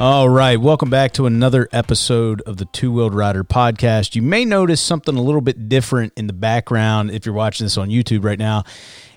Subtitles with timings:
[0.00, 4.14] All right, welcome back to another episode of the Two Wheeled Rider podcast.
[4.14, 7.76] You may notice something a little bit different in the background if you're watching this
[7.76, 8.62] on YouTube right now,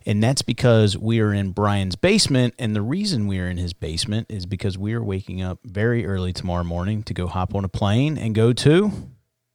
[0.07, 2.55] and that's because we are in Brian's basement.
[2.57, 6.07] And the reason we are in his basement is because we are waking up very
[6.07, 8.91] early tomorrow morning to go hop on a plane and go to.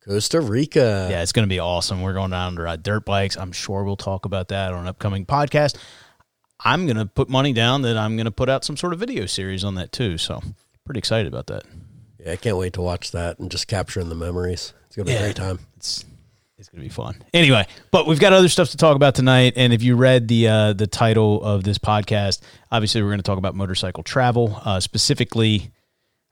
[0.07, 1.09] Costa Rica.
[1.11, 2.03] Yeah, it's going to be awesome.
[2.03, 3.37] We're going down to ride dirt bikes.
[3.37, 5.77] I'm sure we'll talk about that on an upcoming podcast.
[6.61, 9.01] I'm going to put money down that I'm going to put out some sort of
[9.01, 10.19] video series on that too.
[10.19, 10.41] So,
[10.87, 11.65] pretty excited about that.
[12.25, 14.73] Yeah, I can't wait to watch that and just capturing the memories.
[14.87, 15.19] It's gonna be Yeah.
[15.19, 15.59] a great time.
[15.77, 16.05] It's
[16.59, 17.23] it's going to be fun.
[17.35, 20.49] Anyway, but we've got other stuff to talk about tonight and if you read the
[20.49, 22.41] uh the title of this podcast,
[22.73, 25.71] obviously we're going to talk about motorcycle travel, uh specifically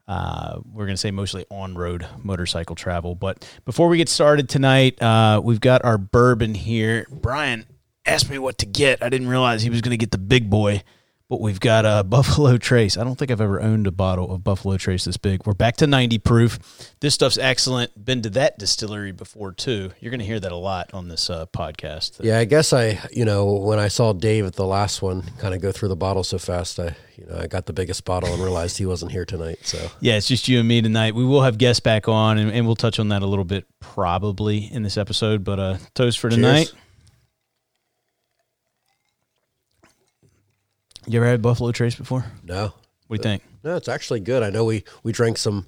[0.07, 3.15] uh, we're going to say mostly on-road motorcycle travel.
[3.15, 7.07] But before we get started tonight, uh, we've got our bourbon here.
[7.09, 7.65] Brian
[8.05, 9.01] asked me what to get.
[9.01, 10.83] I didn't realize he was going to get the big boy.
[11.27, 12.97] But we've got a Buffalo Trace.
[12.97, 15.45] I don't think I've ever owned a bottle of Buffalo Trace this big.
[15.47, 16.59] We're back to 90 proof.
[16.99, 18.05] This stuff's excellent.
[18.05, 19.91] Been to that distillery before too.
[19.99, 22.23] You're going to hear that a lot on this uh, podcast.
[22.23, 25.55] Yeah, I guess I, you know, when I saw Dave at the last one kind
[25.55, 28.31] of go through the bottle so fast, I, you know, I got the biggest bottle
[28.31, 29.59] and realized he wasn't here tonight.
[29.63, 31.15] So Yeah, it's just you and me tonight.
[31.15, 33.65] We will have guests back on, and, and we'll touch on that a little bit
[33.79, 35.43] probably in this episode.
[35.43, 36.67] But uh, toast for tonight.
[36.67, 36.75] Cheers.
[41.07, 42.25] You ever had Buffalo Trace before?
[42.43, 42.73] no,
[43.07, 43.43] What do you think?
[43.63, 44.43] no, it's actually good.
[44.43, 45.67] I know we we drank some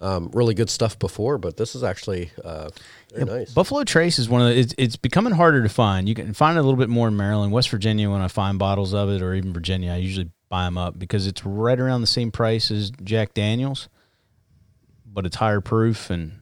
[0.00, 2.70] um, really good stuff before, but this is actually uh,
[3.12, 3.52] very nice.
[3.52, 6.08] Buffalo Trace is one of the, it's, it's becoming harder to find.
[6.08, 8.10] You can find it a little bit more in Maryland, West Virginia.
[8.10, 11.26] When I find bottles of it, or even Virginia, I usually buy them up because
[11.26, 13.88] it's right around the same price as Jack Daniels,
[15.06, 16.40] but it's higher proof and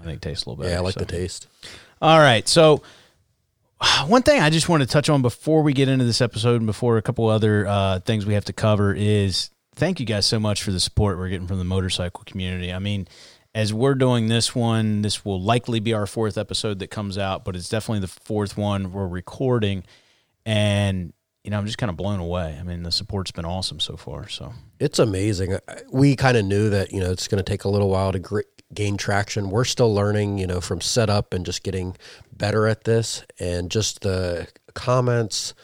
[0.00, 0.72] I think it tastes a little better.
[0.72, 1.00] yeah, I like so.
[1.00, 1.46] the taste.
[2.02, 2.48] All right.
[2.48, 2.82] So,
[4.06, 6.66] one thing I just want to touch on before we get into this episode and
[6.66, 10.38] before a couple other uh, things we have to cover is thank you guys so
[10.38, 12.72] much for the support we're getting from the motorcycle community.
[12.72, 13.08] I mean,
[13.54, 17.44] as we're doing this one, this will likely be our fourth episode that comes out,
[17.44, 19.84] but it's definitely the fourth one we're recording.
[20.46, 21.12] And,
[21.42, 22.56] you know, I'm just kind of blown away.
[22.60, 24.28] I mean, the support's been awesome so far.
[24.28, 25.58] So, It's amazing.
[25.90, 28.18] We kind of knew that you know it's going to take a little while to
[28.72, 29.50] gain traction.
[29.50, 31.96] We're still learning, you know, from setup and just getting
[32.32, 35.54] better at this, and just the comments,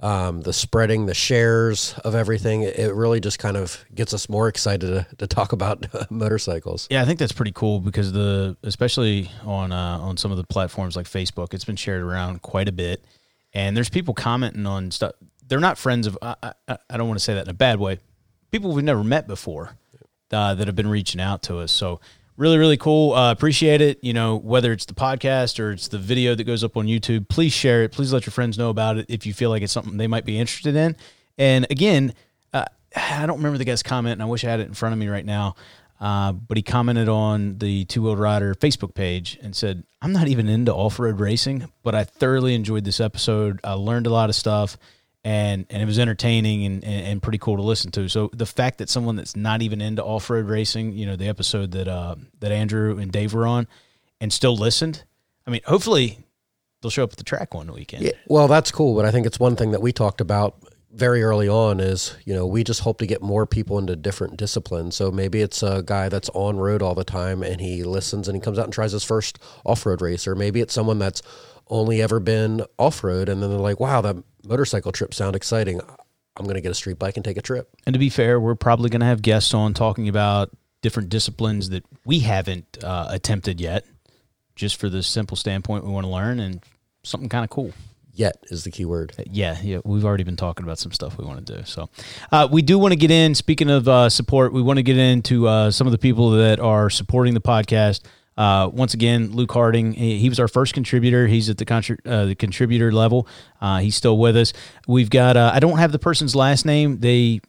[0.00, 2.62] um, the spreading, the shares of everything.
[2.62, 6.88] It really just kind of gets us more excited to, to talk about motorcycles.
[6.90, 10.44] Yeah, I think that's pretty cool because the especially on uh, on some of the
[10.44, 13.04] platforms like Facebook, it's been shared around quite a bit,
[13.52, 15.12] and there's people commenting on stuff.
[15.46, 16.18] They're not friends of.
[16.22, 17.98] I, I, I don't want to say that in a bad way.
[18.50, 19.76] People we've never met before
[20.32, 21.72] uh, that have been reaching out to us.
[21.72, 22.00] So
[22.36, 23.12] really, really cool.
[23.12, 24.02] Uh, appreciate it.
[24.02, 27.28] You know, whether it's the podcast or it's the video that goes up on YouTube,
[27.28, 27.92] please share it.
[27.92, 30.24] Please let your friends know about it if you feel like it's something they might
[30.24, 30.96] be interested in.
[31.38, 32.14] And again,
[32.52, 32.64] uh,
[32.96, 34.98] I don't remember the guy's comment, and I wish I had it in front of
[34.98, 35.56] me right now.
[36.00, 40.28] Uh, but he commented on the Two Wheeled Rider Facebook page and said, "I'm not
[40.28, 43.60] even into off road racing, but I thoroughly enjoyed this episode.
[43.62, 44.76] I learned a lot of stuff,
[45.24, 48.08] and and it was entertaining and, and, and pretty cool to listen to.
[48.08, 51.28] So the fact that someone that's not even into off road racing, you know, the
[51.28, 53.66] episode that uh, that Andrew and Dave were on,
[54.20, 55.04] and still listened,
[55.46, 56.18] I mean, hopefully
[56.82, 58.04] they'll show up at the track one weekend.
[58.04, 60.56] Yeah, well, that's cool, but I think it's one thing that we talked about
[60.92, 64.36] very early on is you know we just hope to get more people into different
[64.36, 64.94] disciplines.
[64.94, 68.36] So maybe it's a guy that's on road all the time and he listens and
[68.36, 71.22] he comes out and tries his first off road race, or maybe it's someone that's
[71.68, 75.80] only ever been off road and then they're like, wow, that motorcycle trip sound exciting.
[76.36, 77.68] I'm going to get a street bike and take a trip.
[77.86, 80.50] And to be fair, we're probably going to have guests on talking about
[80.82, 83.86] different disciplines that we haven't uh, attempted yet,
[84.56, 86.62] just for the simple standpoint we want to learn and
[87.04, 87.72] something kind of cool.
[88.16, 89.12] Yet is the key word.
[89.26, 91.64] Yeah, yeah, we've already been talking about some stuff we want to do.
[91.64, 91.88] So,
[92.30, 93.34] uh, we do want to get in.
[93.34, 96.60] Speaking of uh, support, we want to get into uh, some of the people that
[96.60, 98.02] are supporting the podcast.
[98.36, 101.26] Uh, once again, Luke Harding, he, he was our first contributor.
[101.26, 103.28] He's at the contri- uh, the contributor level.
[103.60, 104.52] Uh, he's still with us.
[104.88, 105.36] We've got.
[105.36, 106.98] Uh, I don't have the person's last name.
[106.98, 107.40] They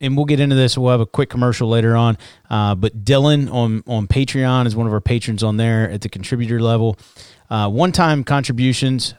[0.00, 0.78] and we'll get into this.
[0.78, 2.18] We'll have a quick commercial later on.
[2.48, 6.08] Uh, but Dylan on on Patreon is one of our patrons on there at the
[6.08, 6.96] contributor level.
[7.48, 9.14] One time contributions.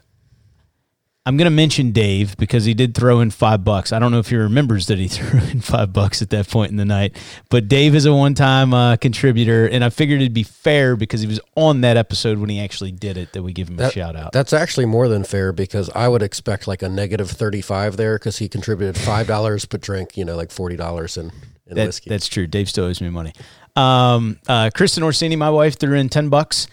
[1.26, 3.92] I'm going to mention Dave because he did throw in five bucks.
[3.92, 6.72] I don't know if he remembers that he threw in five bucks at that point
[6.72, 7.16] in the night,
[7.50, 11.22] but Dave is a one time uh, contributor, and I figured it'd be fair because
[11.22, 13.92] he was on that episode when he actually did it that we give him a
[13.92, 14.32] shout out.
[14.32, 18.38] That's actually more than fair because I would expect like a negative 35 there because
[18.40, 21.32] he contributed $5 but drank, you know, like $40 in,
[21.68, 22.10] in That- whiskey.
[22.10, 22.48] That's true.
[22.48, 23.34] Dave still owes me money.
[23.76, 26.68] Um, uh, Kristen Orsini, my wife, threw in 10 bucks.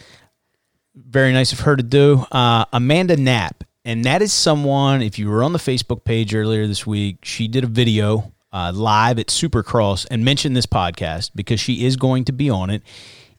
[0.95, 2.25] Very nice of her to do.
[2.33, 3.65] Uh, Amanda Knapp.
[3.87, 7.47] And that is someone, if you were on the Facebook page earlier this week, she
[7.47, 12.25] did a video uh, live at Supercross and mentioned this podcast because she is going
[12.25, 12.83] to be on it.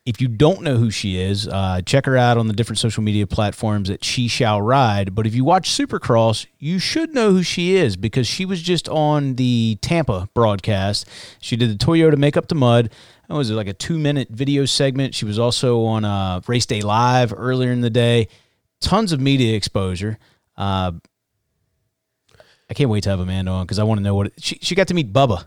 [0.05, 3.03] If you don't know who she is, uh, check her out on the different social
[3.03, 5.13] media platforms that She Shall Ride.
[5.13, 8.87] But if you watch Supercross, you should know who she is because she was just
[8.87, 11.09] on the Tampa broadcast.
[11.41, 12.89] She did the Toyota Make Up the Mud.
[13.27, 15.13] That was like a two minute video segment.
[15.13, 18.29] She was also on uh, Race Day Live earlier in the day.
[18.79, 20.17] Tons of media exposure.
[20.57, 20.93] Uh,
[22.69, 24.57] I can't wait to have Amanda on because I want to know what it, she
[24.61, 25.45] she got to meet Bubba.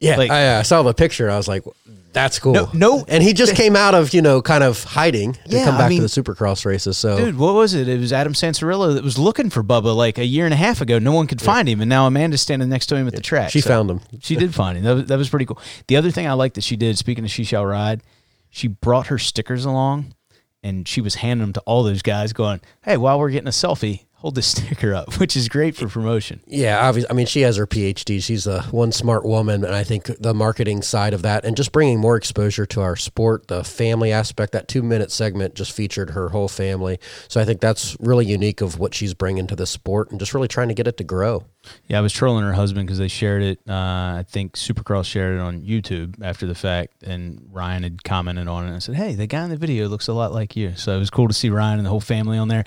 [0.00, 1.28] Yeah, Like- I, I saw the picture.
[1.28, 1.64] I was like,
[2.12, 5.32] "That's cool." No- no- and he just came out of you know kind of hiding
[5.32, 6.96] to Yeah, come I back mean- to the Supercross races.
[6.98, 7.88] So Dude, what was it?
[7.88, 10.80] It was Adam Cianciarulo that was looking for Bubba like a year and a half
[10.80, 10.98] ago.
[10.98, 13.50] No one could find him, and now Amanda's standing next to him at the track.
[13.50, 14.00] she So- found him.
[14.20, 14.84] She did find him.
[14.84, 15.58] That was, that was pretty cool.
[15.88, 18.02] The other thing I like that she did, speaking of She Shall Ride,
[18.50, 20.14] she brought her stickers along,
[20.62, 23.52] and she was handing them to all those guys, going, "Hey, while we're getting a
[23.52, 26.40] selfie, hold this sticker up," which is great for promotion.
[26.46, 27.10] Yeah, obviously.
[27.10, 28.22] I mean, she has her PhD.
[28.22, 31.72] She's a one smart woman, and I think the marketing side of that, and just
[31.72, 34.52] bringing more exposure to our sport, the family aspect.
[34.52, 36.98] That two minute segment just featured her whole family,
[37.28, 40.34] so I think that's really unique of what she's bringing to the sport, and just
[40.34, 41.44] really trying to get it to grow.
[41.86, 43.58] Yeah, I was trolling her husband because they shared it.
[43.68, 48.48] Uh, I think Supercross shared it on YouTube after the fact, and Ryan had commented
[48.48, 48.70] on it.
[48.70, 50.98] And said, "Hey, the guy in the video looks a lot like you." So it
[50.98, 52.64] was cool to see Ryan and the whole family on there.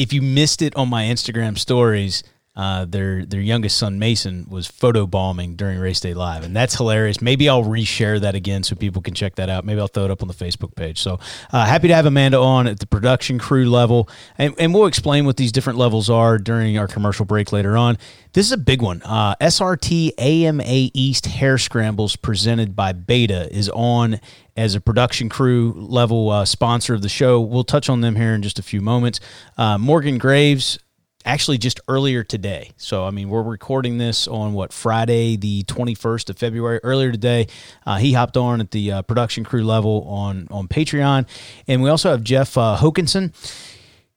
[0.00, 2.22] If you missed it on my Instagram stories,
[2.60, 6.74] uh, their their youngest son Mason was photo bombing during race day live, and that's
[6.74, 7.22] hilarious.
[7.22, 9.64] Maybe I'll reshare that again so people can check that out.
[9.64, 11.00] Maybe I'll throw it up on the Facebook page.
[11.00, 11.18] So
[11.52, 15.24] uh, happy to have Amanda on at the production crew level, and, and we'll explain
[15.24, 17.96] what these different levels are during our commercial break later on.
[18.34, 19.00] This is a big one.
[19.06, 24.20] Uh, SRT AMA East Hare Scrambles presented by Beta is on
[24.54, 27.40] as a production crew level uh, sponsor of the show.
[27.40, 29.18] We'll touch on them here in just a few moments.
[29.56, 30.78] Uh, Morgan Graves
[31.24, 32.70] actually just earlier today.
[32.76, 36.80] So, I mean, we're recording this on what, Friday, the 21st of February.
[36.82, 37.46] Earlier today,
[37.86, 41.26] uh, he hopped on at the uh, production crew level on, on Patreon.
[41.66, 43.34] And we also have Jeff uh, Hokinson.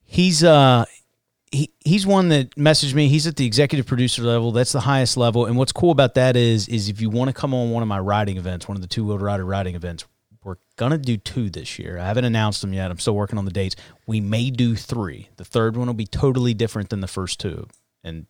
[0.06, 0.86] He's, uh,
[1.52, 3.10] he, he's one that messaged me.
[3.10, 4.52] He's at the executive producer level.
[4.52, 5.46] That's the highest level.
[5.46, 7.90] And what's cool about that is, is if you want to come on one of
[7.90, 10.06] my riding events, one of the two wheel rider riding events,
[10.44, 11.98] we're gonna do two this year.
[11.98, 12.92] I haven't announced them yet.
[12.92, 13.76] I'm still working on the dates.
[14.06, 15.30] We may do three.
[15.38, 17.68] The third one will be totally different than the first two,
[18.04, 18.26] and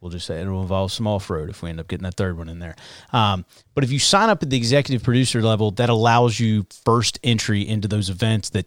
[0.00, 2.38] we'll just say it'll involve some off road if we end up getting that third
[2.38, 2.76] one in there.
[3.12, 3.44] Um,
[3.74, 7.66] but if you sign up at the executive producer level, that allows you first entry
[7.66, 8.66] into those events that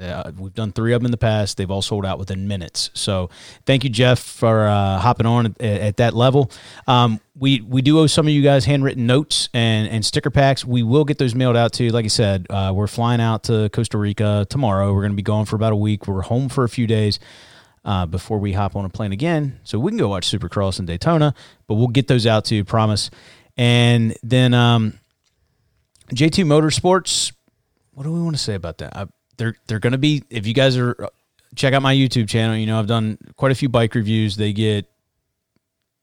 [0.00, 1.56] uh, we've done three of them in the past.
[1.56, 2.90] They've all sold out within minutes.
[2.94, 3.30] So
[3.66, 6.50] thank you, Jeff, for uh, hopping on at, at that level.
[6.86, 10.64] Um, we we do owe some of you guys handwritten notes and, and sticker packs.
[10.64, 11.90] We will get those mailed out to you.
[11.90, 14.92] Like I said, uh, we're flying out to Costa Rica tomorrow.
[14.92, 16.06] We're going to be gone for about a week.
[16.06, 17.18] We're home for a few days.
[17.82, 20.84] Uh, before we hop on a plane again, so we can go watch Supercross in
[20.84, 21.32] Daytona,
[21.66, 23.08] but we'll get those out to you, promise.
[23.56, 25.00] And then um,
[26.12, 27.32] J2 Motorsports,
[27.92, 28.94] what do we want to say about that?
[28.94, 29.06] I,
[29.40, 30.94] they're they're going to be if you guys are
[31.56, 32.56] check out my YouTube channel.
[32.56, 34.36] You know I've done quite a few bike reviews.
[34.36, 34.86] They get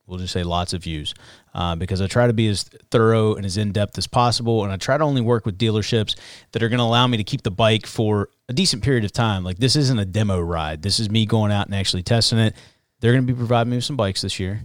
[0.08, 1.14] we'll just say lots of views
[1.54, 4.74] uh, because I try to be as thorough and as in depth as possible, and
[4.74, 6.16] I try to only work with dealerships
[6.52, 9.12] that are going to allow me to keep the bike for a decent period of
[9.12, 9.44] time.
[9.44, 10.82] Like this isn't a demo ride.
[10.82, 12.56] This is me going out and actually testing it.
[13.00, 14.64] They're going to be providing me with some bikes this year.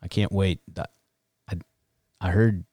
[0.00, 0.60] I can't wait.
[1.50, 1.58] I
[2.20, 2.64] I heard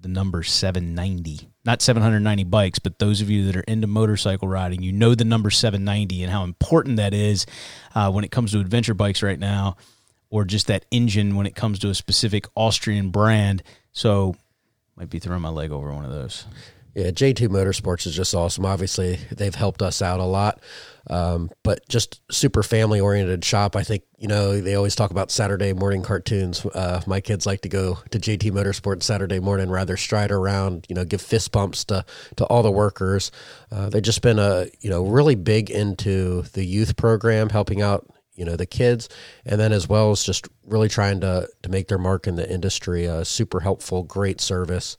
[0.00, 4.82] the number 790 not 790 bikes but those of you that are into motorcycle riding
[4.82, 7.44] you know the number 790 and how important that is
[7.94, 9.76] uh, when it comes to adventure bikes right now
[10.30, 13.62] or just that engine when it comes to a specific austrian brand.
[13.92, 14.36] So
[14.96, 16.44] might be throwing my leg over one of those
[16.98, 18.66] Yeah, J2 Motorsports is just awesome.
[18.66, 20.60] Obviously, they've helped us out a lot,
[21.08, 23.76] um, but just super family oriented shop.
[23.76, 26.66] I think, you know, they always talk about Saturday morning cartoons.
[26.66, 30.96] Uh, my kids like to go to JT Motorsports Saturday morning, rather stride around, you
[30.96, 33.30] know, give fist bumps to, to all the workers.
[33.70, 38.12] Uh, they've just been, a, you know, really big into the youth program, helping out
[38.34, 39.08] you know the kids
[39.44, 42.48] and then as well as just really trying to to make their mark in the
[42.48, 44.96] industry uh, super helpful great service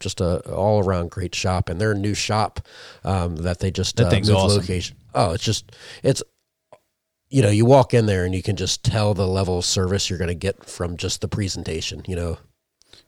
[0.00, 2.60] just a all around great shop and their new shop
[3.04, 4.60] um, that they just That uh, moved awesome.
[4.60, 6.22] location oh it's just it's
[7.30, 10.08] you know you walk in there and you can just tell the level of service
[10.10, 12.38] you're going to get from just the presentation you know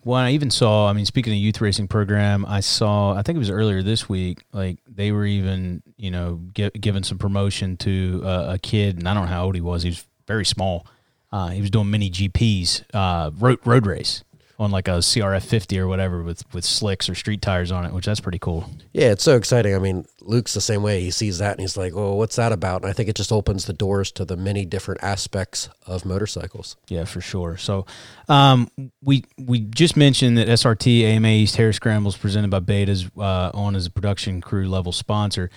[0.04, 0.88] Well, I even saw.
[0.88, 3.14] I mean, speaking of youth racing program, I saw.
[3.14, 4.44] I think it was earlier this week.
[4.52, 9.08] Like they were even, you know, gi- giving some promotion to uh, a kid, and
[9.08, 9.82] I don't know how old he was.
[9.82, 10.86] He was very small.
[11.32, 14.22] Uh, he was doing mini GPs, uh, road road race.
[14.58, 17.92] On like a CRF 50 or whatever with with slicks or street tires on it,
[17.92, 18.68] which that's pretty cool.
[18.92, 19.74] Yeah, it's so exciting.
[19.74, 21.00] I mean, Luke's the same way.
[21.00, 23.30] He sees that and he's like, "Oh, what's that about?" And I think it just
[23.30, 26.76] opens the doors to the many different aspects of motorcycles.
[26.88, 27.56] Yeah, for sure.
[27.56, 27.86] So,
[28.28, 28.68] um,
[29.00, 33.76] we we just mentioned that SRT AMA East Hare Scrambles presented by Betas uh, on
[33.76, 35.50] as a production crew level sponsor.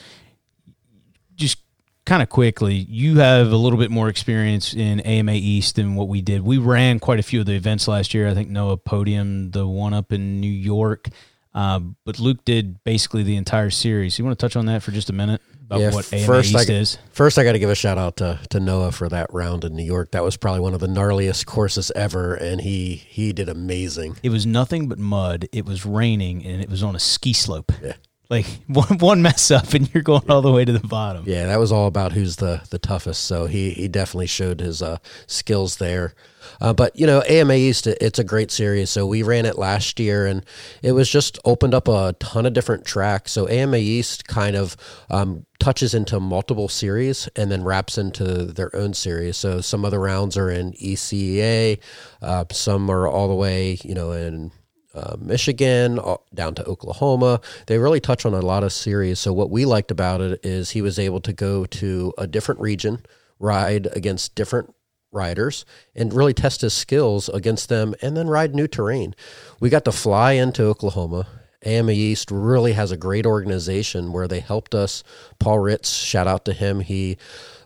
[1.36, 1.58] Just
[2.06, 6.08] kind of quickly, you have a little bit more experience in AMA East than what
[6.08, 6.42] we did.
[6.42, 8.28] We ran quite a few of the events last year.
[8.28, 11.10] I think Noah podium the one up in New York.
[11.54, 14.18] Uh, but Luke did basically the entire series.
[14.18, 16.54] You want to touch on that for just a minute about Yeah, what AMA first
[16.54, 16.98] East I- is?
[17.12, 19.76] First, I got to give a shout out to, to Noah for that round in
[19.76, 20.12] New York.
[20.12, 24.16] That was probably one of the gnarliest courses ever, and he he did amazing.
[24.24, 25.50] It was nothing but mud.
[25.52, 27.74] It was raining, and it was on a ski slope.
[27.84, 27.94] Yeah.
[28.32, 31.26] Like one one mess up, and you're going all the way to the bottom.
[31.28, 33.26] Yeah, that was all about who's the the toughest.
[33.26, 34.98] So he he definitely showed his uh,
[35.28, 36.16] skills there.
[36.62, 38.90] Uh, but you know, AMA East, it's a great series.
[38.90, 40.46] So we ran it last year, and
[40.82, 43.34] it was just opened up a ton of different tracks.
[43.34, 44.78] So AMA East kind of
[45.10, 49.36] um, touches into multiple series and then wraps into their own series.
[49.36, 51.80] So some of the rounds are in ECEA,
[52.22, 54.52] uh, some are all the way, you know, in
[54.94, 57.42] uh, Michigan uh, down to Oklahoma.
[57.68, 59.20] They really touch on a lot of series.
[59.20, 62.62] So what we liked about it is he was able to go to a different
[62.62, 63.06] region,
[63.40, 64.74] ride against different
[65.12, 69.14] riders, and really test his skills against them, and then ride new terrain.
[69.60, 71.28] We got to fly into Oklahoma.
[71.64, 75.04] AMA East really has a great organization where they helped us.
[75.38, 76.80] Paul Ritz, shout out to him.
[76.80, 77.18] He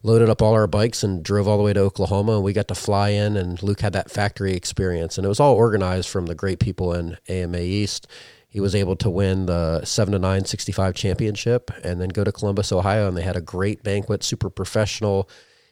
[0.05, 2.67] loaded up all our bikes and drove all the way to Oklahoma, and we got
[2.67, 3.35] to fly in.
[3.35, 6.93] And Luke had that factory experience, and it was all organized from the great people
[6.93, 8.07] in AMA East.
[8.47, 12.23] He was able to win the seven to nine sixty five championship, and then go
[12.23, 15.27] to Columbus, Ohio, and they had a great banquet, super professional.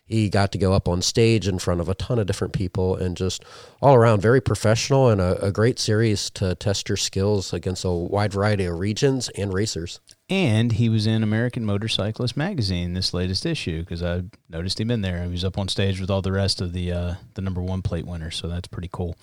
[0.06, 2.96] He got to go up on stage in front of a ton of different people
[2.96, 3.46] and just
[3.82, 7.92] all around very professional and a, a great series to test your skills against a
[7.92, 10.02] wide variety of regions and racers.
[10.34, 15.02] And he was in American Motorcyclist magazine, this latest issue, because I noticed him in
[15.02, 15.22] there.
[15.22, 17.84] He was up on stage with all the rest of the uh, the number one
[17.84, 19.16] plate winners, so that's pretty cool.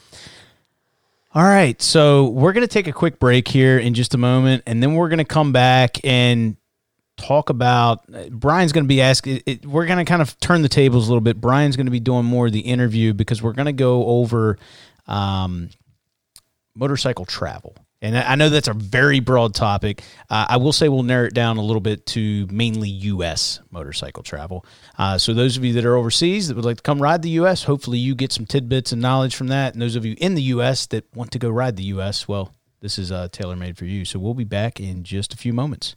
[1.34, 4.62] All right, so we're going to take a quick break here in just a moment,
[4.66, 6.56] and then we're going to come back and
[7.16, 8.06] talk about.
[8.30, 9.42] Brian's going to be asking.
[9.46, 11.40] It, we're going to kind of turn the tables a little bit.
[11.40, 14.58] Brian's going to be doing more of the interview because we're going to go over
[15.08, 15.70] um,
[16.76, 17.74] motorcycle travel.
[18.02, 20.02] And I know that's a very broad topic.
[20.30, 23.60] Uh, I will say we'll narrow it down a little bit to mainly U.S.
[23.70, 24.64] motorcycle travel.
[24.96, 27.30] Uh, so those of you that are overseas that would like to come ride the
[27.30, 29.74] U.S., hopefully you get some tidbits and knowledge from that.
[29.74, 30.86] And those of you in the U.S.
[30.86, 34.06] that want to go ride the U.S., well, this is uh, tailor made for you.
[34.06, 35.94] So we'll be back in just a few moments.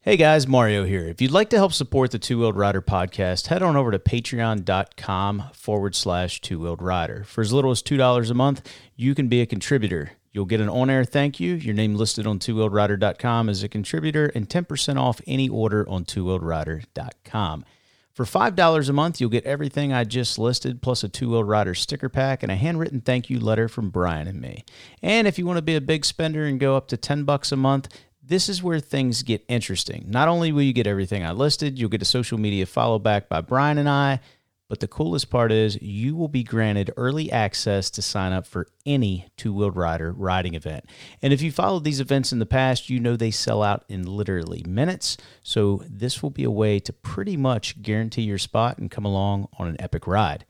[0.00, 1.08] Hey guys, Mario here.
[1.08, 3.98] If you'd like to help support the Two Wheeled Rider podcast, head on over to
[3.98, 7.24] patreon.com forward slash two wheeled rider.
[7.24, 10.12] For as little as $2 a month, you can be a contributor.
[10.36, 13.70] You'll get an on air thank you, your name listed on two rider.com as a
[13.70, 17.64] contributor, and 10% off any order on two rider.com.
[18.12, 21.74] For $5 a month, you'll get everything I just listed, plus a two wheeled rider
[21.74, 24.66] sticker pack and a handwritten thank you letter from Brian and me.
[25.00, 27.50] And if you want to be a big spender and go up to 10 bucks
[27.50, 27.88] a month,
[28.22, 30.04] this is where things get interesting.
[30.06, 33.30] Not only will you get everything I listed, you'll get a social media follow back
[33.30, 34.20] by Brian and I,
[34.68, 38.66] but the coolest part is you will be granted early access to sign up for
[38.84, 40.84] any two wheeled rider riding event.
[41.22, 44.04] And if you followed these events in the past, you know they sell out in
[44.04, 45.16] literally minutes.
[45.42, 49.48] So this will be a way to pretty much guarantee your spot and come along
[49.58, 50.44] on an epic ride.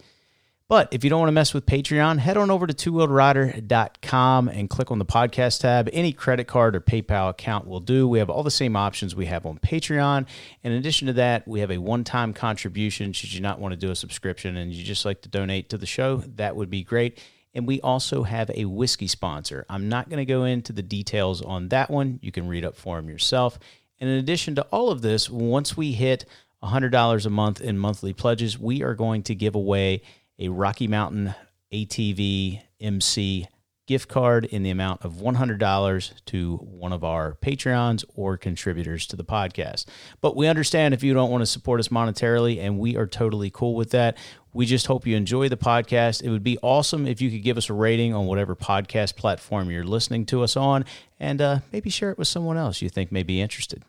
[0.68, 4.68] But if you don't want to mess with Patreon, head on over to twowheeledrider.com and
[4.68, 5.88] click on the podcast tab.
[5.92, 8.08] Any credit card or PayPal account will do.
[8.08, 10.26] We have all the same options we have on Patreon.
[10.64, 13.12] In addition to that, we have a one time contribution.
[13.12, 15.78] Should you not want to do a subscription and you just like to donate to
[15.78, 17.23] the show, that would be great.
[17.54, 19.66] And we also have a whiskey sponsor.
[19.70, 22.18] I'm not going to go into the details on that one.
[22.23, 23.61] You can read up for them yourself.
[24.00, 26.25] And in addition to all of this, once we hit
[26.64, 30.02] $100 a month in monthly pledges, we are going to give away
[30.38, 31.35] a Rocky Mountain
[31.73, 33.49] ATV MC
[33.87, 39.16] gift card in the amount of $100 to one of our Patreons or contributors to
[39.16, 39.87] the podcast.
[40.21, 43.50] But we understand if you don't want to support us monetarily, and we are totally
[43.50, 44.16] cool with that.
[44.52, 46.23] We just hope you enjoy the podcast.
[46.23, 49.71] It would be awesome if you could give us a rating on whatever podcast platform
[49.71, 50.85] you're listening to us on,
[51.21, 53.85] and uh, maybe share it with someone else you think may be interested.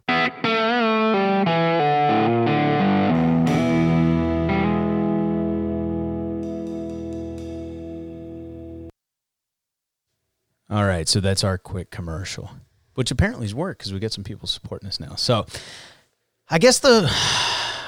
[10.69, 12.51] All right, so that's our quick commercial,
[12.95, 15.15] which apparently has worked because we get some people supporting us now.
[15.15, 15.45] So,
[16.49, 17.09] I guess the,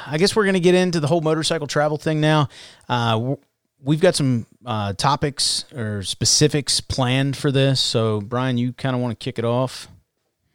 [0.08, 2.48] I guess we're gonna get into the whole motorcycle travel thing now.
[2.88, 3.36] Uh,
[3.84, 7.80] we've got some uh, topics or specifics planned for this.
[7.80, 9.88] So, Brian, you kind of want to kick it off?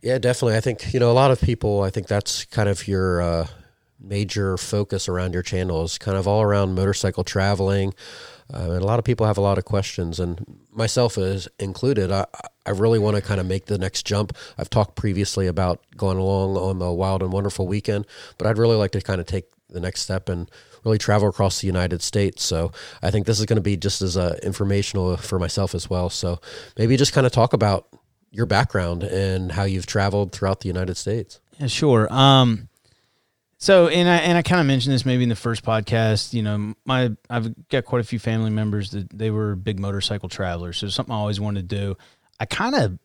[0.02, 0.56] Yeah, definitely.
[0.56, 1.82] I think you know a lot of people.
[1.82, 3.46] I think that's kind of your uh,
[3.98, 7.94] major focus around your channel is kind of all around motorcycle traveling.
[8.52, 12.12] Uh, and a lot of people have a lot of questions, and myself is included.
[12.12, 12.26] I,
[12.66, 14.36] I really want to kind of make the next jump.
[14.58, 18.06] I've talked previously about going along on the Wild and Wonderful weekend,
[18.38, 20.50] but I'd really like to kind of take the next step and
[20.84, 22.44] really travel across the United States.
[22.44, 22.70] So
[23.02, 26.10] I think this is going to be just as uh, informational for myself as well.
[26.10, 26.40] So
[26.78, 27.88] maybe just kind of talk about
[28.30, 31.40] your background and how you've traveled throughout the United States.
[31.58, 32.12] Yeah, sure.
[32.12, 32.68] Um,
[33.64, 36.34] so, and I and I kind of mentioned this maybe in the first podcast.
[36.34, 40.28] You know, my I've got quite a few family members that they were big motorcycle
[40.28, 40.76] travelers.
[40.76, 41.96] So something I always wanted to do.
[42.38, 42.98] I kind of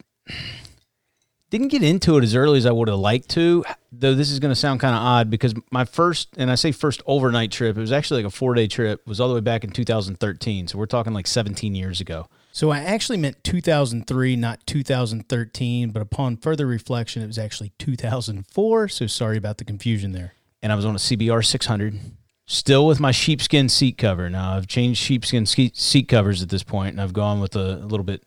[1.50, 3.64] didn't get into it as early as I would have liked to.
[3.94, 6.74] Though this is going to sound kind of odd because my first, and I say
[6.74, 9.08] first overnight trip, it was actually like a four day trip.
[9.08, 10.68] Was all the way back in 2013.
[10.68, 12.28] So we're talking like 17 years ago.
[12.52, 15.92] So I actually meant 2003, not 2013.
[15.92, 18.90] But upon further reflection, it was actually 2004.
[18.90, 22.00] So sorry about the confusion there and I was on a CBR 600,
[22.46, 24.30] still with my sheepskin seat cover.
[24.30, 28.04] Now I've changed sheepskin seat covers at this point, and I've gone with a, little
[28.04, 28.24] bit,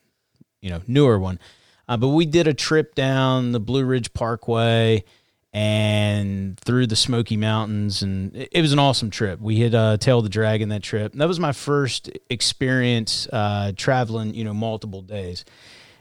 [0.60, 1.38] you know, newer one.
[1.88, 5.04] Uh, but we did a trip down the Blue Ridge Parkway
[5.52, 9.40] and through the Smoky Mountains, and it, it was an awesome trip.
[9.40, 11.12] We hit uh, Tail of the Dragon that trip.
[11.12, 15.44] And That was my first experience uh, traveling, you know, multiple days.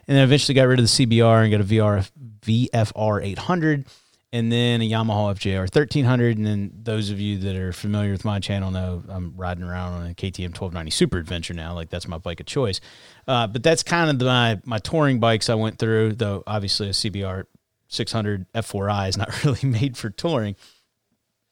[0.07, 2.09] And then eventually got rid of the CBR and got a VR
[2.41, 3.85] VFR 800
[4.33, 6.37] and then a Yamaha FJR 1300.
[6.37, 9.93] And then those of you that are familiar with my channel know I'm riding around
[9.93, 11.73] on a KTM 1290 Super Adventure now.
[11.73, 12.79] Like that's my bike of choice.
[13.27, 16.13] Uh, but that's kind of the, my my touring bikes I went through.
[16.13, 17.45] Though obviously a CBR
[17.89, 20.55] 600 F4i is not really made for touring.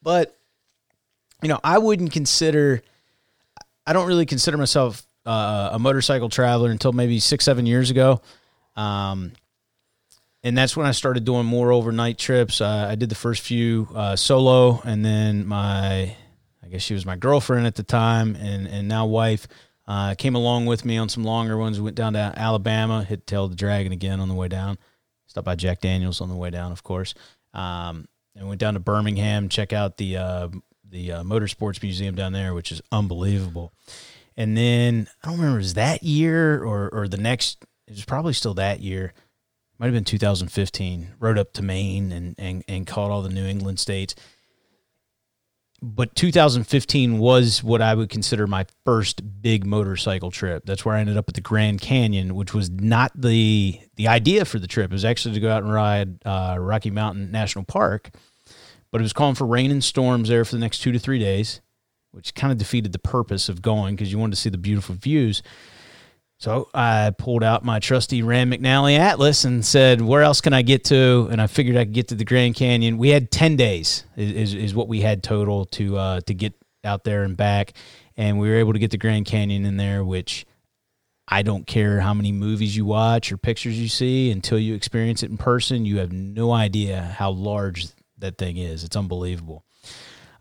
[0.01, 0.37] But
[1.41, 2.81] you know, I wouldn't consider.
[3.85, 8.21] I don't really consider myself uh, a motorcycle traveler until maybe six seven years ago.
[8.75, 9.33] Um,
[10.43, 12.61] and that's when I started doing more overnight trips.
[12.61, 16.15] Uh, I did the first few uh, solo, and then my,
[16.63, 19.47] I guess she was my girlfriend at the time, and and now wife,
[19.87, 21.79] uh, came along with me on some longer ones.
[21.79, 24.77] We went down to Alabama, hit Tail of the Dragon again on the way down.
[25.27, 27.13] Stopped by Jack Daniels on the way down, of course,
[27.53, 30.47] um, and went down to Birmingham, check out the uh,
[30.89, 33.73] the uh, Motorsports Museum down there, which is unbelievable.
[34.37, 37.65] And then I don't remember it was that year or or the next.
[37.87, 39.13] It was probably still that year
[39.79, 41.11] might have been 2015.
[41.19, 44.13] Rode up to Maine and, and, and caught all the New England states.
[45.81, 50.65] But 2015 was what I would consider my first big motorcycle trip.
[50.65, 54.43] That's where I ended up at the Grand Canyon, which was not the the idea
[54.43, 54.91] for the trip.
[54.91, 58.09] It was actually to go out and ride uh, Rocky Mountain National Park,
[58.91, 61.19] but it was calling for rain and storms there for the next two to three
[61.19, 61.61] days,
[62.11, 64.95] which kind of defeated the purpose of going because you wanted to see the beautiful
[64.95, 65.41] views.
[66.39, 70.61] So I pulled out my trusty Rand McNally Atlas and said, "Where else can I
[70.61, 72.97] get to?" And I figured I could get to the Grand Canyon.
[72.97, 76.53] We had ten days is is what we had total to uh, to get
[76.85, 77.73] out there and back,
[78.15, 80.45] and we were able to get the Grand Canyon in there, which
[81.27, 85.23] I don't care how many movies you watch or pictures you see until you experience
[85.23, 85.85] it in person.
[85.85, 88.85] You have no idea how large that thing is.
[88.85, 89.65] It's unbelievable.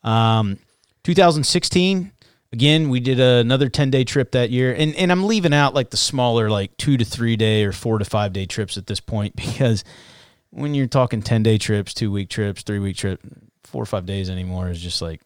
[0.05, 0.61] Um,
[1.03, 2.13] 2016
[2.53, 4.75] again, we did another 10 day trip that year.
[4.75, 7.99] And, and I'm leaving out like the smaller, like two to three day or four
[7.99, 9.85] to five day trips at this point because
[10.51, 13.21] when you're talking 10 day trips, two week trips, three week trip,
[13.65, 15.21] four or five days anymore is just like,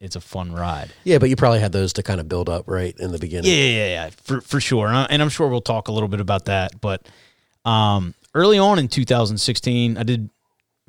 [0.00, 0.90] it's a fun ride.
[1.04, 3.52] Yeah, but you probably had those to kind of build up right in the beginning.
[3.52, 4.88] Yeah, yeah, yeah, for for sure.
[4.88, 6.80] And I'm sure we'll talk a little bit about that.
[6.80, 7.08] But
[7.64, 10.28] um, early on in 2016, I did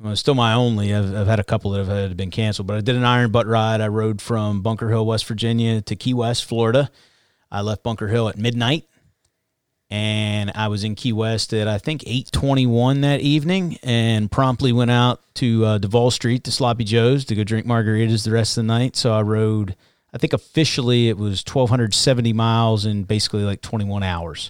[0.00, 0.94] well, still my only.
[0.94, 3.46] I've, I've had a couple that have been canceled, but I did an iron butt
[3.46, 3.80] ride.
[3.80, 6.90] I rode from Bunker Hill, West Virginia to Key West, Florida.
[7.50, 8.84] I left Bunker Hill at midnight
[9.94, 14.90] and I was in Key West at I think 8:21 that evening, and promptly went
[14.90, 18.64] out to uh, Duval Street to Sloppy Joe's to go drink margaritas the rest of
[18.64, 18.96] the night.
[18.96, 19.76] So I rode.
[20.12, 24.48] I think officially it was 1,270 miles in basically like 21 hours.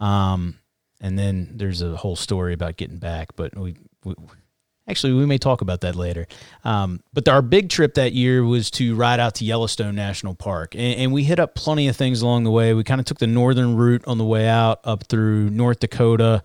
[0.00, 0.58] Um,
[1.00, 4.14] and then there's a whole story about getting back, but we we,
[4.88, 6.26] actually we may talk about that later.
[6.64, 10.74] Um, but our big trip that year was to ride out to Yellowstone National Park,
[10.74, 12.74] and, and we hit up plenty of things along the way.
[12.74, 16.42] We kind of took the northern route on the way out up through North Dakota.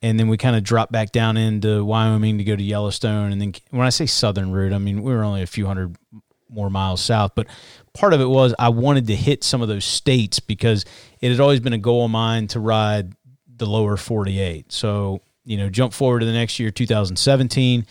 [0.00, 3.32] And then we kind of dropped back down into Wyoming to go to Yellowstone.
[3.32, 5.96] And then when I say southern route, I mean we were only a few hundred
[6.48, 7.32] more miles south.
[7.34, 7.48] But
[7.94, 10.84] part of it was I wanted to hit some of those states because
[11.20, 13.12] it had always been a goal of mine to ride
[13.56, 14.72] the lower 48.
[14.72, 17.86] So you know, jump forward to the next year, 2017.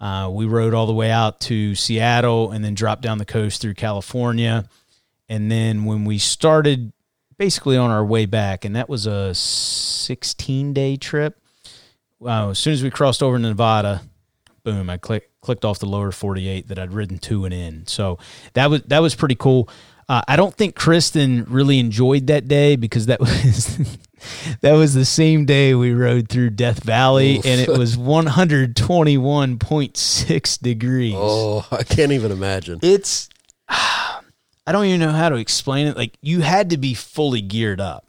[0.00, 3.60] Uh, we rode all the way out to Seattle and then dropped down the coast
[3.60, 4.68] through California.
[5.28, 6.92] and then when we started
[7.38, 11.40] basically on our way back, and that was a 16 day trip.
[12.24, 14.02] Uh, as soon as we crossed over Nevada,
[14.62, 17.86] boom, I click, clicked off the lower 48 that I'd ridden to and in.
[17.88, 18.18] So
[18.52, 19.68] that was that was pretty cool.
[20.08, 23.98] Uh, I don't think Kristen really enjoyed that day because that was
[24.62, 27.46] that was the same day we rode through Death Valley Oof.
[27.46, 27.96] and it was
[29.42, 31.14] 121.6 degrees.
[31.16, 32.78] Oh, I can't even imagine.
[32.82, 33.28] It's
[33.68, 34.22] I
[34.70, 35.96] don't even know how to explain it.
[35.96, 38.06] Like you had to be fully geared up,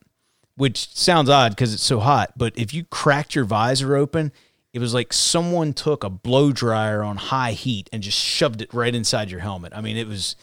[0.56, 2.34] which sounds odd because it's so hot.
[2.38, 4.32] But if you cracked your visor open,
[4.74, 8.74] it was like someone took a blow dryer on high heat and just shoved it
[8.74, 9.74] right inside your helmet.
[9.76, 10.36] I mean, it was.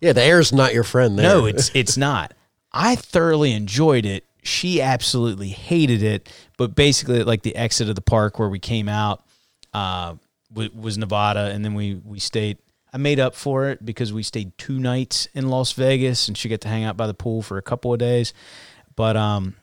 [0.00, 1.18] Yeah, the air's not your friend.
[1.18, 1.28] There.
[1.28, 2.34] No, it's it's not.
[2.72, 4.24] I thoroughly enjoyed it.
[4.44, 6.32] She absolutely hated it.
[6.56, 9.24] But basically, like the exit of the park where we came out
[9.72, 10.14] uh,
[10.54, 12.58] was Nevada, and then we we stayed
[12.94, 16.48] I made up for it because we stayed two nights in Las Vegas and she
[16.48, 18.32] got to hang out by the pool for a couple of days.
[18.94, 19.56] But um,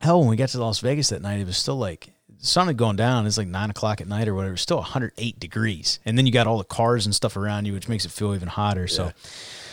[0.00, 2.08] hell, when we got to Las Vegas that night, it was still like
[2.40, 3.26] the sun had gone down.
[3.26, 4.54] It's like nine o'clock at night or whatever.
[4.54, 7.74] It's still 108 degrees, and then you got all the cars and stuff around you,
[7.74, 8.82] which makes it feel even hotter.
[8.82, 8.86] Yeah.
[8.86, 9.12] So,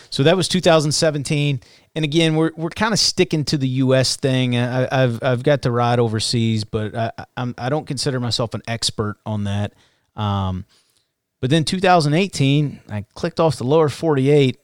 [0.10, 1.62] so that was 2017.
[1.95, 4.15] And again, we're we're kind of sticking to the U.S.
[4.15, 4.56] thing.
[4.56, 8.54] I, have I've got to ride overseas, but I I'm, I do not consider myself
[8.54, 9.73] an expert on that.
[10.15, 10.65] Um,
[11.41, 14.58] but then 2018, I clicked off the lower 48.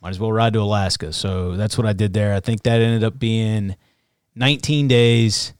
[0.00, 1.12] Might as well ride to Alaska.
[1.12, 2.34] So that's what I did there.
[2.34, 3.76] I think that ended up being
[4.34, 5.52] 19 days,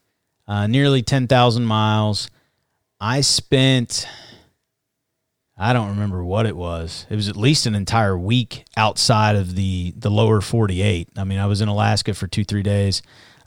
[0.48, 2.30] uh, nearly 10,000 miles.
[3.00, 4.06] I spent,
[5.62, 7.06] I don't remember what it was.
[7.08, 11.10] It was at least an entire week outside of the, the lower 48.
[11.16, 13.00] I mean, I was in Alaska for two, three days.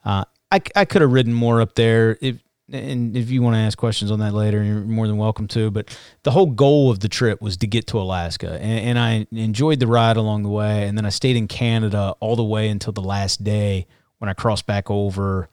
[0.06, 2.18] Uh, I, I could have ridden more up there.
[2.22, 2.38] If,
[2.72, 5.70] and if you want to ask questions on that later, you're more than welcome to.
[5.72, 9.28] But the whole goal of the trip was to get to Alaska, and, and, I
[9.32, 10.88] enjoyed the ride along the way.
[10.88, 13.88] And then I stayed in Canada all the way until the last day
[14.20, 15.50] when I crossed back over.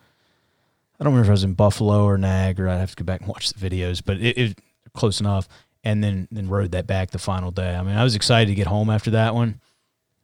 [0.99, 2.73] I don't remember if I was in Buffalo or Niagara.
[2.75, 4.59] I'd have to go back and watch the videos, but it, it
[4.95, 5.49] close enough.
[5.85, 7.75] And then then rode that back the final day.
[7.75, 9.61] I mean, I was excited to get home after that one.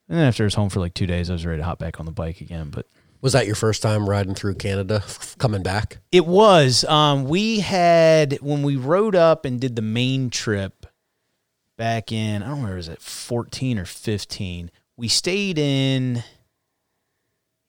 [0.09, 1.79] And then after I was home for like two days, I was ready to hop
[1.79, 2.71] back on the bike again.
[2.71, 2.87] But
[3.21, 5.03] was that your first time riding through Canada,
[5.39, 5.99] coming back?
[6.13, 6.85] It was.
[6.85, 10.87] Um, we had when we rode up and did the Maine trip
[11.77, 14.71] back in I don't remember was it fourteen or fifteen.
[14.97, 16.25] We stayed in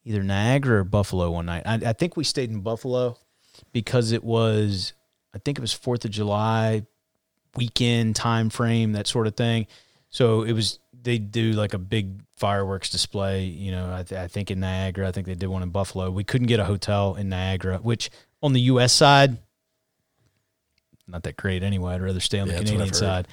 [0.04, 1.64] either Niagara or Buffalo one night.
[1.66, 3.18] I, I think we stayed in Buffalo
[3.72, 4.94] because it was
[5.34, 6.86] I think it was Fourth of July
[7.56, 9.68] weekend time frame that sort of thing.
[10.10, 13.46] So it was they do like a big fireworks display.
[13.46, 16.10] You know, I, th- I, think in Niagara, I think they did one in Buffalo.
[16.12, 18.10] We couldn't get a hotel in Niagara, which
[18.42, 18.94] on the U.S.
[18.94, 19.38] side,
[21.08, 21.94] not that great anyway.
[21.94, 23.28] I'd rather stay on yeah, the Canadian side.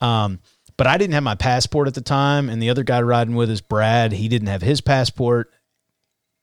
[0.00, 0.40] Um,
[0.76, 3.50] but I didn't have my passport at the time, and the other guy riding with
[3.50, 5.50] us, Brad, he didn't have his passport.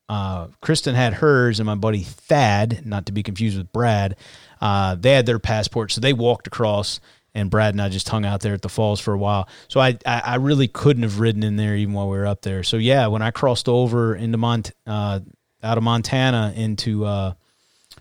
[0.08, 4.16] Uh, Kristen had hers, and my buddy Thad, not to be confused with Brad,
[4.62, 7.00] uh, they had their passport, so they walked across
[7.34, 9.48] and Brad and I just hung out there at the falls for a while.
[9.68, 12.42] So I, I, I really couldn't have ridden in there even while we were up
[12.42, 12.64] there.
[12.64, 15.20] So yeah, when I crossed over into Mont, uh,
[15.62, 17.34] out of Montana into uh,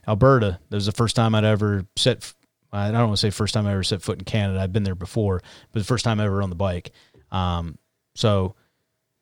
[0.06, 2.32] Alberta, that was the first time I'd ever set.
[2.72, 4.60] I don't want to say first time I ever set foot in Canada.
[4.60, 6.92] I've been there before, but the first time I ever on the bike.
[7.30, 7.78] Um,
[8.14, 8.54] so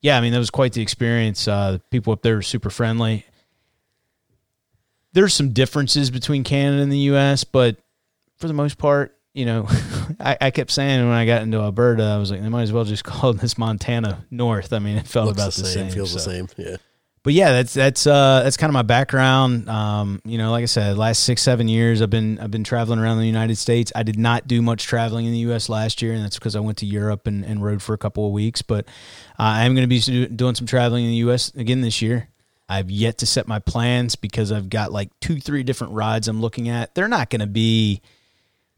[0.03, 1.49] yeah, I mean that was quite the experience.
[1.49, 3.25] Uh, people up there were super friendly.
[5.13, 7.79] There's some differences between Canada and the U.S., but
[8.37, 9.67] for the most part, you know,
[10.21, 12.73] I, I, kept saying when I got into Alberta, I was like, they might as
[12.73, 14.73] well just call this Montana North.
[14.73, 16.17] I mean, it felt Looks about the, the same, feels so.
[16.17, 16.77] the same, yeah.
[17.23, 19.69] But yeah, that's that's uh, that's kind of my background.
[19.69, 23.01] Um, you know, like I said, last six seven years, I've been I've been traveling
[23.01, 23.91] around the United States.
[23.97, 25.69] I did not do much traveling in the U.S.
[25.69, 28.27] last year, and that's because I went to Europe and, and rode for a couple
[28.27, 28.63] of weeks.
[28.63, 28.87] But
[29.41, 31.53] uh, I am going to be doing some traveling in the U.S.
[31.57, 32.29] again this year.
[32.69, 36.41] I've yet to set my plans because I've got like two, three different rides I'm
[36.41, 36.95] looking at.
[36.95, 38.03] They're not going to be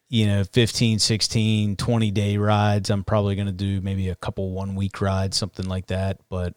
[0.09, 2.91] you know 15 16 20 day rides.
[2.91, 6.19] I'm probably going to do maybe a couple one week rides something like that.
[6.29, 6.55] But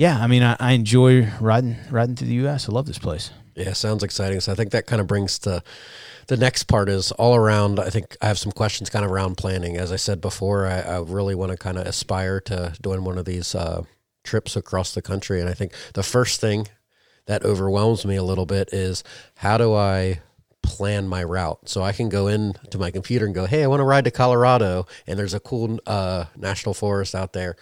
[0.00, 3.30] yeah i mean I, I, enjoy riding riding through the us i love this place.
[3.54, 4.40] Yeah sounds exciting.
[4.40, 5.62] So i think that kind of brings to
[6.26, 9.36] the next part is all around i think i have some questions kind of around
[9.36, 9.76] planning.
[9.76, 13.18] As i said before i, I really want to kind of aspire to doing one
[13.18, 13.82] of these uh,
[14.24, 15.40] trips across the country.
[15.40, 16.68] And i think the first thing
[17.26, 19.04] that overwhelms me a little bit is
[19.36, 20.20] how do i
[20.62, 21.68] plan my route.
[21.68, 24.04] So I can go in to my computer and go, hey, I want to ride
[24.04, 27.56] to Colorado, and there's a cool uh, national forest out there.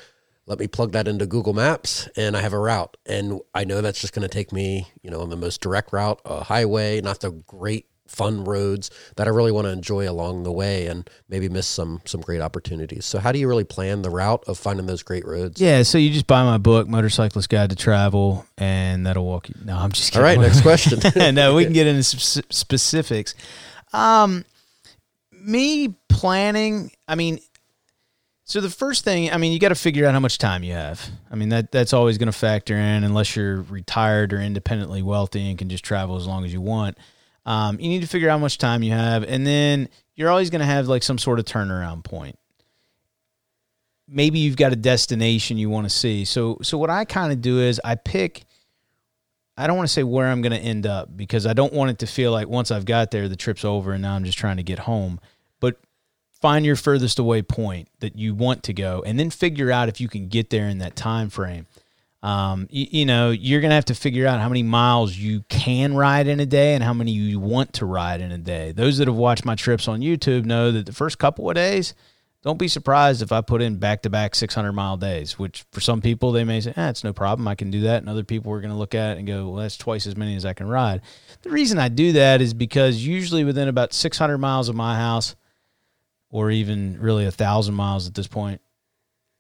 [0.47, 2.97] Let me plug that into Google Maps, and I have a route.
[3.05, 5.93] And I know that's just going to take me, you know, on the most direct
[5.93, 10.43] route, a highway, not the great fun roads that I really want to enjoy along
[10.43, 13.05] the way and maybe miss some some great opportunities.
[13.05, 15.61] So how do you really plan the route of finding those great roads?
[15.61, 19.55] Yeah, so you just buy my book, Motorcyclist Guide to Travel, and that'll walk you.
[19.65, 20.41] No, I'm just All kidding.
[20.41, 21.01] right, next question.
[21.35, 23.35] no, we can get into sp- specifics.
[23.93, 24.45] Um,
[25.33, 26.91] me planning.
[27.07, 27.39] I mean,
[28.45, 30.73] so the first thing, I mean, you got to figure out how much time you
[30.73, 31.07] have.
[31.31, 35.51] I mean, that that's always going to factor in, unless you're retired or independently wealthy
[35.51, 36.97] and can just travel as long as you want.
[37.49, 40.51] Um, you need to figure out how much time you have, and then you're always
[40.51, 42.39] going to have like some sort of turnaround point.
[44.07, 46.27] Maybe you've got a destination you want to see.
[46.27, 48.45] So, so what I kind of do is I pick.
[49.57, 51.91] I don't want to say where I'm going to end up because I don't want
[51.91, 54.37] it to feel like once I've got there, the trip's over and now I'm just
[54.37, 55.19] trying to get home.
[55.59, 55.79] But
[56.43, 60.03] find your furthest away point that you want to go and then figure out if
[60.03, 61.67] you can get there in that time frame
[62.23, 65.95] um, you, you, know you're gonna have to figure out how many miles you can
[65.95, 68.73] ride in a day and how many you want to ride in a day.
[68.73, 71.95] Those that have watched my trips on youtube know that the first couple of days
[72.43, 76.33] don't be surprised if i put in back-to-back 600 mile days which for some people
[76.33, 77.47] they may say ah, it's no problem.
[77.47, 78.03] I can do that.
[78.03, 80.17] And other people are going to look at it and go well that's twice as
[80.17, 81.03] many as i can ride.
[81.43, 85.37] The reason i do that is because usually within about 600 miles of my house
[86.31, 88.61] or even really a thousand miles at this point,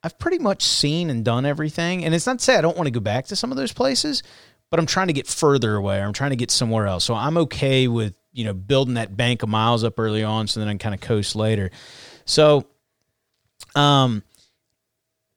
[0.02, 2.04] I've pretty much seen and done everything.
[2.04, 3.72] And it's not to say I don't want to go back to some of those
[3.72, 4.22] places,
[4.70, 6.00] but I'm trying to get further away.
[6.00, 7.04] I'm trying to get somewhere else.
[7.04, 10.60] So I'm okay with, you know, building that bank of miles up early on so
[10.60, 11.70] then I can kind of coast later.
[12.24, 12.66] So
[13.74, 14.22] um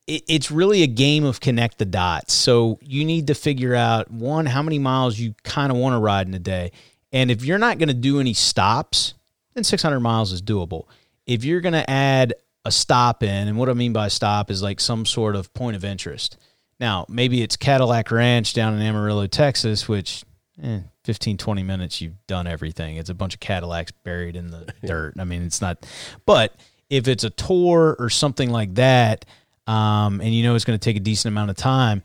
[0.08, 2.34] it, it's really a game of connect the dots.
[2.34, 6.00] So you need to figure out one, how many miles you kind of want to
[6.00, 6.72] ride in a day.
[7.12, 9.16] And if you're not going to do any stops,
[9.54, 10.86] then 600 miles is doable
[11.26, 12.34] if you're going to add
[12.66, 15.76] a stop in, and what I mean by stop is like some sort of point
[15.76, 16.38] of interest.
[16.80, 20.24] Now, maybe it's Cadillac Ranch down in Amarillo, Texas, which
[20.62, 22.98] eh, 15, 20 minutes, you've done everything.
[22.98, 25.16] It's a bunch of Cadillacs buried in the dirt.
[25.20, 25.86] I mean, it's not,
[26.26, 26.56] but
[26.90, 29.26] if it's a tour or something like that,
[29.68, 32.04] um, and you know it's going to take a decent amount of time,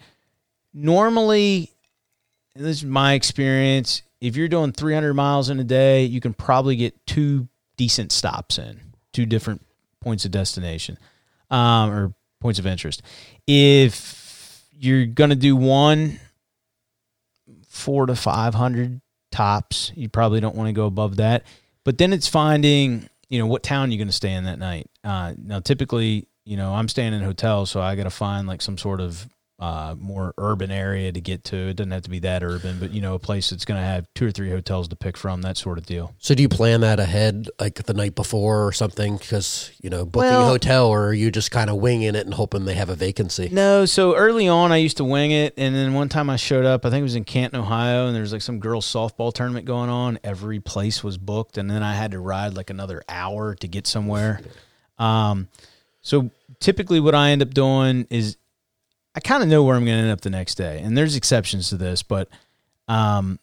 [0.73, 1.71] normally,
[2.55, 6.77] this is my experience, if you're doing 300 miles in a day, you can probably
[6.77, 8.81] get two decent stops in
[9.12, 9.65] two different
[10.07, 10.97] points of destination
[11.51, 13.03] um, or points of interest.
[13.45, 16.21] If you're going to do one,
[17.66, 19.01] four to 500
[19.33, 21.42] tops, you probably don't want to go above that.
[21.83, 24.88] But then it's finding, you know, what town you're going to stay in that night.
[25.03, 28.62] Uh, now, typically, you know, I'm staying in hotels, so I got to find like
[28.62, 31.57] some sort of uh, more urban area to get to.
[31.57, 33.87] It doesn't have to be that urban, but you know, a place that's going to
[33.87, 36.14] have two or three hotels to pick from, that sort of deal.
[36.19, 39.16] So, do you plan that ahead, like the night before or something?
[39.16, 42.27] Because you know, booking well, a hotel, or are you just kind of winging it
[42.27, 43.49] and hoping they have a vacancy?
[43.51, 43.87] No.
[43.87, 46.85] So early on, I used to wing it, and then one time I showed up.
[46.85, 49.64] I think it was in Canton, Ohio, and there was like some girls' softball tournament
[49.64, 50.19] going on.
[50.23, 53.87] Every place was booked, and then I had to ride like another hour to get
[53.87, 54.42] somewhere.
[54.99, 55.49] Um,
[56.03, 58.37] so typically, what I end up doing is
[59.16, 60.81] I kind of know where I'm going to end up the next day.
[60.85, 62.29] And there's exceptions to this, but
[62.87, 63.40] um,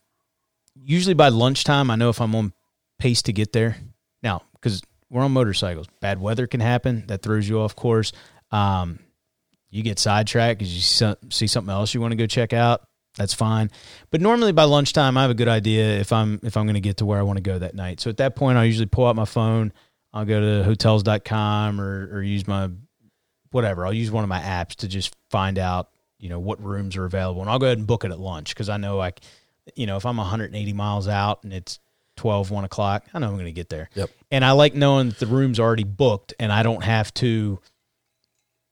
[0.76, 2.54] usually by lunchtime, I know if I'm on
[3.00, 3.78] pace to get there.
[4.22, 7.06] Now, because we're on motorcycles, bad weather can happen.
[7.08, 8.12] That throws you off course.
[8.52, 9.00] Um,
[9.72, 12.88] you get sidetracked because you see something else you want to go check out.
[13.18, 13.72] That's fine.
[14.12, 16.82] But normally by lunchtime, I have a good idea if I'm if I'm going to
[16.82, 18.00] get to where I want to go that night.
[18.00, 19.74] So at that point, I usually pull out my phone.
[20.14, 22.70] I'll go to hotels.com or, or use my
[23.54, 23.86] whatever.
[23.86, 25.90] I'll use one of my apps to just find out,
[26.20, 27.42] you know, what rooms are available.
[27.42, 29.22] And I'll go ahead and book it at lunch because I know like,
[29.76, 31.80] you know, if I'm 180 miles out and it's
[32.18, 33.90] 12, 1 o'clock, I know I'm going to get there.
[33.96, 34.10] Yep.
[34.32, 37.60] And I like knowing that the room's already booked and I don't have to,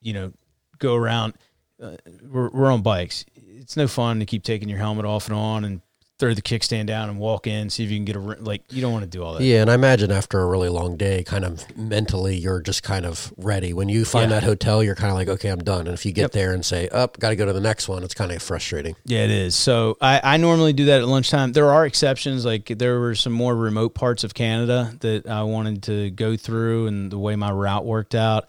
[0.01, 0.33] you know,
[0.79, 1.35] go around.
[1.81, 1.97] Uh,
[2.29, 3.25] we're, we're on bikes.
[3.35, 5.81] It's no fun to keep taking your helmet off and on and
[6.21, 8.61] throw the kickstand down and walk in, see if you can get a like.
[8.71, 9.43] You don't want to do all that.
[9.43, 13.07] Yeah, and I imagine after a really long day, kind of mentally, you're just kind
[13.07, 13.73] of ready.
[13.73, 14.39] When you find yeah.
[14.39, 15.87] that hotel, you're kind of like, okay, I'm done.
[15.87, 16.31] And if you get yep.
[16.31, 18.41] there and say, up, oh, got to go to the next one, it's kind of
[18.41, 18.95] frustrating.
[19.03, 19.55] Yeah, it is.
[19.55, 21.53] So I, I normally do that at lunchtime.
[21.53, 22.45] There are exceptions.
[22.45, 26.85] Like there were some more remote parts of Canada that I wanted to go through,
[26.85, 28.45] and the way my route worked out.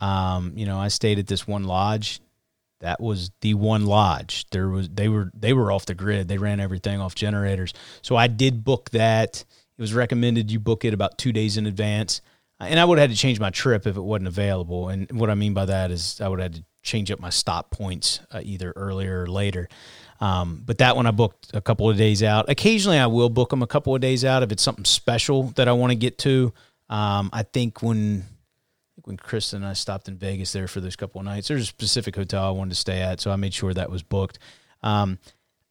[0.00, 2.20] Um, you know, I stayed at this one lodge
[2.82, 4.44] that was the one lodge.
[4.50, 6.28] There was they were they were off the grid.
[6.28, 7.72] They ran everything off generators.
[8.02, 9.44] So I did book that.
[9.78, 12.20] It was recommended you book it about two days in advance.
[12.60, 14.88] And I would have had to change my trip if it wasn't available.
[14.88, 17.30] And what I mean by that is I would have had to change up my
[17.30, 19.68] stop points uh, either earlier or later.
[20.20, 22.48] Um, but that one I booked a couple of days out.
[22.48, 25.66] Occasionally I will book them a couple of days out if it's something special that
[25.66, 26.52] I want to get to.
[26.88, 28.24] Um, I think when
[29.04, 31.66] when Kristen and I stopped in Vegas there for those couple of nights, there's a
[31.66, 34.38] specific hotel I wanted to stay at, so I made sure that was booked.
[34.82, 35.18] Um,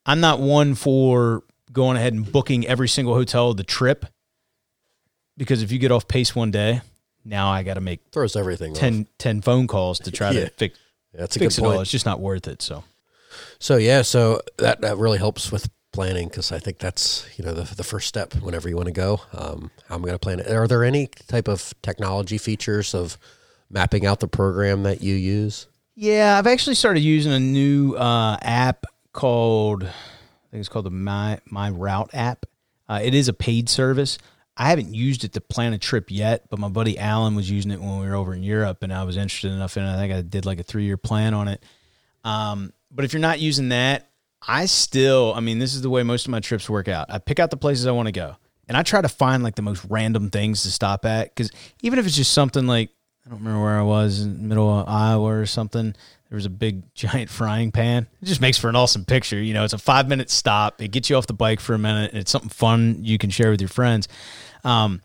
[0.05, 4.05] I'm not one for going ahead and booking every single hotel of the trip.
[5.37, 6.81] because if you get off pace one day,
[7.23, 10.45] now I got to make Throws everything 10, 10 phone calls to try Yeah.
[10.45, 10.77] to fix
[11.13, 11.71] That's a fix good it all.
[11.73, 11.81] point.
[11.83, 12.61] It's just not worth it.
[12.61, 12.83] So
[13.59, 17.53] So yeah, so that that really helps with planning because I think that's you know
[17.53, 19.21] the the first step whenever you want to go.
[19.33, 20.47] Um, how I'm going to plan it.
[20.47, 23.17] Are there any type of technology features of
[23.69, 25.67] mapping out the program that you use?
[25.95, 30.91] Yeah, I've actually started using a new uh, app called I think it's called the
[30.91, 32.45] My My Route app.
[32.89, 34.17] Uh, it is a paid service.
[34.57, 37.71] I haven't used it to plan a trip yet, but my buddy Alan was using
[37.71, 39.93] it when we were over in Europe, and I was interested enough in it.
[39.93, 41.63] I think I did like a three year plan on it.
[42.25, 44.10] Um, but if you're not using that,
[44.47, 47.07] I still, I mean, this is the way most of my trips work out.
[47.09, 49.55] I pick out the places I want to go, and I try to find like
[49.55, 51.29] the most random things to stop at.
[51.29, 51.51] Because
[51.81, 52.89] even if it's just something like
[53.25, 55.93] I don't remember where I was in middle of Iowa or something.
[56.29, 58.07] There was a big giant frying pan.
[58.21, 59.41] It just makes for an awesome picture.
[59.41, 60.81] You know, it's a five minute stop.
[60.81, 62.11] It gets you off the bike for a minute.
[62.11, 64.07] And it's something fun you can share with your friends.
[64.63, 65.01] Um,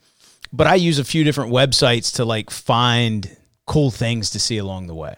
[0.53, 4.87] but I use a few different websites to like find cool things to see along
[4.87, 5.17] the way.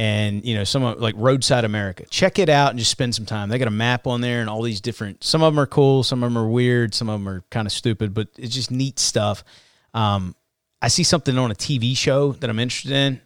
[0.00, 2.06] And you know, some of like Roadside America.
[2.08, 3.50] Check it out and just spend some time.
[3.50, 5.22] They got a map on there and all these different.
[5.22, 6.02] Some of them are cool.
[6.02, 6.94] Some of them are weird.
[6.94, 8.14] Some of them are kind of stupid.
[8.14, 9.44] But it's just neat stuff.
[9.92, 10.34] Um,
[10.80, 13.20] I see something on a TV show that I'm interested in.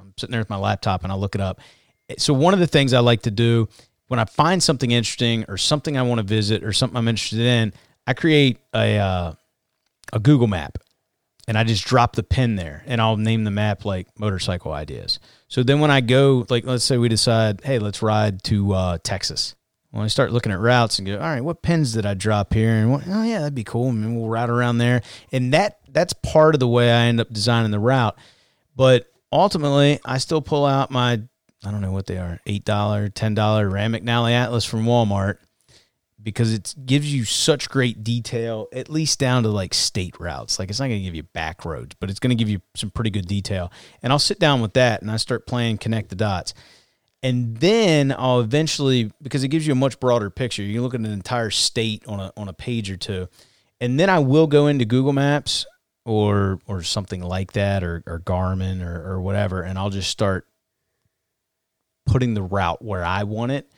[0.00, 1.60] I'm sitting there with my laptop and I look it up.
[2.18, 3.68] So one of the things I like to do
[4.08, 7.40] when I find something interesting or something I want to visit or something I'm interested
[7.40, 7.72] in,
[8.04, 9.32] I create a uh,
[10.12, 10.78] a Google map
[11.46, 15.20] and I just drop the pin there and I'll name the map like motorcycle ideas.
[15.48, 18.98] So then when I go, like let's say we decide, hey, let's ride to uh,
[19.02, 19.54] Texas.
[19.90, 22.52] When I start looking at routes and go, all right, what pins did I drop
[22.52, 22.70] here?
[22.70, 23.92] And what, oh yeah, that'd be cool.
[23.92, 27.32] Mean, we'll ride around there, and that that's part of the way I end up
[27.32, 28.18] designing the route.
[28.74, 31.22] But ultimately, I still pull out my
[31.64, 35.38] I don't know what they are eight dollar, ten dollar Rand McNally Atlas from Walmart
[36.26, 40.58] because it gives you such great detail, at least down to like state routes.
[40.58, 42.60] Like it's not going to give you back roads, but it's going to give you
[42.74, 43.70] some pretty good detail.
[44.02, 46.52] And I'll sit down with that and I start playing connect the dots.
[47.22, 50.64] And then I'll eventually because it gives you a much broader picture.
[50.64, 53.28] You can look at an entire state on a on a page or two.
[53.80, 55.64] And then I will go into Google Maps
[56.04, 60.48] or or something like that or, or Garmin or, or whatever, and I'll just start
[62.04, 63.70] putting the route where I want it.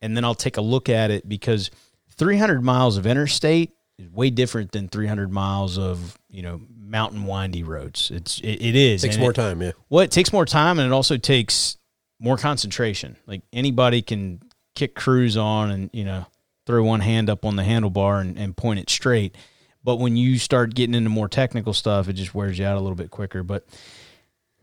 [0.00, 1.70] And then I'll take a look at it because
[2.18, 7.62] 300 miles of interstate is way different than 300 miles of, you know, mountain windy
[7.62, 8.10] roads.
[8.10, 9.02] It's, it, it is.
[9.02, 9.72] Takes And more it- time, yeah.
[9.88, 11.76] well, it takes more time and it also takes
[12.20, 13.16] more concentration.
[13.26, 14.40] Like anybody can
[14.74, 16.26] kick cruise on and, you know,
[16.66, 19.36] throw one hand up on the handlebar and, and point it straight.
[19.84, 22.80] But when you start getting into more technical stuff, it just wears you out a
[22.80, 23.42] little bit quicker.
[23.44, 23.66] But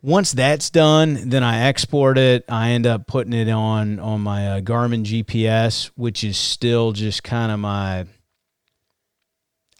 [0.03, 2.43] once that's done, then I export it.
[2.49, 7.23] I end up putting it on on my uh, Garmin GPS, which is still just
[7.23, 8.05] kind of my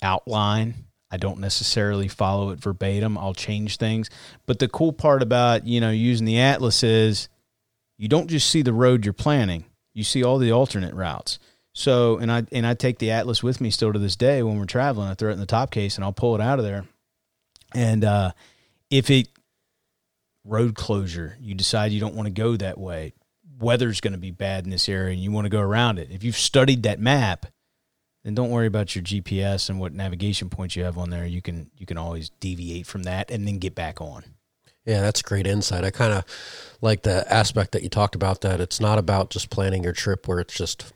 [0.02, 0.76] outline.
[1.12, 3.18] I don't necessarily follow it verbatim.
[3.18, 4.10] I'll change things.
[4.48, 7.28] But the cool part about, you know, using the atlas is
[7.98, 9.66] you don't just see the road you're planning.
[9.94, 11.38] You see all the alternate routes.
[11.74, 14.58] So, and I and I take the atlas with me still to this day when
[14.58, 15.10] we're traveling.
[15.10, 16.86] I throw it in the top case and I'll pull it out of there.
[17.76, 18.32] And uh
[18.90, 19.28] if it
[20.44, 23.14] road closure, you decide you don't want to go that way.
[23.60, 26.10] Weather's going to be bad in this area and you want to go around it.
[26.12, 27.46] If you've studied that map,
[28.24, 31.26] then don't worry about your GPS and what navigation points you have on there.
[31.26, 34.24] You can you can always deviate from that and then get back on.
[34.86, 35.86] Yeah, that's great insight.
[35.86, 36.26] I kind of
[36.82, 40.28] like the aspect that you talked about that it's not about just planning your trip
[40.28, 40.94] where it's just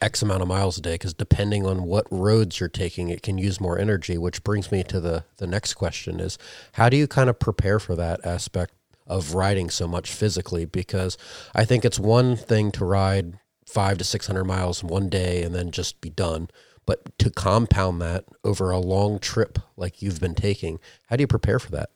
[0.00, 3.38] X amount of miles a day, because depending on what roads you're taking, it can
[3.38, 6.38] use more energy, which brings me to the, the next question is
[6.72, 8.74] how do you kind of prepare for that aspect
[9.06, 10.64] of riding so much physically?
[10.64, 11.18] Because
[11.54, 15.54] I think it's one thing to ride five to 600 miles in one day and
[15.54, 16.48] then just be done.
[16.86, 21.26] But to compound that over a long trip like you've been taking, how do you
[21.26, 21.90] prepare for that?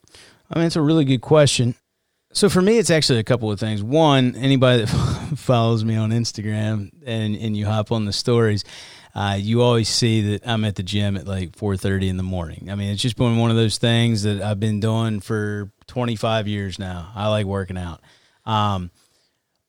[0.50, 1.74] I mean, it's a really good question.
[2.32, 3.82] So for me, it's actually a couple of things.
[3.82, 4.88] One, anybody that
[5.36, 8.64] follows me on Instagram and and you hop on the stories,
[9.14, 12.68] uh, you always see that I'm at the gym at like 4:30 in the morning.
[12.70, 16.48] I mean, it's just been one of those things that I've been doing for 25
[16.48, 17.12] years now.
[17.14, 18.00] I like working out.
[18.46, 18.90] Um,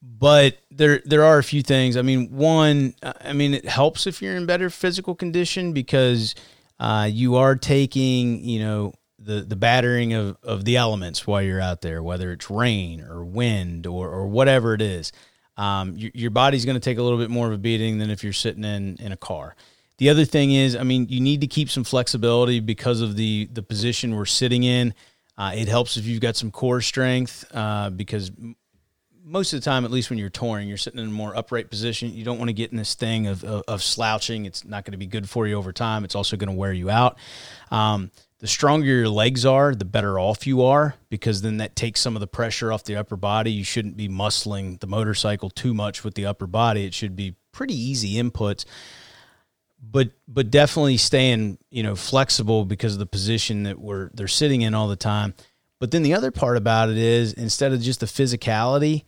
[0.01, 1.97] but there there are a few things.
[1.97, 6.33] I mean, one, I mean, it helps if you're in better physical condition because
[6.79, 8.93] uh, you are taking, you know,
[9.23, 13.23] the the battering of of the elements while you're out there, whether it's rain or
[13.23, 15.11] wind or or whatever it is.
[15.55, 18.09] Um, your, your body's going to take a little bit more of a beating than
[18.09, 19.55] if you're sitting in in a car.
[19.97, 23.49] The other thing is, I mean, you need to keep some flexibility because of the
[23.51, 24.93] the position we're sitting in.
[25.37, 28.31] Uh, it helps if you've got some core strength uh, because
[29.23, 31.69] most of the time, at least when you're touring, you're sitting in a more upright
[31.69, 32.13] position.
[32.13, 34.45] You don't want to get in this thing of, of, of slouching.
[34.45, 36.03] It's not going to be good for you over time.
[36.03, 37.17] It's also going to wear you out.
[37.71, 38.11] Um,
[38.43, 42.17] the stronger your legs are, the better off you are because then that takes some
[42.17, 43.53] of the pressure off the upper body.
[43.53, 46.85] You shouldn't be muscling the motorcycle too much with the upper body.
[46.85, 48.65] It should be pretty easy inputs
[49.81, 54.61] but but definitely staying you know flexible because of the position that we're they're sitting
[54.61, 55.33] in all the time.
[55.79, 59.03] But then the other part about it is instead of just the physicality,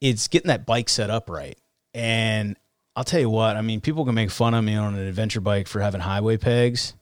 [0.00, 1.58] it's getting that bike set up right.
[1.94, 2.56] And
[2.94, 5.40] I'll tell you what, I mean, people can make fun of me on an adventure
[5.40, 6.94] bike for having highway pegs.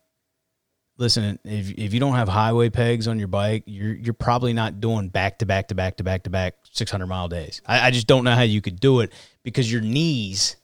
[0.99, 4.81] Listen, if if you don't have highway pegs on your bike, you're you're probably not
[4.81, 7.61] doing back to back to back to back to back 600 mile days.
[7.67, 10.57] I, I just don't know how you could do it because your knees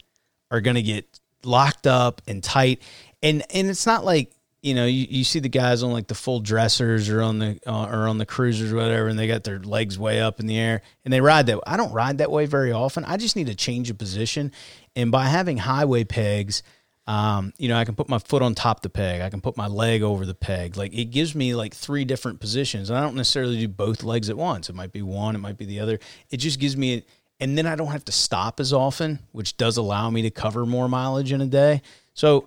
[0.51, 2.83] are going to get locked up and tight.
[3.23, 6.15] And and it's not like you know you, you see the guys on like the
[6.15, 9.45] full dressers or on the uh, or on the cruisers or whatever, and they got
[9.45, 11.61] their legs way up in the air and they ride that.
[11.67, 13.05] I don't ride that way very often.
[13.05, 14.53] I just need to change of position,
[14.97, 16.63] and by having highway pegs.
[17.07, 19.21] Um, you know, I can put my foot on top the peg.
[19.21, 20.77] I can put my leg over the peg.
[20.77, 22.91] Like it gives me like three different positions.
[22.91, 24.69] And I don't necessarily do both legs at once.
[24.69, 25.99] It might be one, it might be the other.
[26.31, 27.05] It just gives me
[27.41, 30.65] and then I don't have to stop as often, which does allow me to cover
[30.65, 31.83] more mileage in a day.
[32.15, 32.47] So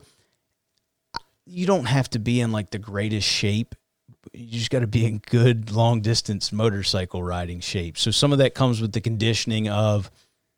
[1.45, 3.75] you don't have to be in like the greatest shape.
[4.31, 7.97] You just got to be in good long distance motorcycle riding shape.
[7.97, 10.09] So some of that comes with the conditioning of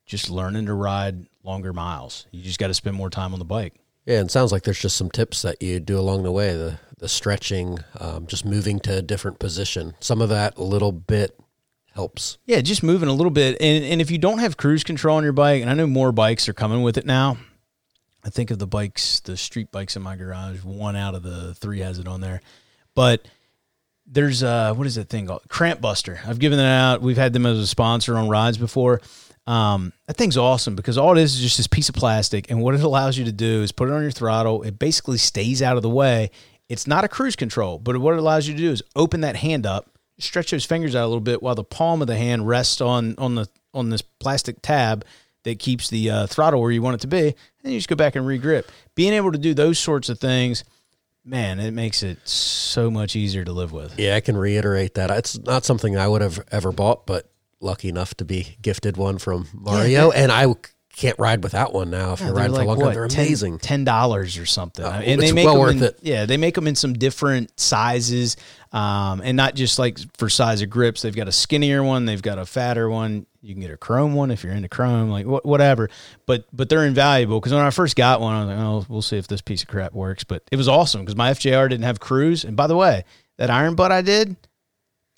[0.05, 2.27] just learning to ride longer miles.
[2.29, 3.73] You just got to spend more time on the bike.
[4.07, 6.53] Yeah, and it sounds like there's just some tips that you do along the way.
[6.53, 9.93] The the stretching, um, just moving to a different position.
[9.99, 11.37] Some of that a little bit
[11.93, 12.37] helps.
[12.45, 13.57] Yeah, just moving a little bit.
[13.59, 16.13] And and if you don't have cruise control on your bike, and I know more
[16.13, 17.37] bikes are coming with it now.
[18.23, 20.63] I think of the bikes, the street bikes in my garage.
[20.63, 22.41] One out of the three has it on there,
[22.95, 23.27] but
[24.05, 25.43] there's uh what is that thing called?
[25.49, 26.21] Cramp Buster.
[26.25, 27.01] I've given that out.
[27.01, 29.01] We've had them as a sponsor on rides before.
[29.47, 32.61] Um, that thing's awesome because all it is is just this piece of plastic, and
[32.61, 34.61] what it allows you to do is put it on your throttle.
[34.63, 36.31] It basically stays out of the way.
[36.69, 39.37] It's not a cruise control, but what it allows you to do is open that
[39.37, 42.47] hand up stretch those fingers out a little bit while the palm of the hand
[42.47, 45.05] rests on on the on this plastic tab
[45.43, 47.95] that keeps the uh, throttle where you want it to be, and you just go
[47.95, 48.65] back and regrip.
[48.95, 50.63] Being able to do those sorts of things,
[51.23, 53.97] man, it makes it so much easier to live with.
[53.97, 55.09] Yeah, I can reiterate that.
[55.11, 57.29] It's not something I would have ever bought, but
[57.59, 60.53] lucky enough to be gifted one from Mario, yeah, and I
[60.97, 62.13] can't ride without one now.
[62.13, 63.59] If yeah, you're riding like, for longer, they're amazing.
[63.59, 65.99] Ten dollars or something, uh, and they make well them in, it.
[66.01, 68.35] Yeah, they make them in some different sizes,
[68.71, 71.03] um, and not just like for size of grips.
[71.03, 73.27] They've got a skinnier one, they've got a fatter one.
[73.43, 75.89] You can get a chrome one if you're into chrome, like wh- whatever.
[76.25, 79.01] But but they're invaluable because when I first got one, I was like, oh, we'll
[79.03, 80.23] see if this piece of crap works.
[80.23, 83.05] But it was awesome because my FJR didn't have cruise, and by the way,
[83.37, 84.35] that iron butt I did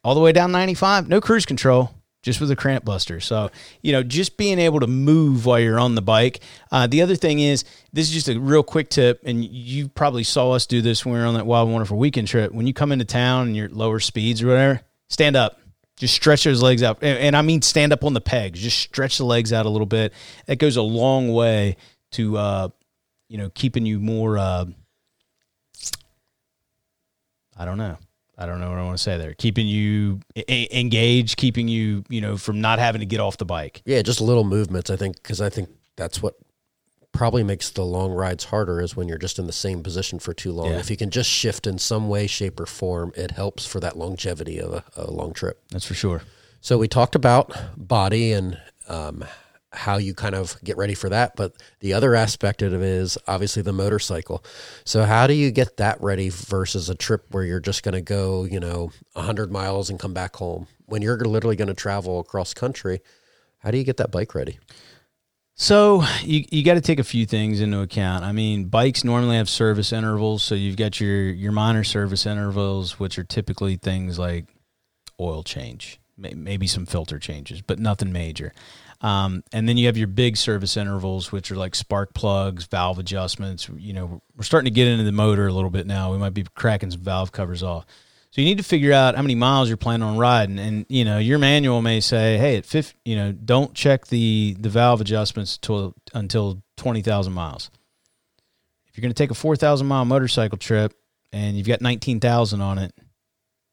[0.04, 1.94] all the way down 95, no cruise control
[2.30, 3.20] just with a cramp buster.
[3.20, 3.50] So,
[3.82, 6.42] you know, just being able to move while you're on the bike.
[6.72, 10.24] Uh, the other thing is, this is just a real quick tip, and you probably
[10.24, 12.52] saw us do this when we were on that Wild Wonderful weekend trip.
[12.52, 15.60] When you come into town and you're at lower speeds or whatever, stand up.
[15.98, 17.00] Just stretch those legs out.
[17.02, 18.62] And, and I mean, stand up on the pegs.
[18.62, 20.14] Just stretch the legs out a little bit.
[20.46, 21.78] That goes a long way
[22.12, 22.70] to, uh,
[23.28, 24.66] you know, keeping you more, uh,
[27.58, 27.98] I don't know
[28.40, 29.34] I don't know what I want to say there.
[29.34, 33.46] Keeping you a- engaged, keeping you, you know, from not having to get off the
[33.46, 33.82] bike.
[33.86, 34.90] Yeah, just little movements.
[34.90, 36.36] I think because I think that's what
[37.12, 40.34] probably makes the long rides harder is when you're just in the same position for
[40.34, 40.68] too long.
[40.72, 40.80] Yeah.
[40.80, 43.98] If you can just shift in some way, shape, or form, it helps for that
[43.98, 45.62] longevity of a, a long trip.
[45.72, 46.22] That's for sure.
[46.62, 49.26] So we talked about body and um,
[49.72, 51.36] how you kind of get ready for that.
[51.36, 54.44] But the other aspect of it is obviously the motorcycle.
[54.84, 58.02] So how do you get that ready versus a trip where you're just going to
[58.02, 60.68] go, you know, 100 miles and come back home?
[60.86, 63.02] When you're literally going to travel across country,
[63.60, 64.60] how do you get that bike ready?
[65.62, 68.24] So you you got to take a few things into account.
[68.24, 72.98] I mean, bikes normally have service intervals, so you've got your your minor service intervals,
[72.98, 74.46] which are typically things like
[75.20, 78.54] oil change, maybe some filter changes, but nothing major.
[79.02, 83.00] Um, and then you have your big service intervals, which are like spark plugs, valve
[83.00, 83.70] adjustments.
[83.78, 86.12] You know, we're starting to get into the motor a little bit now.
[86.12, 87.86] We might be cracking some valve covers off.
[88.32, 91.04] So you need to figure out how many miles you're planning on riding, and you
[91.04, 95.02] know your manual may say, "Hey, at 50, you know, don't check the the valve
[95.02, 97.72] adjustments until until twenty thousand miles."
[98.88, 100.94] If you're going to take a four thousand mile motorcycle trip
[101.34, 102.94] and you've got nineteen thousand on it,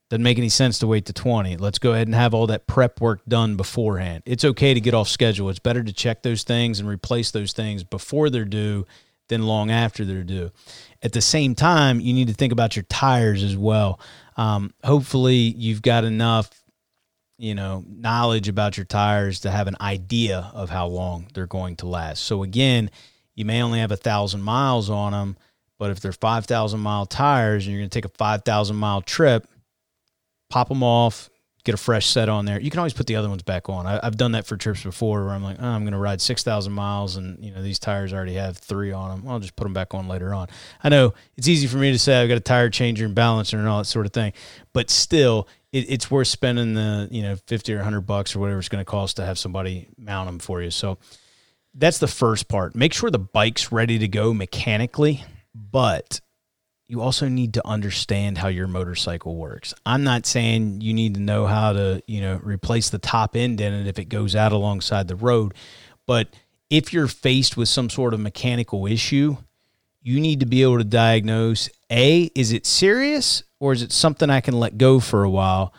[0.09, 1.57] doesn't make any sense to wait to 20.
[1.57, 4.23] Let's go ahead and have all that prep work done beforehand.
[4.25, 5.49] It's okay to get off schedule.
[5.51, 8.87] It's better to check those things and replace those things before they're due
[9.29, 10.53] than long after they're due.
[11.03, 13.99] At the same time, you need to think about your tires as well.
[14.37, 16.51] Um, hopefully, you've got enough
[17.39, 21.77] you know knowledge about your tires to have an idea of how long they're going
[21.77, 22.23] to last.
[22.25, 22.91] So again,
[23.35, 25.37] you may only have a thousand miles on them,
[25.79, 28.77] but if they're five thousand mile tires and you're going to take a five thousand
[28.77, 29.47] mile trip,
[30.57, 31.29] pop them off,
[31.65, 32.59] get a fresh set on there.
[32.59, 33.87] You can always put the other ones back on.
[33.87, 36.23] I, have done that for trips before where I'm like, oh, I'm going to ride
[36.23, 39.31] 6,000 miles and, you know, these tires already have three on them.
[39.31, 40.47] I'll just put them back on later on.
[40.83, 43.59] I know it's easy for me to say I've got a tire changer and balancer
[43.59, 44.33] and all that sort of thing,
[44.73, 48.59] but still, it, it's worth spending the, you know, 50 or 100 bucks or whatever
[48.59, 50.71] it's going to cost to have somebody mount them for you.
[50.71, 50.97] So
[51.75, 52.75] that's the first part.
[52.75, 55.23] Make sure the bike's ready to go mechanically,
[55.55, 56.23] but
[56.89, 59.75] you also need to understand how your motorcycle works.
[59.85, 63.61] I'm not saying you need to know how to, you know, replace the top end
[63.61, 65.55] in it if it goes out alongside the road,
[66.07, 66.29] but
[66.71, 69.37] if you're faced with some sort of mechanical issue,
[70.03, 74.31] you need to be able to diagnose A, is it serious or is it something
[74.31, 75.75] I can let go for a while?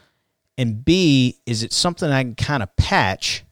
[0.58, 3.44] And B, is it something I can kind of patch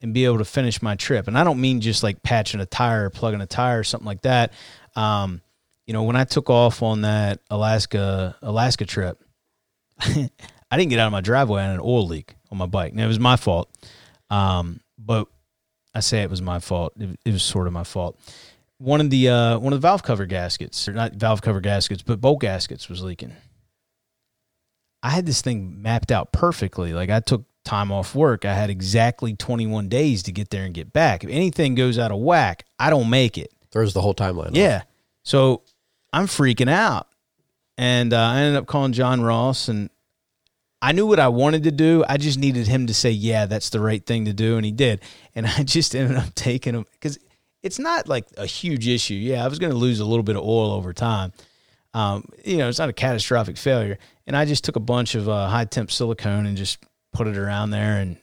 [0.00, 1.28] and be able to finish my trip?
[1.28, 4.06] And I don't mean just like patching a tire or plugging a tire or something
[4.06, 4.52] like that.
[4.96, 5.42] Um,
[5.86, 9.22] you know, when I took off on that Alaska Alaska trip,
[10.00, 12.94] I didn't get out of my driveway on an oil leak on my bike.
[12.94, 13.70] Now it was my fault,
[14.30, 15.28] um, but
[15.94, 16.94] I say it was my fault.
[16.98, 18.18] It, it, was sort of my fault.
[18.78, 22.02] One of the uh, one of the valve cover gaskets, or not valve cover gaskets,
[22.02, 23.32] but bolt gaskets, was leaking.
[25.02, 26.94] I had this thing mapped out perfectly.
[26.94, 28.44] Like I took time off work.
[28.44, 31.24] I had exactly 21 days to get there and get back.
[31.24, 33.52] If anything goes out of whack, I don't make it.
[33.70, 34.50] Throws the whole timeline.
[34.54, 34.78] Yeah.
[34.78, 34.86] Off.
[35.24, 35.62] So
[36.14, 37.08] I'm freaking out.
[37.76, 39.90] And uh, I ended up calling John Ross, and
[40.80, 42.04] I knew what I wanted to do.
[42.08, 44.70] I just needed him to say, "Yeah, that's the right thing to do," and he
[44.70, 45.00] did.
[45.34, 47.18] And I just ended up taking him because
[47.64, 49.14] it's not like a huge issue.
[49.14, 51.32] Yeah, I was going to lose a little bit of oil over time.
[51.94, 53.98] Um, you know, it's not a catastrophic failure.
[54.26, 56.78] And I just took a bunch of uh, high temp silicone and just
[57.12, 58.18] put it around there, and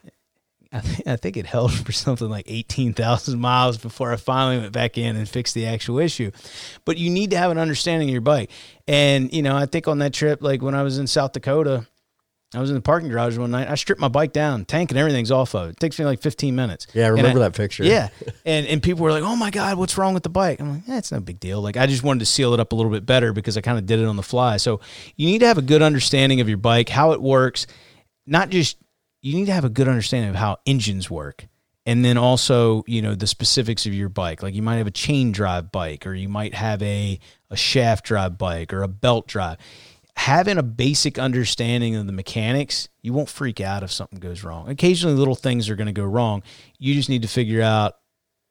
[0.73, 4.71] I, th- I think it held for something like 18,000 miles before I finally went
[4.71, 6.31] back in and fixed the actual issue.
[6.85, 8.49] But you need to have an understanding of your bike.
[8.87, 11.87] And, you know, I think on that trip, like when I was in South Dakota,
[12.53, 13.69] I was in the parking garage one night.
[13.69, 15.71] I stripped my bike down, tank and everything's off of it.
[15.71, 16.85] It takes me like 15 minutes.
[16.93, 17.85] Yeah, I remember I, that picture.
[17.85, 18.09] Yeah.
[18.45, 20.59] and and people were like, oh my God, what's wrong with the bike?
[20.59, 21.61] I'm like, yeah, it's no big deal.
[21.61, 23.77] Like, I just wanted to seal it up a little bit better because I kind
[23.77, 24.57] of did it on the fly.
[24.57, 24.81] So
[25.15, 27.67] you need to have a good understanding of your bike, how it works,
[28.27, 28.77] not just
[29.21, 31.47] you need to have a good understanding of how engines work
[31.85, 34.43] and then also you know the specifics of your bike.
[34.43, 37.19] Like you might have a chain drive bike or you might have a,
[37.49, 39.57] a shaft drive bike or a belt drive.
[40.17, 44.69] Having a basic understanding of the mechanics you won't freak out if something goes wrong.
[44.69, 46.43] Occasionally little things are going to go wrong.
[46.77, 47.97] You just need to figure out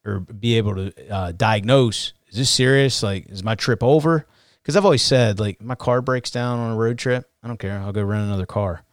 [0.04, 3.02] or be able to uh, diagnose is this serious?
[3.02, 4.26] Like is my trip over?
[4.62, 7.58] Because i've always said like my car breaks down on a road trip i don't
[7.58, 7.78] care.
[7.78, 8.84] I'll go rent another car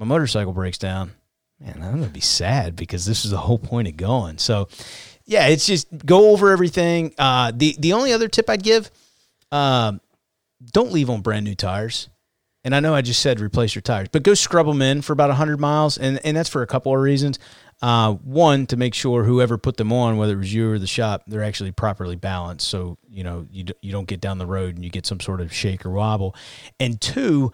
[0.00, 1.12] my motorcycle breaks down,
[1.60, 4.38] man, I'm gonna be sad because this is the whole point of going.
[4.38, 4.68] So,
[5.26, 7.14] yeah, it's just go over everything.
[7.18, 8.90] Uh, the the only other tip I'd give,
[9.52, 10.00] um,
[10.72, 12.08] don't leave on brand new tires.
[12.62, 15.14] And I know I just said replace your tires, but go scrub them in for
[15.14, 17.38] about 100 miles, and and that's for a couple of reasons.
[17.82, 20.86] Uh, one, to make sure whoever put them on, whether it was you or the
[20.86, 24.76] shop, they're actually properly balanced, so you know you you don't get down the road
[24.76, 26.34] and you get some sort of shake or wobble.
[26.78, 27.52] And two,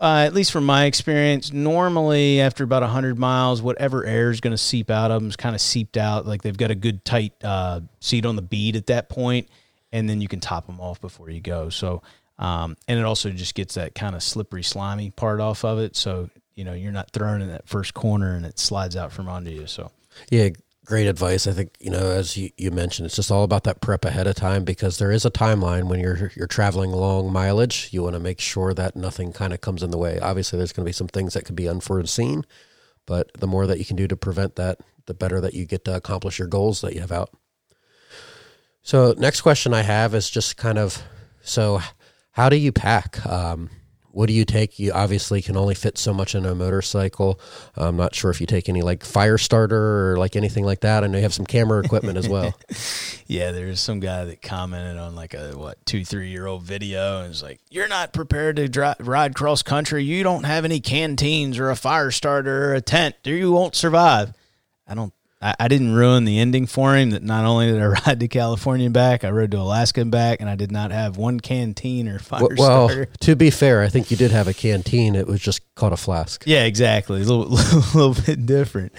[0.00, 4.52] uh, at least from my experience, normally after about 100 miles, whatever air is going
[4.52, 6.26] to seep out of them is kind of seeped out.
[6.26, 9.48] Like they've got a good tight uh, seat on the bead at that point,
[9.92, 11.68] and then you can top them off before you go.
[11.68, 12.02] So,
[12.38, 15.94] um, and it also just gets that kind of slippery, slimy part off of it.
[15.94, 19.28] So, you know, you're not thrown in that first corner and it slides out from
[19.28, 19.66] under you.
[19.68, 19.92] So,
[20.30, 20.50] yeah,
[20.84, 21.46] great advice.
[21.46, 24.26] I think you know, as you, you mentioned, it's just all about that prep ahead
[24.26, 27.88] of time because there is a timeline when you're you're traveling long mileage.
[27.92, 30.18] You want to make sure that nothing kind of comes in the way.
[30.20, 32.44] Obviously, there's going to be some things that could be unforeseen,
[33.06, 35.84] but the more that you can do to prevent that, the better that you get
[35.86, 37.30] to accomplish your goals that you have out.
[38.82, 41.02] So, next question I have is just kind of
[41.40, 41.80] so,
[42.32, 43.24] how do you pack?
[43.26, 43.70] Um,
[44.14, 44.78] what do you take?
[44.78, 47.40] You obviously can only fit so much in a motorcycle.
[47.76, 51.04] I'm not sure if you take any like fire starter or like anything like that.
[51.04, 52.54] I know you have some camera equipment as well.
[53.26, 57.20] yeah, there's some guy that commented on like a what two three year old video
[57.20, 60.04] and was like, "You're not prepared to drive, ride cross country.
[60.04, 63.16] You don't have any canteens or a fire starter or a tent.
[63.24, 64.32] You won't survive."
[64.86, 67.10] I don't I, I, didn't ruin the ending for him.
[67.10, 70.10] That not only did I ride to California and back, I rode to Alaska and
[70.10, 73.06] back, and I did not have one canteen or fire well, well, starter.
[73.20, 75.14] to be fair, I think you did have a canteen.
[75.14, 76.44] It was just called a flask.
[76.46, 77.20] Yeah, exactly.
[77.20, 78.92] A little, little bit different.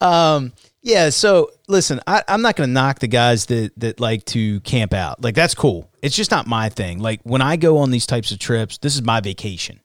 [0.00, 1.10] Um, yeah.
[1.10, 4.94] So listen, I, I'm not going to knock the guys that that like to camp
[4.94, 5.22] out.
[5.22, 5.90] Like that's cool.
[6.00, 7.00] It's just not my thing.
[7.00, 9.80] Like when I go on these types of trips, this is my vacation.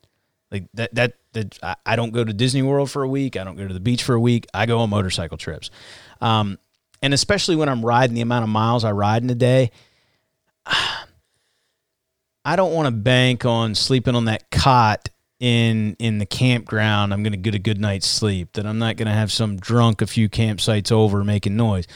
[0.49, 3.36] Like that that that I don't go to Disney World for a week.
[3.36, 4.47] I don't go to the beach for a week.
[4.53, 5.70] I go on motorcycle trips.
[6.22, 6.57] Um,
[7.01, 9.72] and especially when I'm riding the amount of miles I ride in a day,
[10.66, 15.09] I don't want to bank on sleeping on that cot
[15.39, 17.13] in in the campground.
[17.13, 18.53] I'm going to get a good night's sleep.
[18.53, 21.88] That I'm not going to have some drunk a few campsites over making noise.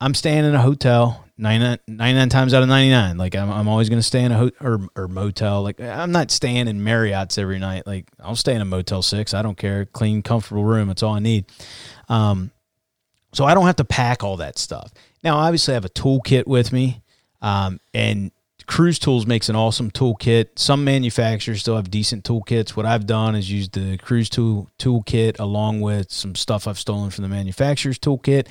[0.00, 3.16] I'm staying in a hotel 99, 99 times out of 99.
[3.16, 5.62] Like I'm, I'm always going to stay in a ho- or, or motel.
[5.62, 7.86] Like I'm not staying in Marriott's every night.
[7.86, 9.34] Like I'll stay in a Motel 6.
[9.34, 9.86] I don't care.
[9.86, 10.88] Clean, comfortable room.
[10.88, 11.46] That's all I need.
[12.08, 12.52] Um,
[13.32, 14.92] so I don't have to pack all that stuff.
[15.22, 17.02] Now, obviously, I have a toolkit with me,
[17.42, 18.30] um, and
[18.66, 20.58] CruzTools makes an awesome toolkit.
[20.58, 22.70] Some manufacturers still have decent toolkits.
[22.70, 27.22] What I've done is use the CruzTool toolkit along with some stuff I've stolen from
[27.22, 28.46] the manufacturer's toolkit,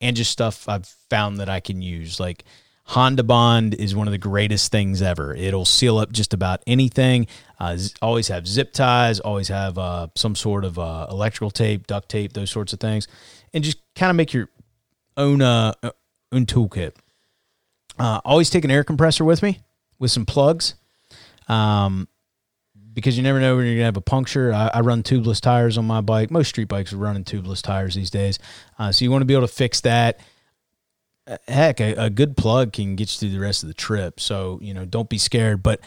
[0.00, 2.20] and just stuff I've found that I can use.
[2.20, 2.44] Like
[2.84, 5.34] Honda Bond is one of the greatest things ever.
[5.34, 7.26] It'll seal up just about anything.
[7.58, 9.20] Uh, always have zip ties.
[9.20, 13.08] Always have uh, some sort of uh, electrical tape, duct tape, those sorts of things
[13.54, 14.48] and just kind of make your
[15.16, 15.72] own uh,
[16.32, 16.92] own toolkit.
[17.98, 19.60] Uh, always take an air compressor with me
[20.00, 20.74] with some plugs,
[21.48, 22.08] um,
[22.92, 24.52] because you never know when you're gonna have a puncture.
[24.52, 26.32] I, I, run tubeless tires on my bike.
[26.32, 28.40] Most street bikes are running tubeless tires these days,
[28.78, 30.18] uh, so you want to be able to fix that.
[31.26, 34.18] Uh, heck, a, a good plug can get you through the rest of the trip.
[34.18, 35.62] So you know, don't be scared.
[35.62, 35.80] But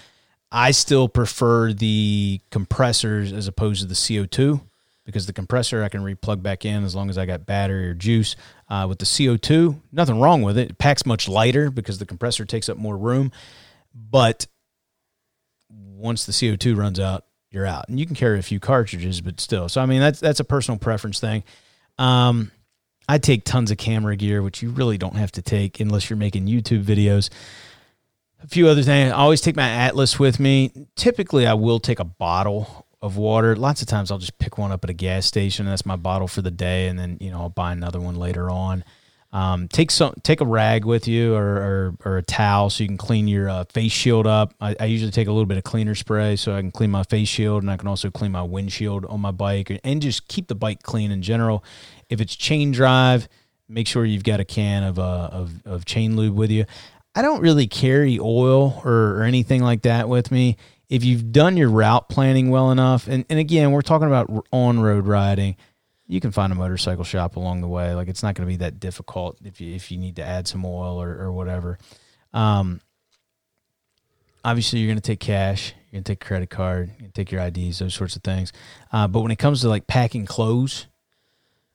[0.49, 4.61] I still prefer the compressors as opposed to the CO two
[5.08, 7.93] because the compressor I can replug back in as long as I got battery or
[7.93, 8.36] juice.
[8.70, 10.72] Uh, with the CO2, nothing wrong with it.
[10.72, 13.32] It packs much lighter because the compressor takes up more room.
[13.95, 14.47] But
[15.70, 17.88] once the CO2 runs out, you're out.
[17.88, 19.70] And you can carry a few cartridges, but still.
[19.70, 21.45] So I mean that's that's a personal preference thing.
[21.97, 22.51] Um,
[23.08, 26.18] I take tons of camera gear, which you really don't have to take unless you're
[26.18, 27.30] making YouTube videos.
[28.43, 29.14] A few other things.
[29.14, 30.88] I always take my Atlas with me.
[30.95, 33.56] Typically, I will take a bottle of water.
[33.56, 35.66] Lots of times I'll just pick one up at a gas station.
[35.66, 38.50] That's my bottle for the day, and then you know I'll buy another one later
[38.50, 38.84] on.
[39.34, 42.88] Um, take some, take a rag with you or, or, or a towel so you
[42.88, 44.54] can clean your uh, face shield up.
[44.62, 47.04] I, I, usually take a little bit of cleaner spray so I can clean my
[47.04, 50.48] face shield and I can also clean my windshield on my bike and just keep
[50.48, 51.62] the bike clean in general.
[52.10, 53.28] If it's chain drive,
[53.68, 56.66] make sure you've got a can of uh, of, of chain lube with you.
[57.14, 60.56] I don't really carry oil or, or anything like that with me
[60.90, 64.80] if you've done your route planning well enough, and, and again, we're talking about on
[64.80, 65.58] road riding,
[66.08, 67.94] you can find a motorcycle shop along the way.
[67.94, 70.48] Like it's not going to be that difficult if you if you need to add
[70.48, 71.78] some oil or, or whatever.
[72.34, 72.80] Um,
[74.46, 75.74] obviously, you're going to take cash.
[75.92, 76.98] You're going to take a credit card.
[77.00, 78.54] To take your IDs, those sorts of things.
[78.92, 80.88] Uh, but when it comes to like packing clothes,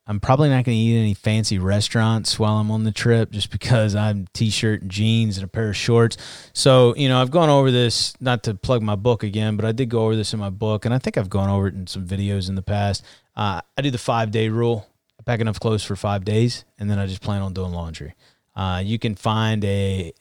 [0.06, 3.50] I'm probably not going to eat any fancy restaurants while I'm on the trip just
[3.50, 6.16] because I'm t-shirt and jeans and a pair of shorts.
[6.52, 9.70] So, you know, I've gone over this not to plug my book again, but I
[9.70, 11.86] did go over this in my book and I think I've gone over it in
[11.86, 13.04] some videos in the past.
[13.36, 14.88] Uh, I do the 5-day rule.
[15.20, 18.14] I pack enough clothes for 5 days and then I just plan on doing laundry.
[18.56, 20.12] Uh, you can find a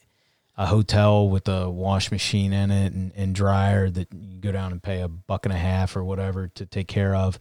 [0.58, 4.70] a hotel with a wash machine in it and, and dryer that you go down
[4.70, 7.38] and pay a buck and a half or whatever to take care of.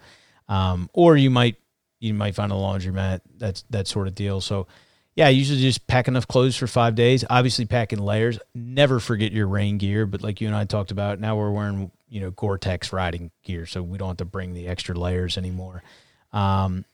[0.48, 1.58] Um, or you might
[2.02, 3.22] you might find a laundromat.
[3.38, 4.42] That's that sort of deal.
[4.42, 4.68] So,
[5.16, 7.24] yeah, usually just pack enough clothes for five days.
[7.30, 8.40] Obviously, pack in layers.
[8.56, 10.06] Never forget your rain gear.
[10.06, 13.66] But like you and I talked about, now we're wearing you know Gore-Tex riding gear,
[13.66, 15.84] so we don't have to bring the extra layers anymore.
[16.34, 16.86] Um,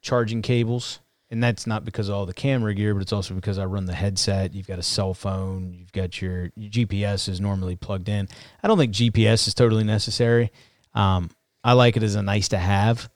[0.00, 3.58] charging cables, and that's not because of all the camera gear, but it's also because
[3.58, 4.54] I run the headset.
[4.54, 5.74] You've got a cell phone.
[5.74, 8.28] You've got your, your GPS is normally plugged in.
[8.62, 10.50] I don't think GPS is totally necessary.
[10.94, 11.30] Um,
[11.62, 13.08] I like it as a nice to have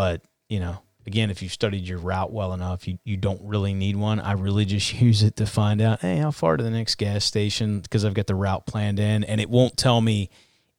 [0.00, 3.74] but, you know, again, if you've studied your route well enough, you, you don't really
[3.74, 4.18] need one.
[4.18, 7.22] I really just use it to find out, hey, how far to the next gas
[7.22, 7.80] station?
[7.80, 10.30] Because I've got the route planned in and it won't tell me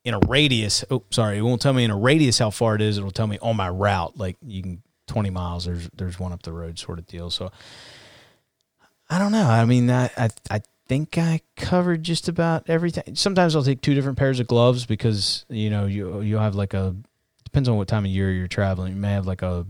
[0.03, 0.83] in a radius.
[0.89, 1.37] Oh, sorry.
[1.37, 2.97] It won't tell me in a radius how far it is.
[2.97, 4.17] It'll tell me on my route.
[4.17, 7.29] Like you can 20 miles, there's, there's one up the road sort of deal.
[7.29, 7.51] So
[9.07, 9.47] I don't know.
[9.47, 13.15] I mean, I, I, I think I covered just about everything.
[13.15, 16.73] Sometimes I'll take two different pairs of gloves because, you know, you, you'll have like
[16.73, 16.95] a
[17.51, 18.93] depends on what time of year you're traveling.
[18.93, 19.65] You may have like a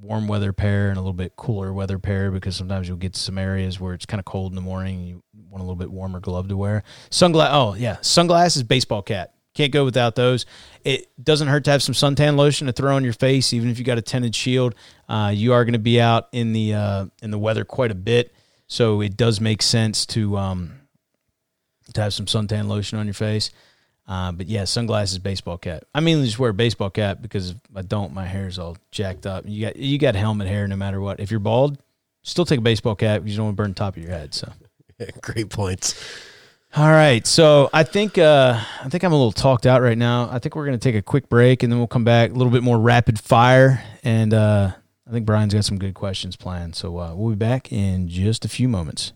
[0.00, 3.38] warm weather pair and a little bit cooler weather pair because sometimes you'll get some
[3.38, 6.20] areas where it's kind of cold in the morning you want a little bit warmer
[6.20, 6.84] glove to wear.
[7.10, 9.32] Sunglass oh yeah, sunglasses, baseball cap.
[9.54, 10.46] Can't go without those.
[10.84, 13.78] It doesn't hurt to have some suntan lotion to throw on your face, even if
[13.78, 14.74] you got a tinted shield.
[15.08, 17.96] Uh, you are going to be out in the uh, in the weather quite a
[17.96, 18.34] bit,
[18.66, 20.72] so it does make sense to um,
[21.94, 23.50] to have some suntan lotion on your face.
[24.06, 25.84] Uh, but yeah, sunglasses, baseball cap.
[25.94, 29.26] I mainly just wear a baseball cap because if I don't, my hair's all jacked
[29.26, 29.44] up.
[29.46, 31.20] You got you got helmet hair no matter what.
[31.20, 31.78] If you're bald,
[32.22, 33.22] still take a baseball cap.
[33.24, 34.34] You don't want to burn the top of your head.
[34.34, 34.52] So,
[35.22, 35.94] great points.
[36.76, 40.28] All right, so I think uh, I think I'm a little talked out right now.
[40.30, 42.34] I think we're going to take a quick break and then we'll come back a
[42.34, 43.80] little bit more rapid fire.
[44.02, 44.72] And uh,
[45.06, 46.74] I think Brian's got some good questions planned.
[46.74, 49.12] So uh, we'll be back in just a few moments.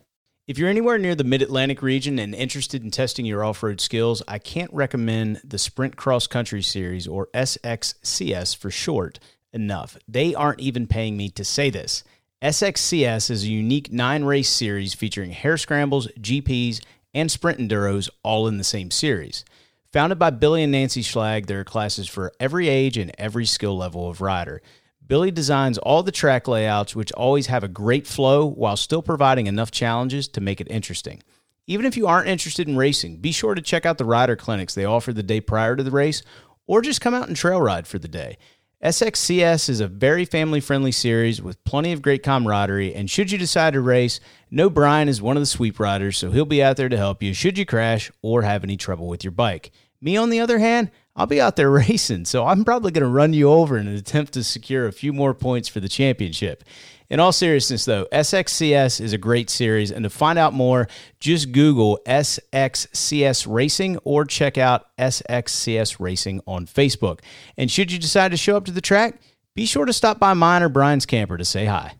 [0.49, 3.83] If you're anywhere near the Mid Atlantic region and interested in testing your off road
[3.83, 9.19] skills, I can't recommend the Sprint Cross Country Series or SXCS for short
[9.53, 9.99] enough.
[10.09, 12.03] They aren't even paying me to say this.
[12.41, 16.83] SXCS is a unique nine race series featuring hare scrambles, GPs,
[17.13, 19.45] and sprint enduros all in the same series.
[19.93, 23.77] Founded by Billy and Nancy Schlag, there are classes for every age and every skill
[23.77, 24.63] level of rider.
[25.09, 29.47] Billy designs all the track layouts, which always have a great flow while still providing
[29.47, 31.23] enough challenges to make it interesting.
[31.67, 34.75] Even if you aren't interested in racing, be sure to check out the rider clinics
[34.75, 36.23] they offer the day prior to the race,
[36.67, 38.37] or just come out and trail ride for the day.
[38.85, 43.39] SXCS is a very family friendly series with plenty of great camaraderie, and should you
[43.39, 46.77] decide to race, know Brian is one of the sweep riders, so he'll be out
[46.77, 49.73] there to help you should you crash or have any trouble with your bike.
[50.01, 53.09] Me, on the other hand, I'll be out there racing, so I'm probably going to
[53.09, 56.65] run you over in an attempt to secure a few more points for the championship.
[57.11, 60.89] In all seriousness, though, SXCS is a great series, and to find out more,
[61.21, 67.21] just Google SXCS Racing or check out SXCS Racing on Facebook.
[67.57, 69.21] And should you decide to show up to the track,
[69.55, 71.95] be sure to stop by mine or Brian's camper to say hi.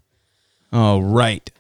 [0.73, 1.51] All right.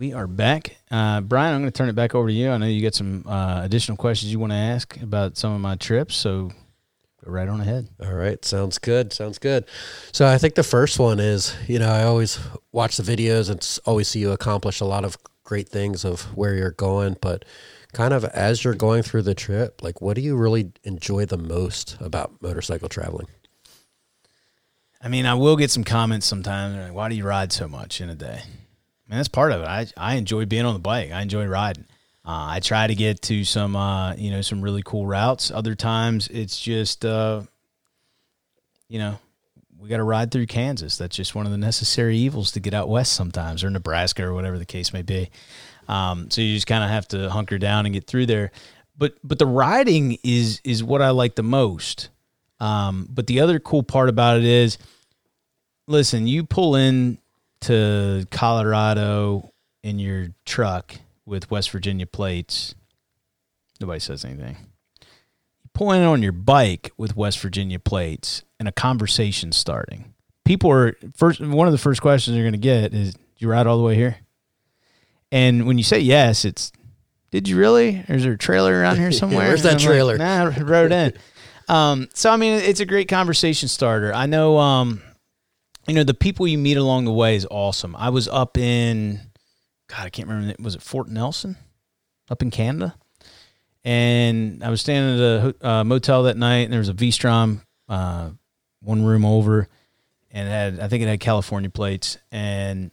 [0.00, 0.78] We are back.
[0.90, 2.50] Uh, Brian, I'm going to turn it back over to you.
[2.50, 5.60] I know you got some uh, additional questions you want to ask about some of
[5.60, 6.50] my trips, so
[7.22, 7.86] go right on ahead.
[8.02, 9.12] All right, sounds good.
[9.12, 9.66] Sounds good.
[10.10, 12.38] So I think the first one is, you know, I always
[12.72, 16.54] watch the videos and always see you accomplish a lot of great things of where
[16.54, 17.44] you're going, but
[17.92, 21.36] kind of as you're going through the trip, like what do you really enjoy the
[21.36, 23.26] most about motorcycle traveling?
[25.02, 26.74] I mean, I will get some comments sometimes.
[26.74, 28.44] Like, Why do you ride so much in a day?
[29.10, 29.66] I mean, that's part of it.
[29.66, 31.10] I I enjoy being on the bike.
[31.10, 31.86] I enjoy riding.
[32.24, 35.50] Uh, I try to get to some, uh, you know, some really cool routes.
[35.50, 37.42] Other times, it's just, uh,
[38.88, 39.18] you know,
[39.80, 40.96] we got to ride through Kansas.
[40.96, 44.32] That's just one of the necessary evils to get out west sometimes, or Nebraska, or
[44.32, 45.30] whatever the case may be.
[45.88, 48.52] Um, so you just kind of have to hunker down and get through there.
[48.96, 52.10] But but the riding is is what I like the most.
[52.60, 54.78] Um, but the other cool part about it is,
[55.88, 57.18] listen, you pull in
[57.62, 59.50] to Colorado
[59.82, 60.96] in your truck
[61.26, 62.74] with West Virginia plates.
[63.80, 64.56] Nobody says anything.
[65.00, 70.12] You pull in on your bike with West Virginia plates, and a conversation starting.
[70.44, 71.40] People are first.
[71.40, 73.84] One of the first questions you're going to get is, "Did you ride all the
[73.84, 74.16] way here?"
[75.32, 76.72] And when you say yes, it's,
[77.30, 79.48] "Did you really?" Or is there a trailer around here somewhere?
[79.48, 80.18] where's that trailer?
[80.18, 81.12] nah, I rode in.
[81.68, 84.12] Um, so I mean, it's a great conversation starter.
[84.12, 85.02] I know, um,
[85.86, 87.96] you know, the people you meet along the way is awesome.
[87.96, 89.20] I was up in,
[89.88, 90.54] God, I can't remember.
[90.62, 91.56] Was it Fort Nelson,
[92.30, 92.94] up in Canada?
[93.82, 97.62] And I was staying at a uh, motel that night, and there was a V-Strom,
[97.88, 98.30] uh,
[98.82, 99.68] one room over,
[100.30, 102.18] and had I think it had California plates.
[102.30, 102.90] And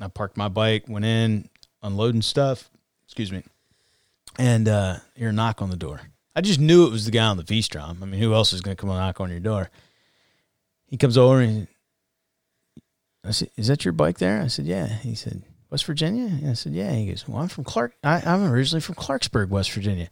[0.00, 1.48] I parked my bike, went in,
[1.82, 2.70] unloading stuff.
[3.04, 3.42] Excuse me,
[4.38, 6.00] and uh, hear a knock on the door.
[6.34, 7.98] I just knew it was the guy on the V Strom.
[8.02, 9.70] I mean, who else is going to come knock on your door?
[10.86, 11.68] He comes over and
[13.24, 16.50] I said, "Is that your bike there?" I said, "Yeah." He said, "West Virginia?" And
[16.50, 17.94] I said, "Yeah." He goes, "Well, I'm from Clark.
[18.02, 20.08] I, I'm originally from Clarksburg, West Virginia."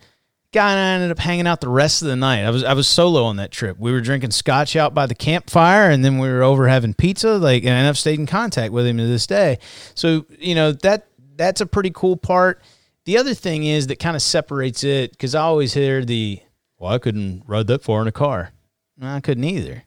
[0.53, 2.45] Guy and I ended up hanging out the rest of the night.
[2.45, 3.79] I was I was solo on that trip.
[3.79, 7.39] We were drinking scotch out by the campfire, and then we were over having pizza.
[7.39, 9.59] Like, and I've stayed in contact with him to this day.
[9.95, 11.07] So you know that
[11.37, 12.61] that's a pretty cool part.
[13.05, 16.41] The other thing is that kind of separates it because I always hear the,
[16.79, 18.53] well, I couldn't ride that far in a car.
[19.01, 19.83] I couldn't either.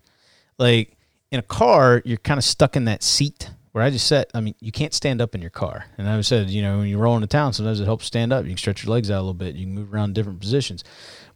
[0.58, 0.95] Like
[1.36, 4.32] in a car, you're kind of stuck in that seat where I just sat.
[4.34, 5.86] I mean, you can't stand up in your car.
[5.98, 8.46] And I said, you know, when you roll into town, sometimes it helps stand up.
[8.46, 9.56] You can stretch your legs out a little bit.
[9.56, 10.86] You can move around different positions.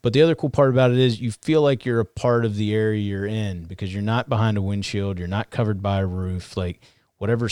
[0.02, 2.56] But the other cool part about it is you feel like you're a part of
[2.56, 5.20] the area you're in because you're not behind a windshield.
[5.20, 6.56] You're not covered by a roof.
[6.56, 6.80] Like
[7.18, 7.50] whatever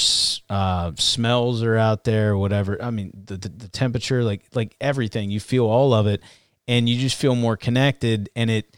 [0.50, 2.82] uh, smells are out there, whatever.
[2.82, 6.22] I mean, the, the the temperature, like like everything, you feel all of it,
[6.66, 8.30] and you just feel more connected.
[8.38, 8.78] And it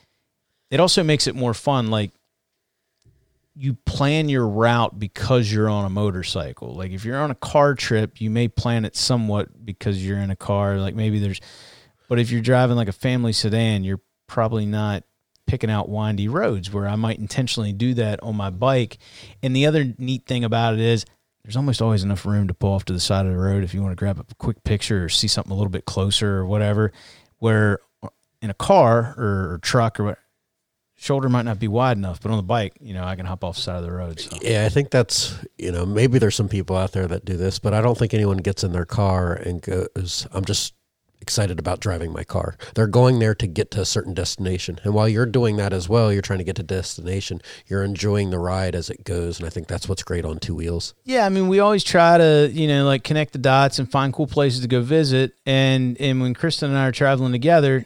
[0.72, 1.91] it also makes it more fun.
[1.91, 2.11] Like
[3.60, 6.76] you plan your route because you're on a motorcycle.
[6.76, 10.32] Like if you're on a car trip, you may plan it somewhat because you're in
[10.32, 10.78] a car.
[10.78, 11.41] Like maybe there's,
[12.07, 15.03] but if you're driving like a family sedan, you're probably not
[15.45, 18.97] picking out windy roads where I might intentionally do that on my bike.
[19.43, 21.05] And the other neat thing about it is
[21.43, 23.74] there's almost always enough room to pull off to the side of the road if
[23.74, 26.45] you want to grab a quick picture or see something a little bit closer or
[26.45, 26.93] whatever.
[27.39, 27.80] Where
[28.41, 30.20] in a car or, truck or what,
[31.00, 33.43] shoulder might not be wide enough, but on the bike, you know, I can hop
[33.43, 34.20] off the side of the road.
[34.20, 34.38] So.
[34.41, 37.60] Yeah, I think that's you know maybe there's some people out there that do this,
[37.60, 40.74] but I don't think anyone gets in their car and goes, "I'm just
[41.22, 42.56] excited about driving my car.
[42.76, 44.80] They're going there to get to a certain destination.
[44.84, 48.30] And while you're doing that as well, you're trying to get to destination, you're enjoying
[48.30, 49.39] the ride as it goes.
[49.39, 50.93] And I think that's what's great on two wheels.
[51.04, 54.14] Yeah, I mean, we always try to, you know, like connect the dots and find
[54.14, 55.34] cool places to go visit.
[55.45, 57.86] And and when Kristen and I are traveling together,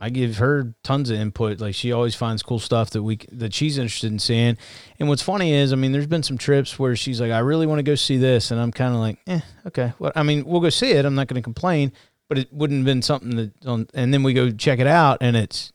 [0.00, 1.60] I give her tons of input.
[1.60, 4.56] Like she always finds cool stuff that we that she's interested in seeing.
[4.98, 7.66] And what's funny is, I mean, there's been some trips where she's like, "I really
[7.66, 10.44] want to go see this," and I'm kind of like, "Eh, okay." Well, I mean,
[10.46, 11.04] we'll go see it.
[11.04, 11.92] I'm not going to complain,
[12.28, 13.66] but it wouldn't have been something that.
[13.66, 15.70] On, and then we go check it out, and it's,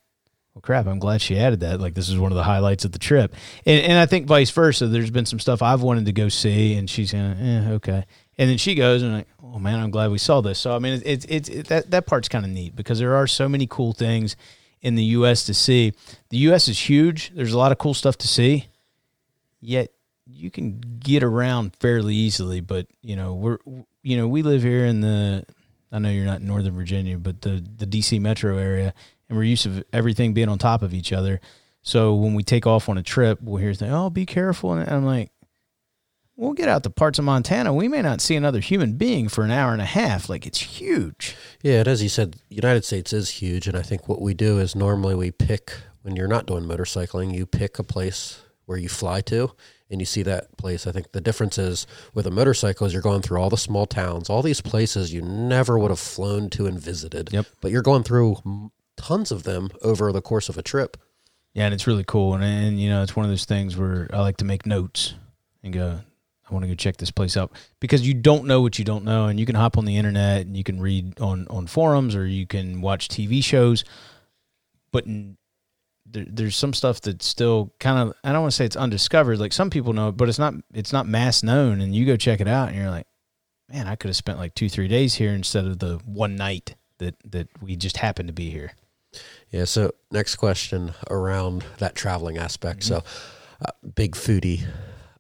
[0.55, 0.88] well, crap.
[0.88, 1.80] I'm glad she added that.
[1.80, 3.36] Like this is one of the highlights of the trip.
[3.65, 4.88] And and I think vice versa.
[4.88, 8.05] There's been some stuff I've wanted to go see, and she's going, "Eh, okay."
[8.38, 10.60] And then she goes and like, oh man, I'm glad we saw this.
[10.60, 13.26] So I mean, it's it's it, that that part's kind of neat because there are
[13.26, 14.36] so many cool things
[14.82, 15.45] in the U.S.
[15.45, 15.93] to see.
[16.30, 16.68] The U.S.
[16.68, 17.32] is huge.
[17.34, 18.68] There's a lot of cool stuff to see.
[19.62, 19.91] Yet
[20.28, 22.60] you can get around fairly easily.
[22.60, 23.58] But you know, we're
[24.03, 25.45] you know we live here in the.
[25.91, 28.20] I know you're not in Northern Virginia, but the the D.C.
[28.20, 28.93] metro area,
[29.30, 31.39] and we're used to everything being on top of each other.
[31.82, 34.89] So when we take off on a trip, we'll hear things, "Oh, be careful," and
[34.89, 35.32] I'm like,
[36.36, 37.73] we'll get out to parts of Montana.
[37.73, 40.29] We may not see another human being for an hour and a half.
[40.29, 41.36] Like it's huge.
[41.61, 44.59] Yeah, and as you said, United States is huge, and I think what we do
[44.59, 45.73] is normally we pick
[46.05, 49.51] when you're not doing motorcycling, you pick a place where you fly to
[49.89, 50.86] and you see that place.
[50.86, 53.88] I think the difference is with a motorcycle is you're going through all the small
[53.88, 57.31] towns, all these places you never would have flown to and visited.
[57.31, 57.47] Yep.
[57.59, 58.38] But you're going through
[58.97, 60.97] tons of them over the course of a trip.
[61.55, 62.36] Yeah, and it's really cool.
[62.36, 65.15] And, and you know, it's one of those things where I like to make notes
[65.63, 66.01] and go,
[66.49, 69.03] I want to go check this place out because you don't know what you don't
[69.03, 72.15] know, and you can hop on the internet and you can read on on forums
[72.15, 73.83] or you can watch TV shows,
[74.91, 75.37] but in,
[76.05, 79.39] there, there's some stuff that's still kind of I don't want to say it's undiscovered.
[79.39, 81.81] Like some people know it, but it's not it's not mass known.
[81.81, 83.07] And you go check it out, and you're like,
[83.69, 86.75] man, I could have spent like two three days here instead of the one night
[86.99, 88.73] that that we just happened to be here.
[89.49, 89.65] Yeah.
[89.65, 92.81] So next question around that traveling aspect.
[92.81, 92.95] Mm-hmm.
[92.95, 93.03] So,
[93.65, 94.65] uh, big foodie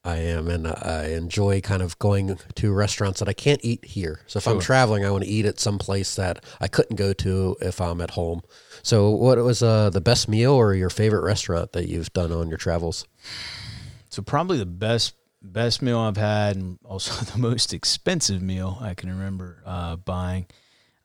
[0.05, 4.21] I am, and I enjoy kind of going to restaurants that I can't eat here.
[4.27, 4.53] So if sure.
[4.53, 7.81] I'm traveling, I want to eat at some place that I couldn't go to if
[7.81, 8.43] I'm at home.
[8.83, 12.49] So what was uh, the best meal or your favorite restaurant that you've done on
[12.49, 13.07] your travels?
[14.09, 18.93] So probably the best best meal I've had, and also the most expensive meal I
[18.93, 20.45] can remember uh, buying.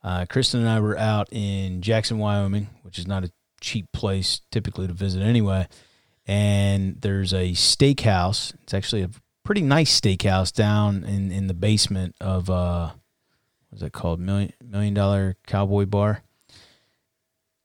[0.04, 3.32] Uh, Kristen and I were out in Jackson, Wyoming, which is not a
[3.62, 5.66] cheap place typically to visit anyway
[6.30, 8.54] and there's a steakhouse.
[8.62, 9.10] It's actually a
[9.42, 12.92] pretty nice steakhouse down in, in the basement of uh,
[13.68, 14.20] what's it called?
[14.20, 16.22] Million Million Dollar Cowboy Bar.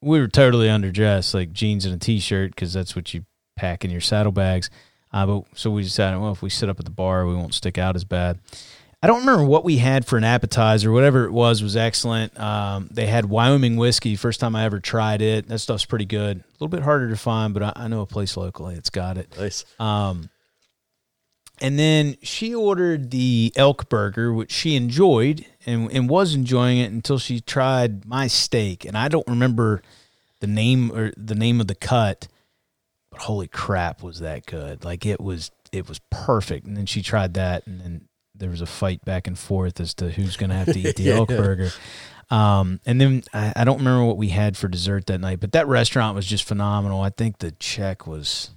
[0.01, 3.91] We were totally underdressed, like jeans and a t-shirt, because that's what you pack in
[3.91, 4.71] your saddlebags.
[5.13, 7.53] Uh, but so we decided, well, if we sit up at the bar, we won't
[7.53, 8.39] stick out as bad.
[9.05, 10.91] I don't remember what we had for an appetizer.
[10.91, 12.39] Whatever it was was excellent.
[12.39, 14.15] Um, they had Wyoming whiskey.
[14.15, 15.47] First time I ever tried it.
[15.47, 16.37] That stuff's pretty good.
[16.37, 19.19] A little bit harder to find, but I, I know a place locally that's got
[19.19, 19.31] it.
[19.37, 19.63] Nice.
[19.79, 20.31] Um,
[21.61, 26.91] and then she ordered the elk burger, which she enjoyed and, and was enjoying it
[26.91, 28.85] until she tried my steak.
[28.85, 29.83] And I don't remember
[30.39, 32.27] the name or the name of the cut,
[33.11, 34.83] but holy crap, was that good!
[34.83, 36.65] Like it was, it was perfect.
[36.65, 38.07] And then she tried that, and then
[38.37, 40.95] there was a fight back and forth as to who's going to have to eat
[40.97, 41.15] the yeah.
[41.15, 41.71] elk burger.
[42.29, 45.51] Um, and then I, I, don't remember what we had for dessert that night, but
[45.51, 47.01] that restaurant was just phenomenal.
[47.01, 48.49] I think the check was,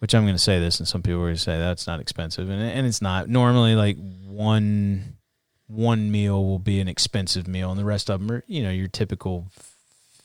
[0.00, 2.00] which I'm going to say this, and some people are going to say that's not
[2.00, 3.28] expensive, and and it's not.
[3.28, 5.16] Normally, like one
[5.68, 8.70] one meal will be an expensive meal, and the rest of them are you know
[8.70, 9.46] your typical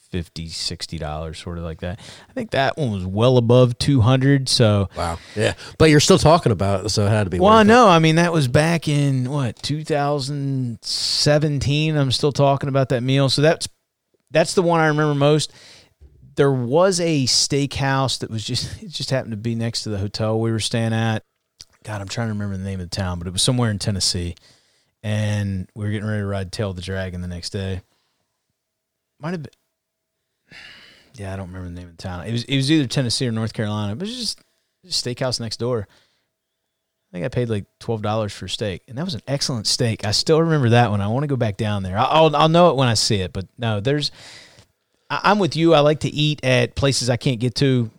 [0.09, 1.99] 50 60 dollars sort of like that.
[2.29, 5.19] I think that one was well above 200 so wow.
[5.35, 5.53] Yeah.
[5.77, 8.15] But you're still talking about it so it had to be well no i mean
[8.15, 13.29] that was back in what 2017 i'm still talking about that meal.
[13.29, 13.69] So that's
[14.31, 15.51] that's the one i remember most.
[16.35, 19.97] There was a steakhouse that was just it just happened to be next to the
[19.97, 21.23] hotel we were staying at.
[21.83, 23.79] God i'm trying to remember the name of the town but it was somewhere in
[23.79, 24.35] tennessee.
[25.01, 27.81] And we were getting ready to ride tail of the dragon the next day.
[29.21, 29.51] Might have been
[31.15, 32.25] yeah, I don't remember the name of the town.
[32.25, 33.95] It was it was either Tennessee or North Carolina.
[33.95, 34.41] But it was just,
[34.85, 35.87] just steakhouse next door.
[35.89, 40.05] I think I paid like twelve dollars for steak, and that was an excellent steak.
[40.05, 41.01] I still remember that one.
[41.01, 41.97] I want to go back down there.
[41.97, 43.33] I'll I'll know it when I see it.
[43.33, 44.11] But no, there's.
[45.09, 45.73] I, am with you.
[45.73, 47.89] I like to eat at places I can't get to,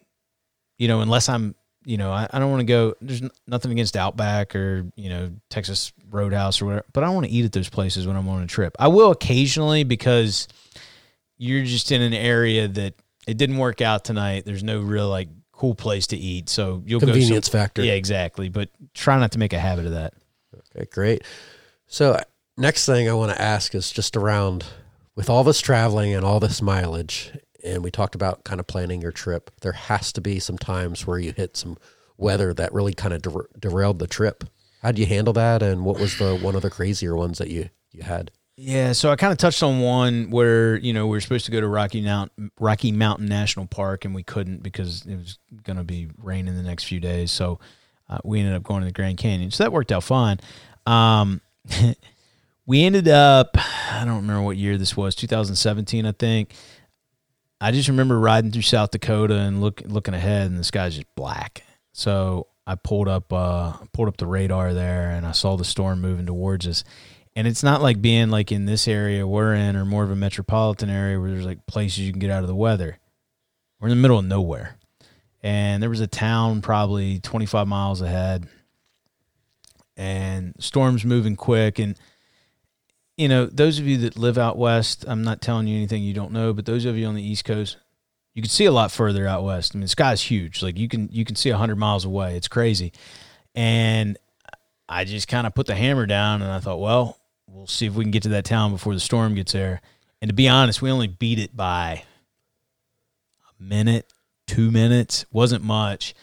[0.79, 2.95] you know, unless I'm, you know, I, I don't want to go.
[3.01, 7.33] There's nothing against Outback or you know Texas Roadhouse or whatever, but I want to
[7.33, 8.77] eat at those places when I'm on a trip.
[8.79, 10.47] I will occasionally because
[11.41, 12.95] you're just in an area that
[13.27, 14.45] it didn't work out tonight.
[14.45, 17.83] There's no real like cool place to eat, so you'll convenience go some, factor.
[17.83, 18.51] Yeah, exactly.
[18.51, 20.13] But try not to make a habit of that.
[20.77, 21.25] Okay, great.
[21.87, 22.21] So
[22.59, 24.67] next thing I want to ask is just around
[25.17, 27.33] with all this traveling and all this mileage,
[27.65, 31.07] and we talked about kind of planning your trip, there has to be some times
[31.07, 31.79] where you hit some
[32.19, 34.45] weather that really kind of der- derailed the trip.
[34.83, 35.63] How do you handle that?
[35.63, 38.31] And what was the one of the crazier ones that you, you had?
[38.63, 41.51] Yeah, so I kind of touched on one where you know we were supposed to
[41.51, 45.79] go to Rocky Mountain Rocky Mountain National Park and we couldn't because it was going
[45.79, 47.31] to be rain in the next few days.
[47.31, 47.59] So
[48.11, 49.51] uh, we ended up going to the Grand Canyon.
[49.51, 50.41] So that worked out fine.
[50.85, 51.41] Um,
[52.67, 56.53] we ended up I don't remember what year this was 2017 I think.
[57.63, 61.15] I just remember riding through South Dakota and look looking ahead and the sky's just
[61.17, 61.65] black.
[61.95, 66.03] So I pulled up uh, pulled up the radar there and I saw the storm
[66.03, 66.85] moving towards us
[67.37, 70.17] and it's not like being like in this area we're in or more of a
[70.17, 72.99] metropolitan area where there's like places you can get out of the weather.
[73.81, 74.77] We're in the middle of nowhere.
[75.43, 78.47] And there was a town probably 25 miles ahead.
[79.97, 81.79] And storms moving quick.
[81.79, 81.99] And
[83.17, 86.15] you know those of you that live out west i'm not telling you anything you
[86.15, 87.77] don't know but those of you on the east coast
[88.35, 89.73] you can see a lot further out west.
[89.75, 90.63] I mean the sky's huge.
[90.63, 92.37] Like you can you can see 100 miles away.
[92.37, 92.93] It's crazy.
[93.55, 94.17] And
[94.89, 97.17] i just kind of put the hammer down and i thought well
[97.53, 99.81] we'll see if we can get to that town before the storm gets there.
[100.21, 102.05] And to be honest, we only beat it by
[103.49, 104.13] a minute,
[104.47, 106.15] two minutes, wasn't much.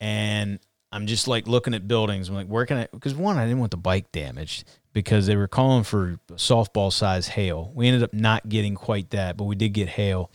[0.00, 0.58] And
[0.90, 2.28] I'm just like looking at buildings.
[2.28, 2.88] I'm like, where can I?
[2.92, 7.28] Because one, I didn't want the bike damaged because they were calling for softball size
[7.28, 7.72] hail.
[7.74, 10.30] We ended up not getting quite that, but we did get hail.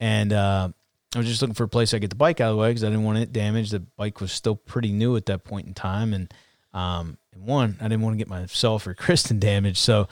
[0.00, 0.70] And uh,
[1.14, 2.70] I was just looking for a place I get the bike out of the way
[2.70, 3.72] because I didn't want it damaged.
[3.72, 6.32] The bike was still pretty new at that point in time, and
[6.72, 9.78] um, and one, I didn't want to get myself or Kristen damaged.
[9.78, 10.08] So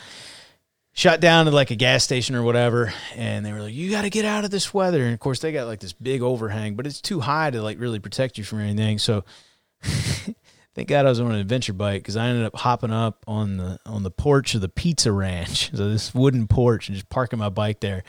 [0.93, 2.93] shot down to like a gas station or whatever.
[3.15, 5.05] And they were like, you got to get out of this weather.
[5.05, 7.79] And of course, they got like this big overhang, but it's too high to like
[7.79, 8.99] really protect you from anything.
[8.99, 9.25] So
[9.83, 13.57] thank God I was on an adventure bike because I ended up hopping up on
[13.57, 15.71] the on the porch of the pizza ranch.
[15.81, 18.03] So this wooden porch and just parking my bike there.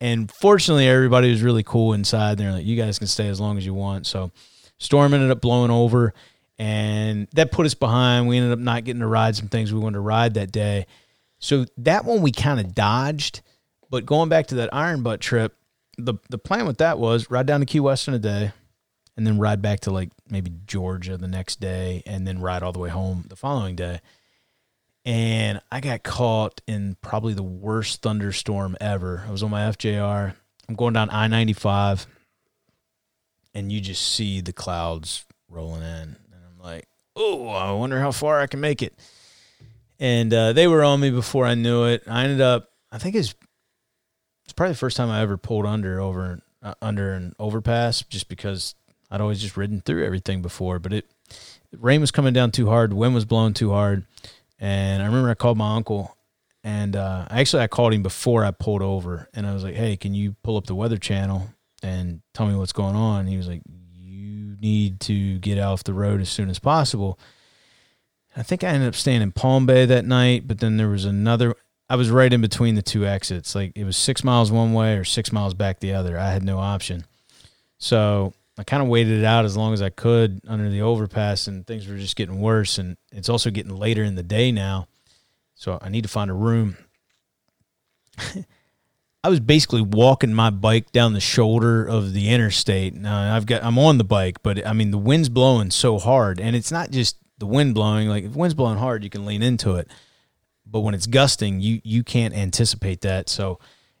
[0.00, 2.36] And fortunately, everybody was really cool inside.
[2.36, 4.06] They're like, you guys can stay as long as you want.
[4.06, 4.30] So
[4.78, 6.12] storm ended up blowing over
[6.58, 8.28] and that put us behind.
[8.28, 10.86] We ended up not getting to ride some things we wanted to ride that day.
[11.38, 13.42] So that one we kind of dodged.
[13.90, 15.54] But going back to that Iron Butt trip,
[15.98, 18.52] the the plan with that was ride down to Key West in a day,
[19.16, 22.72] and then ride back to like maybe Georgia the next day, and then ride all
[22.72, 24.00] the way home the following day.
[25.04, 29.24] And I got caught in probably the worst thunderstorm ever.
[29.26, 30.34] I was on my FJR.
[30.68, 32.08] I'm going down I 95,
[33.54, 36.16] and you just see the clouds rolling in
[37.16, 38.94] oh, I wonder how far I can make it.
[39.98, 42.02] And uh, they were on me before I knew it.
[42.06, 43.34] I ended up, I think it's
[44.44, 48.28] it's probably the first time I ever pulled under over uh, under an overpass, just
[48.28, 48.74] because
[49.10, 50.78] I'd always just ridden through everything before.
[50.78, 51.06] But it
[51.76, 54.04] rain was coming down too hard, wind was blowing too hard,
[54.58, 56.16] and I remember I called my uncle,
[56.62, 59.96] and uh, actually I called him before I pulled over, and I was like, "Hey,
[59.96, 61.48] can you pull up the Weather Channel
[61.82, 63.62] and tell me what's going on?" And he was like,
[64.66, 67.18] need to get off the road as soon as possible.
[68.36, 71.04] I think I ended up staying in Palm Bay that night, but then there was
[71.04, 71.54] another.
[71.88, 73.54] I was right in between the two exits.
[73.54, 76.18] Like it was six miles one way or six miles back the other.
[76.18, 77.04] I had no option.
[77.78, 81.46] So I kind of waited it out as long as I could under the overpass,
[81.46, 82.78] and things were just getting worse.
[82.78, 84.88] And it's also getting later in the day now.
[85.54, 86.76] So I need to find a room.
[89.26, 92.94] I was basically walking my bike down the shoulder of the interstate.
[92.94, 95.98] Now uh, I've got I'm on the bike, but I mean the wind's blowing so
[95.98, 98.08] hard, and it's not just the wind blowing.
[98.08, 99.90] Like if the wind's blowing hard, you can lean into it,
[100.64, 103.28] but when it's gusting, you you can't anticipate that.
[103.28, 103.58] So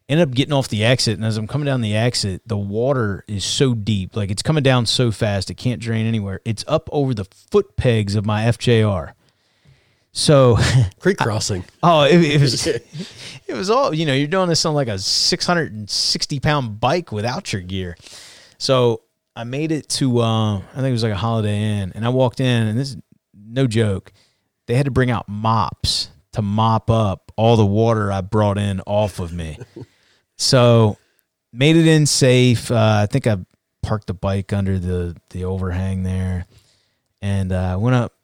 [0.08, 3.24] ended up getting off the exit, and as I'm coming down the exit, the water
[3.26, 6.40] is so deep, like it's coming down so fast, it can't drain anywhere.
[6.44, 9.14] It's up over the foot pegs of my FJR.
[10.16, 10.56] So
[10.98, 11.62] creek crossing.
[11.82, 12.66] I, oh, it, it, was
[13.46, 14.14] it was all you know.
[14.14, 17.98] You're doing this on like a 660 pound bike without your gear.
[18.56, 19.02] So
[19.36, 22.08] I made it to uh, I think it was like a Holiday Inn, and I
[22.08, 22.96] walked in, and this is
[23.34, 24.10] no joke.
[24.66, 28.80] They had to bring out mops to mop up all the water I brought in
[28.86, 29.58] off of me.
[30.38, 30.96] so
[31.52, 32.70] made it in safe.
[32.70, 33.36] Uh, I think I
[33.82, 36.46] parked the bike under the the overhang there,
[37.20, 38.15] and uh, went up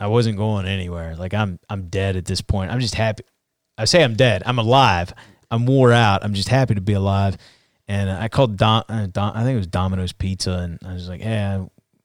[0.00, 1.14] I wasn't going anywhere.
[1.14, 2.72] Like I'm I'm dead at this point.
[2.72, 3.22] I'm just happy.
[3.76, 4.42] I say I'm dead.
[4.46, 5.12] I'm alive.
[5.50, 6.24] I'm wore out.
[6.24, 7.36] I'm just happy to be alive.
[7.86, 11.08] And I called Don, uh, Don I think it was Domino's Pizza, and I was
[11.08, 11.58] like, "Hey, I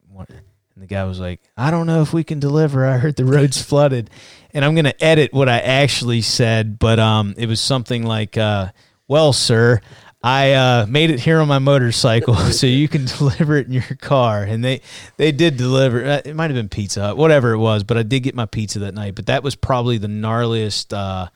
[0.09, 2.85] want." And the guy was like, "I don't know if we can deliver.
[2.85, 4.09] I heard the road's flooded."
[4.51, 8.71] And I'm gonna edit what I actually said, but um, it was something like, uh,
[9.07, 9.79] "Well, sir,
[10.26, 13.84] I uh, made it here on my motorcycle, so you can deliver it in your
[14.01, 14.41] car.
[14.41, 14.82] And they
[15.17, 16.03] they did deliver.
[16.03, 18.80] Uh, it might have been Pizza whatever it was, but I did get my pizza
[18.80, 19.13] that night.
[19.13, 21.30] But that was probably the gnarliest uh,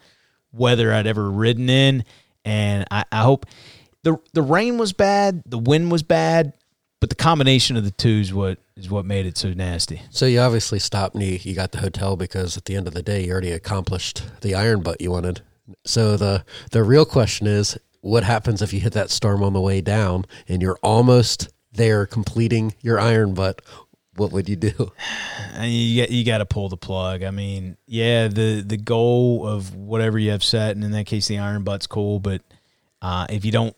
[0.52, 2.04] weather I'd ever ridden in.
[2.44, 3.46] And I, I hope
[4.02, 6.54] the the rain was bad, the wind was bad,
[7.00, 10.02] but the combination of the two is what is what made it so nasty.
[10.10, 12.96] So you obviously stopped and you, you got the hotel because at the end of
[12.96, 15.42] the day you already accomplished the iron butt you wanted.
[15.86, 19.62] So the the real question is what happens if you hit that storm on the
[19.62, 23.62] way down and you're almost there completing your iron butt?
[24.16, 24.92] What would you do?
[25.54, 27.24] And you you got to pull the plug.
[27.24, 31.28] I mean, yeah, the the goal of whatever you have set, and in that case,
[31.28, 32.20] the iron butt's cool.
[32.20, 32.42] But
[33.02, 33.76] uh, if you don't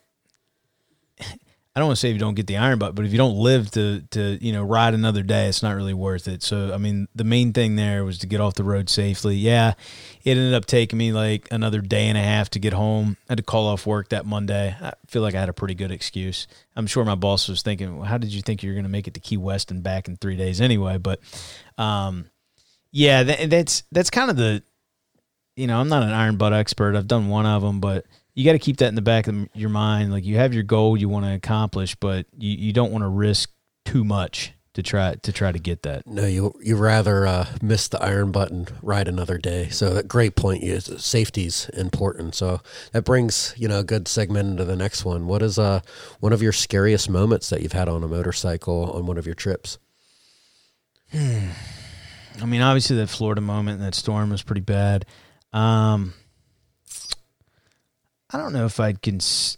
[1.73, 3.17] I don't want to say if you don't get the iron butt, but if you
[3.17, 6.43] don't live to to you know ride another day, it's not really worth it.
[6.43, 9.35] So I mean, the main thing there was to get off the road safely.
[9.35, 9.75] Yeah,
[10.25, 13.15] it ended up taking me like another day and a half to get home.
[13.29, 14.75] I had to call off work that Monday.
[14.81, 16.45] I feel like I had a pretty good excuse.
[16.75, 18.89] I'm sure my boss was thinking, well, "How did you think you were going to
[18.89, 21.21] make it to Key West and back in three days anyway?" But
[21.77, 22.29] um,
[22.91, 24.61] yeah, that, that's that's kind of the
[25.55, 26.97] you know I'm not an iron butt expert.
[26.97, 29.49] I've done one of them, but you got to keep that in the back of
[29.53, 30.11] your mind.
[30.11, 33.09] Like you have your goal you want to accomplish, but you, you don't want to
[33.09, 33.51] risk
[33.85, 36.07] too much to try to try to get that.
[36.07, 39.67] No, you you rather uh, miss the iron button, ride another day.
[39.69, 40.63] So that great point.
[40.63, 42.35] You safety's important.
[42.35, 42.61] So
[42.93, 45.27] that brings you know a good segment into the next one.
[45.27, 45.81] What is uh
[46.19, 49.35] one of your scariest moments that you've had on a motorcycle on one of your
[49.35, 49.77] trips?
[51.11, 51.49] Hmm.
[52.41, 55.05] I mean, obviously that Florida moment and that storm was pretty bad.
[55.51, 56.13] Um,
[58.33, 59.57] I don't know if I'd cons-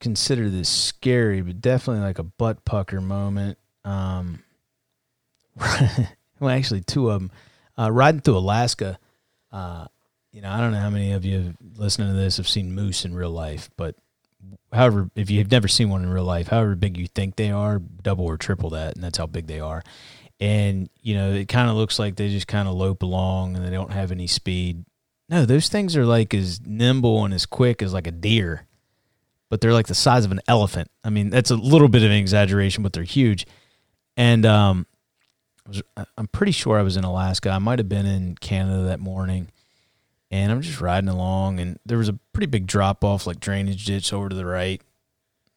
[0.00, 3.58] consider this scary, but definitely like a butt pucker moment.
[3.84, 4.42] Um,
[6.40, 7.30] well, actually, two of them.
[7.78, 8.98] Uh, riding through Alaska,
[9.50, 9.86] uh,
[10.32, 13.04] you know, I don't know how many of you listening to this have seen moose
[13.04, 13.94] in real life, but
[14.72, 17.78] however, if you've never seen one in real life, however big you think they are,
[17.78, 19.82] double or triple that, and that's how big they are.
[20.40, 23.64] And you know, it kind of looks like they just kind of lope along and
[23.64, 24.84] they don't have any speed.
[25.32, 28.66] No, those things are like as nimble and as quick as like a deer,
[29.48, 30.90] but they're like the size of an elephant.
[31.02, 33.46] I mean, that's a little bit of an exaggeration, but they're huge.
[34.14, 34.86] And um,
[36.18, 37.48] I'm pretty sure I was in Alaska.
[37.48, 39.48] I might have been in Canada that morning,
[40.30, 43.86] and I'm just riding along, and there was a pretty big drop off, like drainage
[43.86, 44.82] ditch over to the right,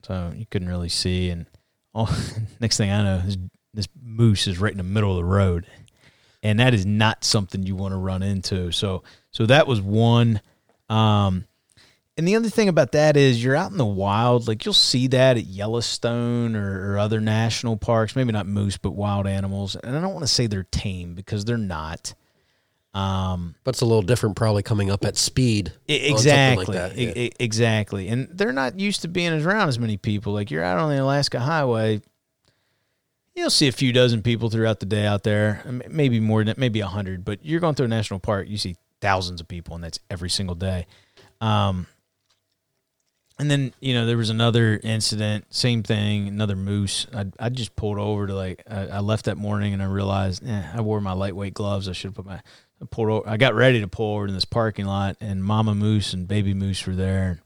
[0.03, 1.29] so you couldn't really see.
[1.31, 1.47] And
[1.93, 2.07] oh,
[2.61, 3.37] next thing I know, this,
[3.73, 5.67] this moose is right in the middle of the road,
[6.45, 8.71] and that is not something you want to run into.
[8.71, 10.41] So so that was one.
[10.89, 11.45] Um,
[12.17, 15.07] and the other thing about that is you're out in the wild, like you'll see
[15.07, 19.75] that at Yellowstone or, or, other national parks, maybe not moose, but wild animals.
[19.75, 22.13] And I don't want to say they're tame because they're not.
[22.93, 25.73] Um, but it's a little different, probably coming up at speed.
[25.89, 27.29] Exactly, like yeah.
[27.39, 28.07] exactly.
[28.07, 30.31] And they're not used to being around as many people.
[30.31, 32.01] Like you're out on the Alaska Highway,
[33.35, 36.79] you'll see a few dozen people throughout the day out there, maybe more than maybe
[36.79, 37.25] a hundred.
[37.25, 40.29] But you're going through a national park, you see thousands of people, and that's every
[40.29, 40.87] single day.
[41.41, 41.87] Um,
[43.37, 47.05] and then you know there was another incident, same thing, another moose.
[47.13, 50.47] I I just pulled over to like I, I left that morning and I realized
[50.47, 51.89] eh, I wore my lightweight gloves.
[51.89, 52.41] I should have put my
[52.81, 53.29] I pulled over.
[53.29, 56.53] I got ready to pull over in this parking lot, and Mama Moose and Baby
[56.53, 57.39] Moose were there.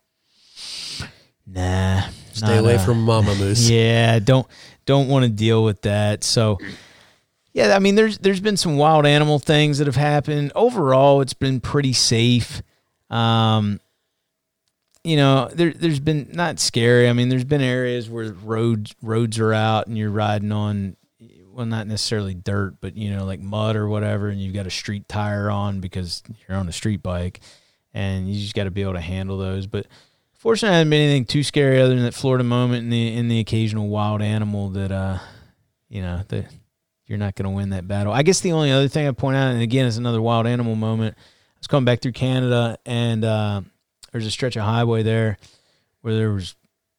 [1.52, 3.70] Nah, stay away a, from Mama Moose.
[3.70, 4.47] Yeah, don't
[4.86, 6.24] don't want to deal with that.
[6.24, 6.58] So
[7.54, 10.52] yeah, I mean, there's there's been some wild animal things that have happened.
[10.56, 12.62] Overall, it's been pretty safe.
[13.10, 13.80] Um,
[15.04, 17.10] you know, there there's been not scary.
[17.10, 20.95] I mean, there's been areas where roads roads are out and you're riding on,
[21.47, 24.72] well, not necessarily dirt, but you know, like mud or whatever, and you've got a
[24.72, 27.39] street tire on because you're on a street bike,
[27.93, 29.66] and you just got to be able to handle those.
[29.66, 29.88] But
[30.40, 33.40] fortunately, I haven't been anything too scary other than that Florida moment and the the
[33.40, 35.20] occasional wild animal that uh,
[35.90, 36.46] you know, that
[37.06, 38.14] you're not going to win that battle.
[38.14, 40.76] I guess the only other thing I point out, and again, is another wild animal
[40.76, 41.16] moment.
[41.18, 43.61] I was coming back through Canada, and uh,
[44.11, 45.38] there's a stretch of highway there
[46.02, 46.56] where there was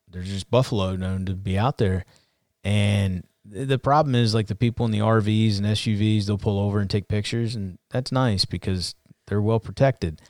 [0.08, 2.04] there's just buffalo known to be out there,
[2.64, 6.80] and the problem is like the people in the RVs and SUVs, they'll pull over
[6.80, 8.94] and take pictures, and that's nice because
[9.26, 10.20] they're well protected.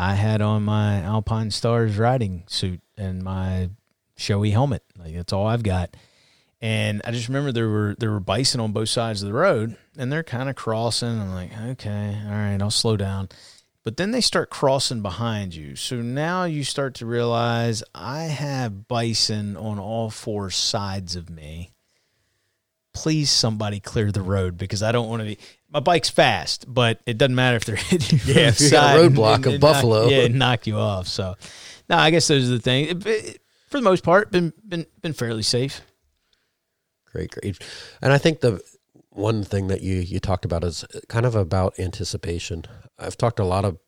[0.00, 3.70] I had on my Alpinestars riding suit and my
[4.16, 4.84] Shoei helmet.
[4.96, 5.96] Like that's all I've got.
[6.60, 9.76] And I just remember there were there were bison on both sides of the road,
[9.96, 11.20] and they're kind of crossing.
[11.20, 13.28] I'm like, okay, all right, I'll slow down.
[13.82, 15.74] But then they start crossing behind you.
[15.74, 21.72] So now you start to realize I have bison on all four sides of me.
[22.98, 25.38] Please, somebody clear the road because I don't want to be.
[25.70, 28.34] My bike's fast, but it doesn't matter if they're hitting you.
[28.34, 31.06] Yeah, if you got a roadblock of buffalo, knock, yeah, it knock you off.
[31.06, 31.36] So,
[31.88, 33.04] no, I guess those are the things.
[33.68, 35.80] For the most part, been been been fairly safe.
[37.12, 37.62] Great, great.
[38.02, 38.60] And I think the
[39.10, 42.64] one thing that you you talked about is kind of about anticipation.
[42.98, 43.78] I've talked to a lot of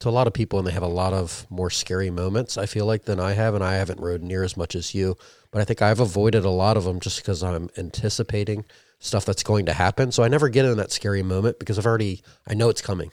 [0.00, 2.58] to a lot of people, and they have a lot of more scary moments.
[2.58, 5.16] I feel like than I have, and I haven't rode near as much as you.
[5.50, 8.64] But I think I've avoided a lot of them just because I'm anticipating
[8.98, 10.12] stuff that's going to happen.
[10.12, 13.10] So I never get in that scary moment because I've already I know it's coming.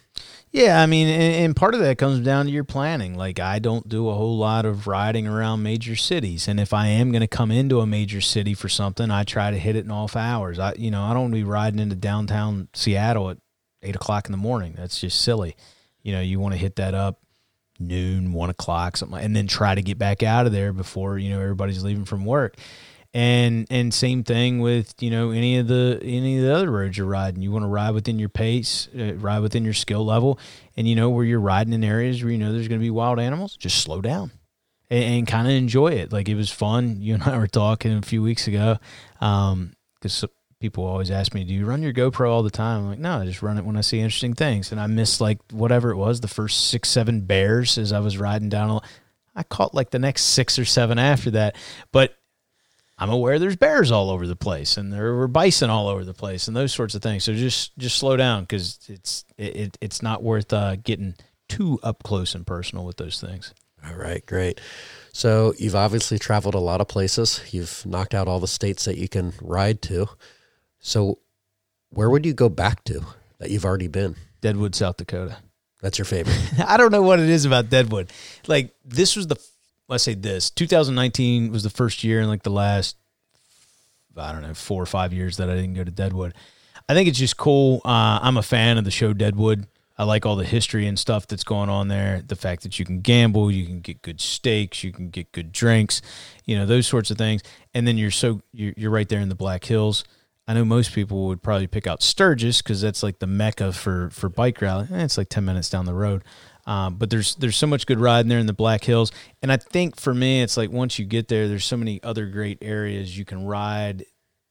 [0.52, 3.16] Yeah, I mean, and, part of that comes down to your planning.
[3.16, 6.88] Like, I don't do a whole lot of riding around major cities, and if I
[6.88, 9.84] am going to come into a major city for something, I try to hit it
[9.84, 10.58] in off hours.
[10.58, 13.38] I, you know, I don't want to be riding into downtown Seattle at
[13.84, 14.74] eight o'clock in the morning.
[14.78, 15.58] That's just silly.
[16.08, 17.20] You know, you want to hit that up
[17.80, 21.18] noon, one o'clock, something, like, and then try to get back out of there before
[21.18, 22.56] you know everybody's leaving from work.
[23.14, 26.98] And and same thing with you know any of the any of the other roads
[26.98, 27.42] you're riding.
[27.42, 30.40] You want to ride within your pace uh, ride within your skill level.
[30.78, 32.90] And you know where you're riding in areas where you know there's going to be
[32.90, 33.58] wild animals?
[33.58, 34.32] Just slow down
[34.90, 36.14] and, and kind of enjoy it.
[36.14, 37.02] Like it was fun.
[37.02, 38.78] You and i were talking a few weeks ago
[39.20, 39.54] because
[40.24, 40.30] um,
[40.60, 43.20] people always ask me do you run your gopro all the time i'm like no
[43.20, 45.98] i just run it when i see interesting things and i missed like whatever it
[45.98, 48.82] was the first six seven bears as i was riding down
[49.38, 51.56] I caught like the next six or seven after that.
[51.92, 52.18] But
[52.98, 56.16] I'm aware there's bears all over the place and there were bison all over the
[56.16, 57.24] place and those sorts of things.
[57.24, 61.14] So just just slow down because it's it, it's not worth uh, getting
[61.48, 63.54] too up close and personal with those things.
[63.88, 64.60] All right, great.
[65.14, 67.42] So you've obviously traveled a lot of places.
[67.52, 70.08] You've knocked out all the states that you can ride to.
[70.88, 71.20] So
[71.90, 73.02] where would you go back to
[73.40, 74.16] that you've already been?
[74.40, 75.36] Deadwood, South Dakota.
[75.82, 76.40] That's your favorite.
[76.66, 78.10] I don't know what it is about Deadwood.
[78.48, 79.36] Like this was the
[79.90, 82.96] let's say this 2019 was the first year in like the last
[84.16, 86.34] I don't know four or five years that I didn't go to Deadwood.
[86.88, 87.82] I think it's just cool.
[87.84, 89.68] Uh, I'm a fan of the show Deadwood.
[89.98, 92.22] I like all the history and stuff that's going on there.
[92.26, 95.52] The fact that you can gamble, you can get good steaks, you can get good
[95.52, 96.02] drinks,
[96.46, 97.42] you know those sorts of things.
[97.74, 100.06] And then you're so you're, you're right there in the Black Hills.
[100.48, 104.10] I know most people would probably pick out Sturgis because that's like the mecca for
[104.12, 104.88] for bike rally.
[104.92, 106.24] Eh, it's like ten minutes down the road.
[106.66, 109.12] Um, but there's there's so much good riding there in the Black Hills,
[109.42, 112.26] and I think for me, it's like once you get there, there's so many other
[112.28, 114.06] great areas you can ride,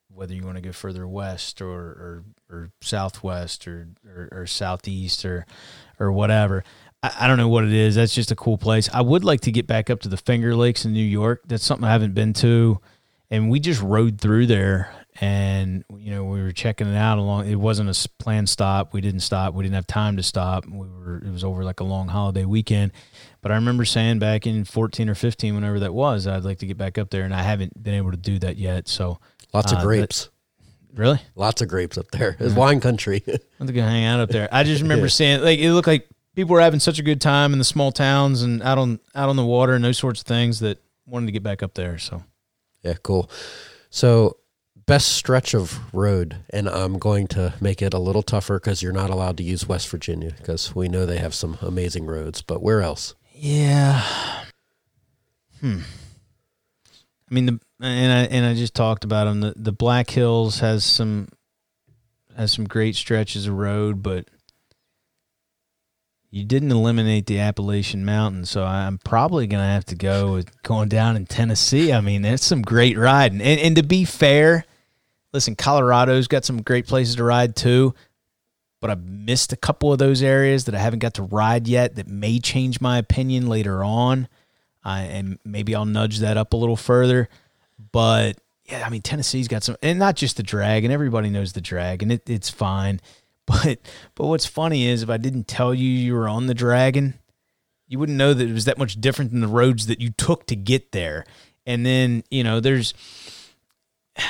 [0.08, 5.24] whether you want to go further west or or, or southwest or, or, or southeast
[5.24, 5.46] or
[5.98, 6.62] or whatever.
[7.02, 7.94] I, I don't know what it is.
[7.94, 8.88] That's just a cool place.
[8.92, 11.42] I would like to get back up to the Finger Lakes in New York.
[11.46, 12.80] That's something I haven't been to,
[13.30, 14.90] and we just rode through there
[15.20, 18.92] and you know we were checking it out along it wasn't a planned stop.
[18.92, 19.54] We didn't stop.
[19.54, 20.66] We didn't have time to stop.
[20.66, 22.92] We were it was over like a long holiday weekend.
[23.42, 26.66] But i remember saying back in 14 or 15 whenever that was i'd like to
[26.66, 28.88] get back up there and i haven't been able to do that yet.
[28.88, 29.20] So
[29.52, 30.24] lots of uh, grapes.
[30.24, 31.20] that, really?
[31.34, 32.36] Lots of grapes up there.
[32.40, 33.22] It's wine country.
[33.60, 34.48] I'm gonna hang out up there.
[34.52, 35.10] I just remember yeah.
[35.10, 37.92] saying like it looked like people were having such a good time in the small
[37.92, 41.26] towns and out on out on the water and those sorts of things that wanted
[41.26, 42.22] to get back up there so.
[42.82, 43.30] Yeah cool.
[43.90, 44.36] So
[44.86, 48.92] best stretch of road, and I'm going to make it a little tougher because you're
[48.92, 52.42] not allowed to use West Virginia because we know they have some amazing roads.
[52.42, 53.14] But where else?
[53.32, 54.02] Yeah.
[55.60, 55.80] Hmm.
[57.30, 59.40] I mean, the and I and I just talked about them.
[59.40, 61.28] The the Black Hills has some
[62.36, 64.28] has some great stretches of road, but
[66.30, 70.62] you didn't eliminate the Appalachian Mountains, so I'm probably going to have to go with
[70.62, 71.92] going down in Tennessee.
[71.92, 73.40] I mean, that's some great riding.
[73.40, 74.64] And, and to be fair,
[75.36, 77.94] Listen, Colorado's got some great places to ride too,
[78.80, 81.96] but I've missed a couple of those areas that I haven't got to ride yet
[81.96, 84.28] that may change my opinion later on.
[84.82, 87.28] Uh, and maybe I'll nudge that up a little further.
[87.92, 91.52] But yeah, I mean, Tennessee's got some, and not just the drag, and everybody knows
[91.52, 93.02] the drag, and it, it's fine.
[93.46, 93.78] But
[94.14, 97.14] but what's funny is if I didn't tell you you were on the dragon,
[97.86, 100.46] you wouldn't know that it was that much different than the roads that you took
[100.46, 101.26] to get there.
[101.66, 102.94] And then you know, there's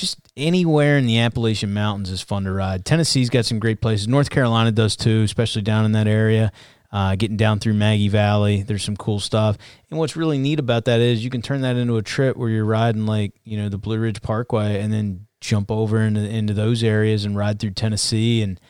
[0.00, 2.84] just anywhere in the Appalachian Mountains is fun to ride.
[2.84, 4.08] Tennessee's got some great places.
[4.08, 6.50] North Carolina does too, especially down in that area.
[6.92, 9.56] Uh, getting down through Maggie Valley, there's some cool stuff.
[9.90, 12.48] And what's really neat about that is you can turn that into a trip where
[12.48, 16.52] you're riding like you know the Blue Ridge Parkway, and then jump over into into
[16.52, 18.60] those areas and ride through Tennessee, and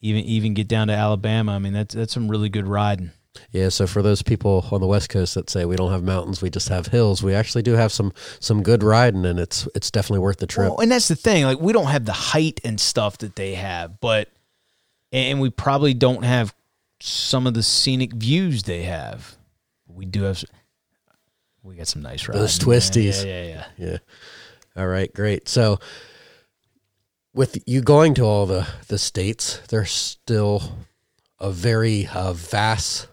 [0.00, 1.52] even even get down to Alabama.
[1.52, 3.10] I mean that's that's some really good riding.
[3.50, 6.42] Yeah, so for those people on the West Coast that say we don't have mountains,
[6.42, 9.90] we just have hills, we actually do have some some good riding, and it's it's
[9.90, 10.68] definitely worth the trip.
[10.70, 13.54] Well, and that's the thing; like we don't have the height and stuff that they
[13.54, 14.28] have, but
[15.12, 16.54] and we probably don't have
[17.00, 19.36] some of the scenic views they have.
[19.86, 20.44] We do have.
[21.62, 22.38] We got some nice rides.
[22.38, 23.24] Those twisties.
[23.24, 23.98] Yeah, yeah, yeah, yeah.
[24.76, 25.48] All right, great.
[25.48, 25.78] So,
[27.34, 30.86] with you going to all the the states, there's still
[31.40, 33.08] a very uh, vast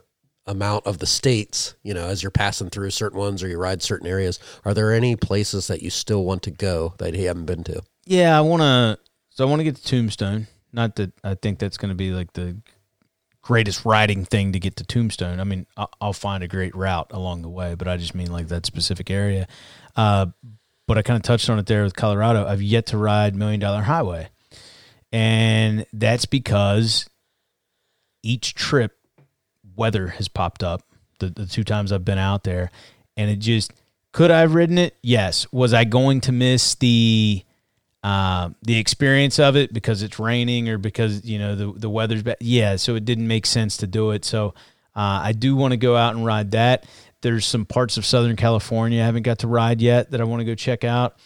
[0.47, 3.81] amount of the states, you know, as you're passing through certain ones or you ride
[3.81, 7.45] certain areas, are there any places that you still want to go that you haven't
[7.45, 7.81] been to?
[8.05, 8.99] Yeah, I want to.
[9.29, 10.47] So I want to get to Tombstone.
[10.71, 12.57] Not that I think that's going to be like the
[13.41, 15.39] greatest riding thing to get to Tombstone.
[15.39, 15.65] I mean,
[16.01, 19.11] I'll, find a great route along the way, but I just mean like that specific
[19.11, 19.47] area.
[19.95, 20.27] Uh,
[20.87, 22.47] but I kind of touched on it there with Colorado.
[22.47, 24.29] I've yet to ride Million Dollar Highway,
[25.11, 27.07] and that's because
[28.23, 28.97] each trip
[29.75, 30.81] weather has popped up.
[31.19, 32.71] The, the two times I've been out there,
[33.15, 33.71] and it just
[34.11, 34.95] could I have ridden it?
[35.01, 35.45] Yes.
[35.51, 37.43] Was I going to miss the
[38.03, 42.23] uh, the experience of it because it's raining or because you know the the weather's
[42.23, 42.37] bad?
[42.39, 42.77] Yeah.
[42.77, 44.23] So it didn't make sense to do it.
[44.23, 44.53] So
[44.95, 46.85] uh, I do want to go out and ride that.
[47.21, 50.39] There's some parts of Southern California I haven't got to ride yet that I want
[50.41, 51.17] to go check out.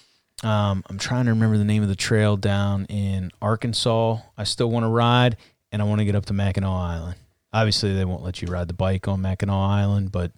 [0.43, 4.17] Um, I'm trying to remember the name of the trail down in Arkansas.
[4.37, 5.37] I still want to ride,
[5.71, 7.15] and I want to get up to Mackinac Island.
[7.51, 10.31] Obviously, they won't let you ride the bike on Mackinac Island, but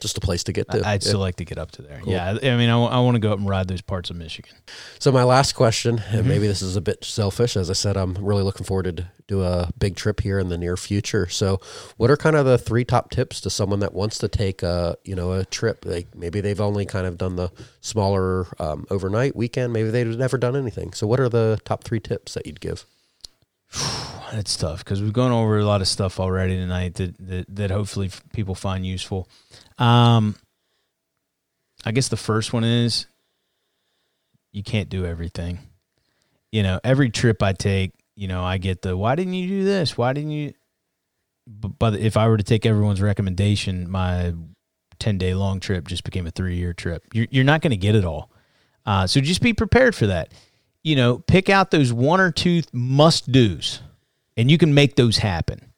[0.00, 0.82] just a place to get to.
[0.86, 2.00] I'd still like to get up to there.
[2.06, 4.54] Yeah, I I mean, I, want to go up and ride those parts of Michigan.
[4.98, 6.16] So my last question, Mm-hmm.
[6.16, 9.08] and maybe this is a bit selfish, as I said, I'm really looking forward to
[9.28, 11.28] do a big trip here in the near future.
[11.28, 11.60] So,
[11.98, 14.96] what are kind of the three top tips to someone that wants to take a
[15.04, 15.84] you know a trip?
[15.84, 17.52] Like maybe they've only kind of done the
[17.82, 19.74] smaller um, overnight weekend.
[19.74, 20.94] Maybe they've never done anything.
[20.94, 22.86] So, what are the top three tips that you'd give?
[24.32, 27.70] It's tough because we've gone over a lot of stuff already tonight that that, that
[27.70, 29.28] hopefully people find useful.
[29.78, 30.36] Um,
[31.84, 33.06] I guess the first one is
[34.52, 35.58] you can't do everything.
[36.52, 39.64] You know, every trip I take, you know, I get the why didn't you do
[39.64, 39.96] this?
[39.96, 40.52] Why didn't you?
[41.46, 44.34] But, if I were to take everyone's recommendation, my
[45.00, 47.02] ten day long trip just became a three year trip.
[47.12, 48.30] You're you're not going to get it all,
[48.86, 50.32] uh, so just be prepared for that.
[50.84, 53.80] You know, pick out those one or two must dos,
[54.36, 55.72] and you can make those happen.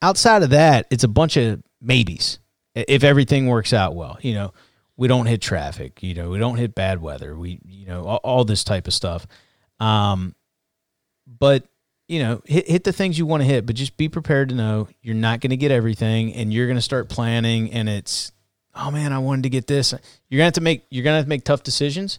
[0.00, 2.38] Outside of that, it's a bunch of maybes.
[2.74, 4.52] If everything works out well, you know,
[4.96, 6.02] we don't hit traffic.
[6.02, 7.36] You know, we don't hit bad weather.
[7.36, 9.26] We, you know, all, all this type of stuff.
[9.80, 10.34] Um,
[11.26, 11.64] but
[12.08, 14.54] you know, hit hit the things you want to hit, but just be prepared to
[14.54, 17.72] know you're not going to get everything, and you're going to start planning.
[17.72, 18.32] And it's,
[18.74, 19.92] oh man, I wanted to get this.
[20.28, 22.18] You're gonna have to make you're gonna have to make tough decisions,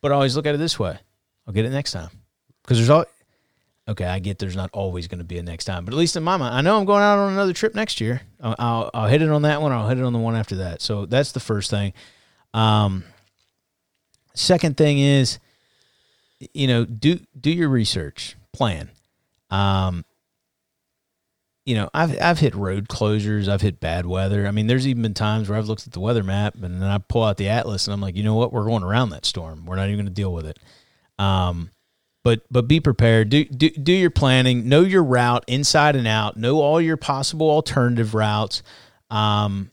[0.00, 0.98] but always look at it this way:
[1.46, 2.10] I'll get it next time
[2.62, 3.04] because there's all.
[3.88, 6.16] Okay, I get there's not always going to be a next time, but at least
[6.16, 8.20] in my mind, I know I'm going out on another trip next year.
[8.40, 9.70] I'll, I'll, hit it on that one.
[9.70, 10.82] I'll hit it on the one after that.
[10.82, 11.92] So that's the first thing.
[12.52, 13.04] Um,
[14.34, 15.38] second thing is,
[16.52, 18.90] you know, do do your research, plan.
[19.50, 20.04] Um,
[21.64, 24.46] you know, I've I've hit road closures, I've hit bad weather.
[24.46, 26.88] I mean, there's even been times where I've looked at the weather map and then
[26.88, 29.24] I pull out the atlas and I'm like, you know what, we're going around that
[29.24, 29.64] storm.
[29.64, 30.58] We're not even going to deal with it.
[31.18, 31.70] Um,
[32.26, 33.28] but but be prepared.
[33.28, 34.68] Do do do your planning.
[34.68, 36.36] Know your route inside and out.
[36.36, 38.64] Know all your possible alternative routes.
[39.10, 39.70] Um,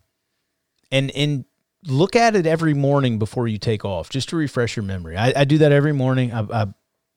[0.91, 1.45] and and
[1.87, 5.17] look at it every morning before you take off, just to refresh your memory.
[5.17, 6.31] I, I do that every morning.
[6.31, 6.67] I, I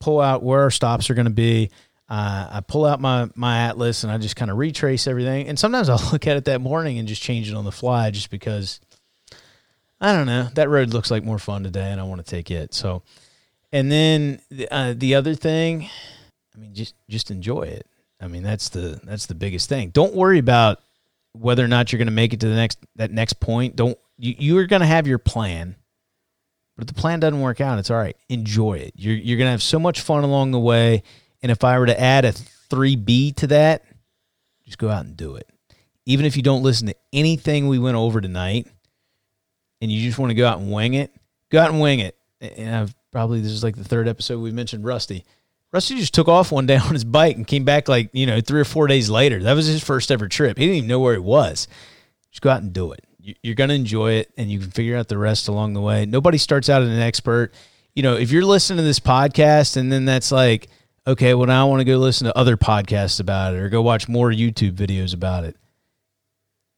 [0.00, 1.70] pull out where our stops are going to be.
[2.08, 5.48] Uh, I pull out my my atlas and I just kind of retrace everything.
[5.48, 8.10] And sometimes I'll look at it that morning and just change it on the fly,
[8.10, 8.80] just because
[10.00, 12.50] I don't know that road looks like more fun today, and I want to take
[12.50, 12.72] it.
[12.72, 13.02] So,
[13.72, 14.40] and then
[14.70, 15.88] uh, the other thing,
[16.54, 17.86] I mean, just just enjoy it.
[18.20, 19.90] I mean, that's the that's the biggest thing.
[19.90, 20.80] Don't worry about
[21.32, 23.76] whether or not you're going to make it to the next that next point.
[23.76, 25.76] Don't you you're going to have your plan.
[26.76, 28.16] But if the plan doesn't work out, it's all right.
[28.28, 28.92] Enjoy it.
[28.96, 31.02] You're you're going to have so much fun along the way.
[31.42, 33.84] And if I were to add a 3B to that,
[34.64, 35.48] just go out and do it.
[36.06, 38.66] Even if you don't listen to anything we went over tonight
[39.80, 41.12] and you just want to go out and wing it,
[41.50, 42.16] go out and wing it.
[42.40, 45.24] And I've probably this is like the third episode we mentioned Rusty.
[45.72, 48.40] Rusty just took off one day on his bike and came back like, you know,
[48.40, 49.42] three or four days later.
[49.42, 50.58] That was his first ever trip.
[50.58, 51.68] He didn't even know where he was.
[52.30, 53.04] Just go out and do it.
[53.20, 55.80] You- You're going to enjoy it and you can figure out the rest along the
[55.80, 56.06] way.
[56.06, 57.52] Nobody starts out as an expert.
[57.94, 60.68] You know, if you're listening to this podcast and then that's like,
[61.06, 63.80] okay, well, now I want to go listen to other podcasts about it or go
[63.82, 65.56] watch more YouTube videos about it.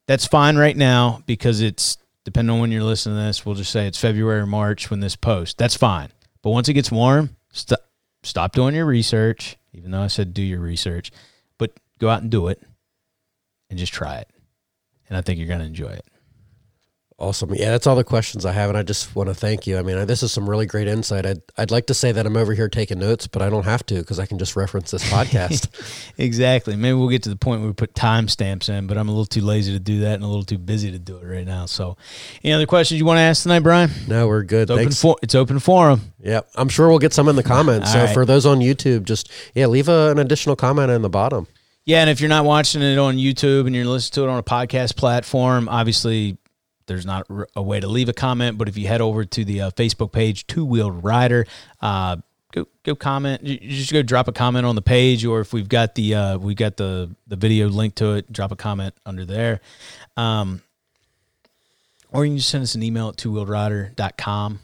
[0.06, 3.44] That's fine right now because it's depending on when you're listening to this.
[3.44, 5.55] We'll just say it's February or March when this posts.
[5.59, 6.09] That's fine.
[6.43, 7.81] But once it gets warm, stop
[8.23, 9.56] stop doing your research.
[9.73, 11.12] Even though I said do your research,
[11.59, 12.62] but go out and do it,
[13.70, 14.31] and just try it.
[15.09, 16.06] And I think you're going to enjoy it.
[17.20, 17.53] Awesome.
[17.53, 19.77] Yeah, that's all the questions I have, and I just want to thank you.
[19.77, 21.27] I mean, this is some really great insight.
[21.27, 23.85] I'd, I'd like to say that I'm over here taking notes, but I don't have
[23.86, 25.69] to because I can just reference this podcast.
[26.19, 26.74] Exactly.
[26.74, 29.24] Maybe we'll get to the point where we put timestamps in, but I'm a little
[29.24, 31.66] too lazy to do that and a little too busy to do it right now.
[31.66, 31.97] So,
[32.43, 33.90] any other questions you want to ask tonight, Brian?
[34.09, 34.62] no, we're good.
[34.62, 35.01] It's open, Thanks.
[35.01, 36.12] for, it's open forum.
[36.20, 37.93] Yeah, I'm sure we'll get some in the comments.
[37.99, 38.12] So right.
[38.12, 41.47] for those on YouTube, just yeah, leave a, an additional comment in the bottom.
[41.85, 44.39] Yeah, and if you're not watching it on YouTube and you're listening to it on
[44.39, 46.36] a podcast platform, obviously
[46.89, 48.59] there's not a way to leave a comment.
[48.59, 51.47] But if you head over to the uh, Facebook page, Two Wheeled Rider,
[51.81, 52.16] uh,
[52.52, 53.44] go go comment.
[53.44, 56.39] You just go drop a comment on the page, or if we've got the uh,
[56.39, 59.60] we've got the the video link to it, drop a comment under there.
[60.16, 60.62] Um,
[62.10, 64.60] or you can just send us an email at twowheeledrider.com.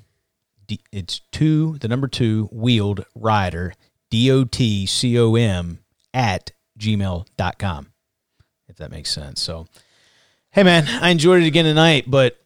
[0.67, 3.75] D- It's two, the number two, wheeled rider,
[4.11, 5.81] D O T C O M,
[6.15, 7.93] at gmail.com,
[8.69, 9.43] if that makes sense.
[9.43, 9.67] So,
[10.55, 12.39] hey, man, I enjoyed it again tonight, but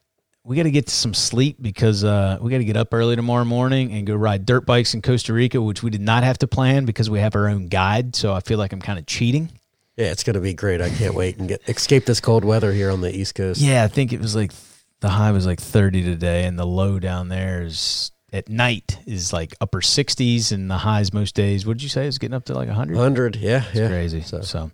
[0.43, 3.15] we got to get to some sleep because uh, we got to get up early
[3.15, 6.39] tomorrow morning and go ride dirt bikes in Costa Rica, which we did not have
[6.39, 8.17] to plan because we have our own guide.
[8.17, 9.51] So I feel like I'm kind of cheating.
[9.97, 10.81] Yeah, it's going to be great.
[10.81, 13.61] I can't wait and get escape this cold weather here on the East Coast.
[13.61, 14.53] Yeah, I think it was like
[15.01, 19.33] the high was like 30 today, and the low down there is at night is
[19.33, 21.67] like upper 60s, and the highs most days.
[21.67, 22.07] What did you say?
[22.07, 22.95] It's getting up to like 100.
[22.97, 23.89] 100, yeah, yeah.
[23.89, 24.21] Crazy.
[24.21, 24.43] So.
[24.43, 24.71] So- all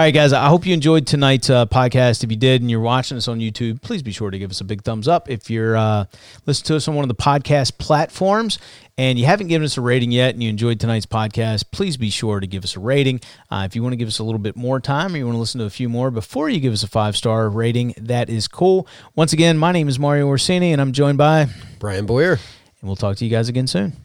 [0.00, 0.32] right, guys.
[0.32, 2.24] I hope you enjoyed tonight's uh, podcast.
[2.24, 4.60] If you did, and you're watching us on YouTube, please be sure to give us
[4.60, 5.28] a big thumbs up.
[5.28, 6.06] If you're uh,
[6.46, 8.58] listening to us on one of the podcast platforms
[8.96, 12.10] and you haven't given us a rating yet, and you enjoyed tonight's podcast, please be
[12.10, 13.20] sure to give us a rating.
[13.50, 15.34] Uh, if you want to give us a little bit more time, or you want
[15.34, 18.30] to listen to a few more before you give us a five star rating, that
[18.30, 18.86] is cool.
[19.16, 21.48] Once again, my name is Mario Orsini, and I'm joined by,
[21.80, 22.38] Brian Boyer.
[22.84, 24.03] We'll talk to you guys again soon.